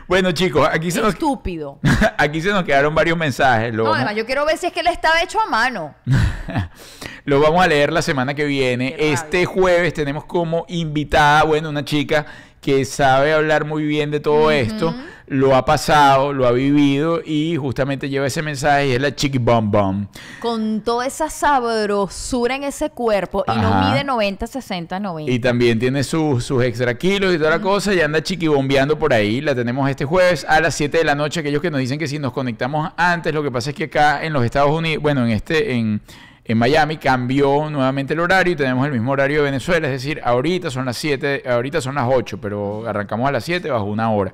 Bueno, 0.08 0.32
chicos, 0.32 0.68
aquí 0.72 0.92
se 0.92 1.02
nos, 1.02 1.14
Estúpido. 1.14 1.80
aquí 2.18 2.40
se 2.42 2.50
nos 2.52 2.64
quedaron 2.64 2.94
varios 2.96 3.18
mensajes. 3.18 3.72
Lo 3.74 3.84
No, 3.84 3.90
vamos- 3.90 3.98
además, 3.98 4.16
yo 4.16 4.26
quiero 4.26 4.46
ver 4.46 4.58
si 4.58 4.68
es 4.68 4.74
que 4.74 4.82
él 4.82 4.88
estaba 4.88 5.22
hecho 5.22 5.40
a 5.42 5.48
mano. 5.50 5.96
Lo 7.26 7.42
vamos 7.42 7.62
a 7.64 7.68
leer 7.68 7.92
la 7.92 8.02
semana 8.02 8.34
que 8.34 8.46
viene. 8.46 8.96
Este 8.98 9.46
jueves 9.46 9.94
tenemos 9.94 10.24
como 10.26 10.66
invitada, 10.70 11.44
bueno, 11.44 11.70
una 11.70 11.84
chica 11.84 12.26
que 12.62 12.86
sabe 12.86 13.34
hablar 13.34 13.66
muy 13.66 13.84
bien 13.86 14.12
de 14.12 14.20
todo 14.20 14.50
esto. 14.52 14.96
Lo 15.30 15.58
ha 15.58 15.66
pasado, 15.66 16.32
lo 16.32 16.48
ha 16.48 16.54
vivido 16.54 17.22
y 17.22 17.58
justamente 17.58 18.08
lleva 18.08 18.28
ese 18.28 18.42
mensaje 18.42 18.88
y 18.88 18.92
es 18.94 19.02
la 19.02 19.14
Chiqui 19.14 19.40
Bom 19.40 19.70
Bom. 19.70 20.08
Con 20.40 20.80
toda 20.80 21.06
esa 21.06 21.30
sabrosura 21.30 22.56
en 22.56 22.64
ese 22.64 22.92
cuerpo 22.92 23.44
y 23.46 23.60
no 23.60 23.90
mide 23.90 24.06
90, 24.06 24.48
60, 24.48 25.02
90. 25.02 25.30
Y 25.30 25.40
también 25.40 25.80
tiene 25.80 26.06
sus, 26.06 26.46
sus 26.46 26.64
extra 26.64 26.98
kilos 26.98 27.36
y 27.36 27.38
toda 27.38 27.50
la 27.50 27.60
cosa 27.60 27.94
y 27.94 28.00
anda 28.00 28.24
chiquibombeando 28.24 28.98
por 28.98 29.12
ahí. 29.12 29.42
La 29.42 29.54
tenemos 29.54 29.90
este 29.90 30.06
jueves 30.06 30.46
a 30.48 30.62
las 30.62 30.76
7 30.76 30.98
de 30.98 31.04
la 31.04 31.14
noche. 31.14 31.42
Aquellos 31.42 31.62
que 31.62 31.72
nos 31.72 31.82
dicen 31.82 32.00
que 32.00 32.08
si 32.08 32.20
nos 32.20 32.32
conectamos 32.32 32.90
antes, 32.96 33.34
lo 33.34 33.44
que 33.44 33.52
pasa 33.52 33.72
es 33.72 33.76
que 33.76 33.84
acá 33.86 34.24
en 34.24 34.32
los 34.32 34.46
Estados 34.46 34.72
Unidos, 34.72 35.04
bueno, 35.04 35.26
en 35.26 35.32
este, 35.32 35.74
en, 35.74 36.00
en 36.46 36.58
Miami 36.58 36.96
cambió 36.96 37.70
nuevamente 37.70 38.14
el 38.14 38.22
horario 38.22 38.54
y 38.54 38.56
tenemos 38.56 38.86
el 38.86 38.94
mismo 38.94 39.12
horario 39.12 39.40
de 39.40 39.44
Venezuela. 39.44 39.88
Es 39.88 39.94
decir, 40.02 40.22
ahorita 40.24 40.72
son 40.72 40.86
las 40.86 40.96
7, 40.96 41.44
ahorita 41.50 41.82
son 41.82 41.96
las 41.96 42.06
8, 42.10 42.40
pero 42.40 42.88
arrancamos 42.88 43.28
a 43.28 43.34
las 43.34 43.44
7 43.44 43.70
bajo 43.70 43.84
una 43.84 44.10
hora. 44.10 44.34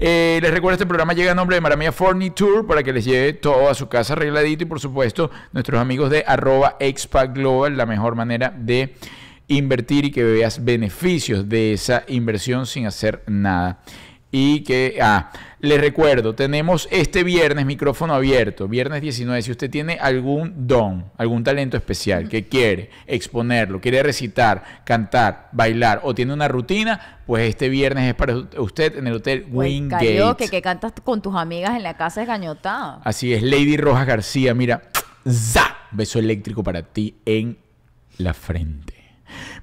Eh, 0.00 0.38
les 0.40 0.52
recuerdo, 0.52 0.74
este 0.74 0.86
programa 0.86 1.12
llega 1.12 1.32
a 1.32 1.34
nombre 1.34 1.56
de 1.56 1.60
Maramia 1.60 1.90
Furniture 1.90 2.62
para 2.62 2.84
que 2.84 2.92
les 2.92 3.04
lleve 3.04 3.32
todo 3.32 3.68
a 3.68 3.74
su 3.74 3.88
casa 3.88 4.12
arregladito 4.12 4.62
y 4.62 4.66
por 4.66 4.78
supuesto 4.78 5.28
nuestros 5.52 5.80
amigos 5.80 6.08
de 6.08 6.22
arroba 6.24 6.76
global, 7.34 7.76
la 7.76 7.84
mejor 7.84 8.14
manera 8.14 8.54
de 8.56 8.94
invertir 9.48 10.04
y 10.04 10.12
que 10.12 10.22
veas 10.22 10.64
beneficios 10.64 11.48
de 11.48 11.72
esa 11.72 12.04
inversión 12.06 12.66
sin 12.66 12.86
hacer 12.86 13.24
nada. 13.26 13.80
Y 14.30 14.60
que, 14.60 14.98
ah, 15.00 15.30
les 15.60 15.80
recuerdo, 15.80 16.34
tenemos 16.34 16.86
este 16.90 17.24
viernes 17.24 17.64
micrófono 17.64 18.14
abierto, 18.14 18.68
viernes 18.68 19.00
19. 19.00 19.40
Si 19.40 19.50
usted 19.50 19.70
tiene 19.70 19.94
algún 19.98 20.66
don, 20.68 21.06
algún 21.16 21.42
talento 21.42 21.78
especial 21.78 22.28
que 22.28 22.46
quiere 22.46 22.90
exponerlo, 23.06 23.80
quiere 23.80 24.02
recitar, 24.02 24.82
cantar, 24.84 25.48
bailar 25.52 26.02
o 26.04 26.14
tiene 26.14 26.34
una 26.34 26.46
rutina, 26.46 27.20
pues 27.26 27.48
este 27.48 27.70
viernes 27.70 28.04
es 28.10 28.14
para 28.14 28.36
usted 28.58 28.98
en 28.98 29.06
el 29.06 29.14
Hotel 29.14 29.46
Pues, 29.50 29.68
Wingate. 29.70 30.16
karaoke, 30.16 30.48
que 30.50 30.60
cantas 30.60 30.92
con 31.02 31.22
tus 31.22 31.34
amigas 31.34 31.74
en 31.74 31.82
la 31.82 31.96
casa 31.96 32.20
de. 32.20 33.00
Así 33.04 33.32
es, 33.32 33.42
Lady 33.42 33.78
Rojas 33.78 34.06
García, 34.06 34.52
mira, 34.52 34.82
¡za! 35.26 35.74
beso 35.90 36.18
eléctrico 36.18 36.62
para 36.62 36.82
ti 36.82 37.16
en 37.24 37.56
la 38.18 38.34
frente. 38.34 38.97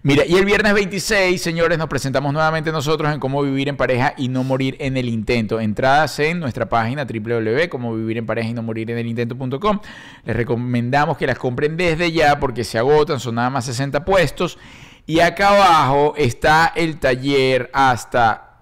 Mira, 0.07 0.23
y 0.23 0.35
el 0.35 0.45
viernes 0.45 0.71
26, 0.75 1.41
señores, 1.41 1.79
nos 1.79 1.87
presentamos 1.87 2.31
nuevamente 2.31 2.71
nosotros 2.71 3.11
en 3.11 3.19
cómo 3.19 3.41
vivir 3.41 3.69
en 3.69 3.75
pareja 3.75 4.13
y 4.15 4.27
no 4.27 4.43
morir 4.43 4.75
en 4.77 4.97
el 4.97 5.09
intento. 5.09 5.59
Entradas 5.59 6.19
en 6.19 6.39
nuestra 6.39 6.69
página 6.69 7.05
www.comovivirenpareja 7.05 8.49
y 8.49 8.53
no 8.53 8.61
morir 8.61 8.91
en 8.91 8.99
el 8.99 9.07
intento.com. 9.07 9.79
Les 10.23 10.35
recomendamos 10.35 11.17
que 11.17 11.25
las 11.25 11.39
compren 11.39 11.75
desde 11.75 12.11
ya 12.11 12.39
porque 12.39 12.63
se 12.63 12.77
agotan, 12.77 13.19
son 13.19 13.33
nada 13.33 13.49
más 13.49 13.65
60 13.65 14.05
puestos. 14.05 14.59
Y 15.07 15.21
acá 15.21 15.55
abajo 15.55 16.13
está 16.15 16.71
el 16.75 16.99
taller 16.99 17.71
hasta 17.73 18.59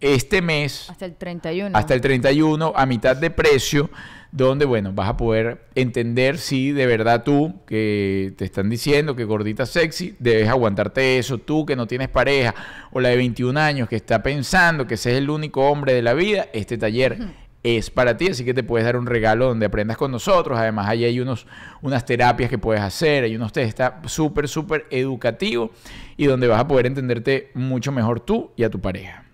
este 0.00 0.40
mes 0.40 0.88
Hasta 0.88 1.04
el 1.04 1.16
31. 1.16 1.76
hasta 1.76 1.92
el 1.92 2.00
31 2.00 2.72
a 2.74 2.86
mitad 2.86 3.14
de 3.14 3.30
precio, 3.30 3.90
donde, 4.30 4.64
bueno, 4.64 4.92
vas 4.92 5.08
a 5.08 5.16
poder 5.16 5.66
entender 5.74 6.38
si 6.38 6.72
de 6.72 6.86
verdad 6.86 7.24
tú, 7.24 7.60
que 7.66 8.34
te 8.36 8.44
están 8.44 8.68
diciendo 8.68 9.16
que 9.16 9.24
gordita 9.24 9.64
sexy, 9.64 10.16
debes 10.18 10.48
aguantarte 10.48 11.18
eso, 11.18 11.38
tú 11.38 11.64
que 11.64 11.76
no 11.76 11.86
tienes 11.86 12.08
pareja, 12.08 12.54
o 12.92 13.00
la 13.00 13.08
de 13.08 13.16
21 13.16 13.58
años 13.58 13.88
que 13.88 13.96
está 13.96 14.22
pensando 14.22 14.86
que 14.86 14.94
ese 14.94 15.12
es 15.12 15.18
el 15.18 15.30
único 15.30 15.68
hombre 15.68 15.94
de 15.94 16.02
la 16.02 16.14
vida, 16.14 16.46
este 16.52 16.76
taller 16.76 17.18
es 17.62 17.90
para 17.90 18.16
ti, 18.16 18.28
así 18.28 18.44
que 18.44 18.54
te 18.54 18.62
puedes 18.62 18.84
dar 18.84 18.96
un 18.96 19.06
regalo 19.06 19.46
donde 19.46 19.66
aprendas 19.66 19.96
con 19.96 20.12
nosotros, 20.12 20.58
además 20.58 20.88
ahí 20.88 21.04
hay 21.04 21.20
unos, 21.20 21.46
unas 21.82 22.04
terapias 22.04 22.50
que 22.50 22.58
puedes 22.58 22.82
hacer, 22.82 23.24
hay 23.24 23.34
unos 23.34 23.52
test, 23.52 23.68
está 23.68 24.00
súper, 24.06 24.46
súper 24.46 24.86
educativo 24.90 25.70
y 26.16 26.26
donde 26.26 26.46
vas 26.46 26.60
a 26.60 26.68
poder 26.68 26.86
entenderte 26.86 27.50
mucho 27.54 27.92
mejor 27.92 28.20
tú 28.20 28.52
y 28.56 28.62
a 28.62 28.70
tu 28.70 28.80
pareja. 28.80 29.24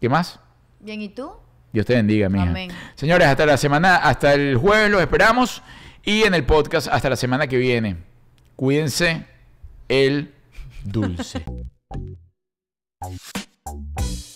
¿Qué 0.00 0.08
más? 0.08 0.40
Bien, 0.78 1.02
¿y 1.02 1.08
tú? 1.08 1.32
Dios 1.72 1.86
te 1.86 1.94
bendiga, 1.94 2.28
mija. 2.28 2.44
Amén. 2.44 2.70
Señores, 2.94 3.28
hasta 3.28 3.46
la 3.46 3.56
semana, 3.56 3.96
hasta 3.96 4.34
el 4.34 4.56
jueves 4.56 4.90
los 4.90 5.00
esperamos 5.00 5.62
y 6.04 6.22
en 6.22 6.34
el 6.34 6.44
podcast 6.44 6.88
hasta 6.88 7.10
la 7.10 7.16
semana 7.16 7.46
que 7.46 7.58
viene. 7.58 7.96
Cuídense 8.56 9.26
el 9.88 10.32
dulce. 10.84 11.44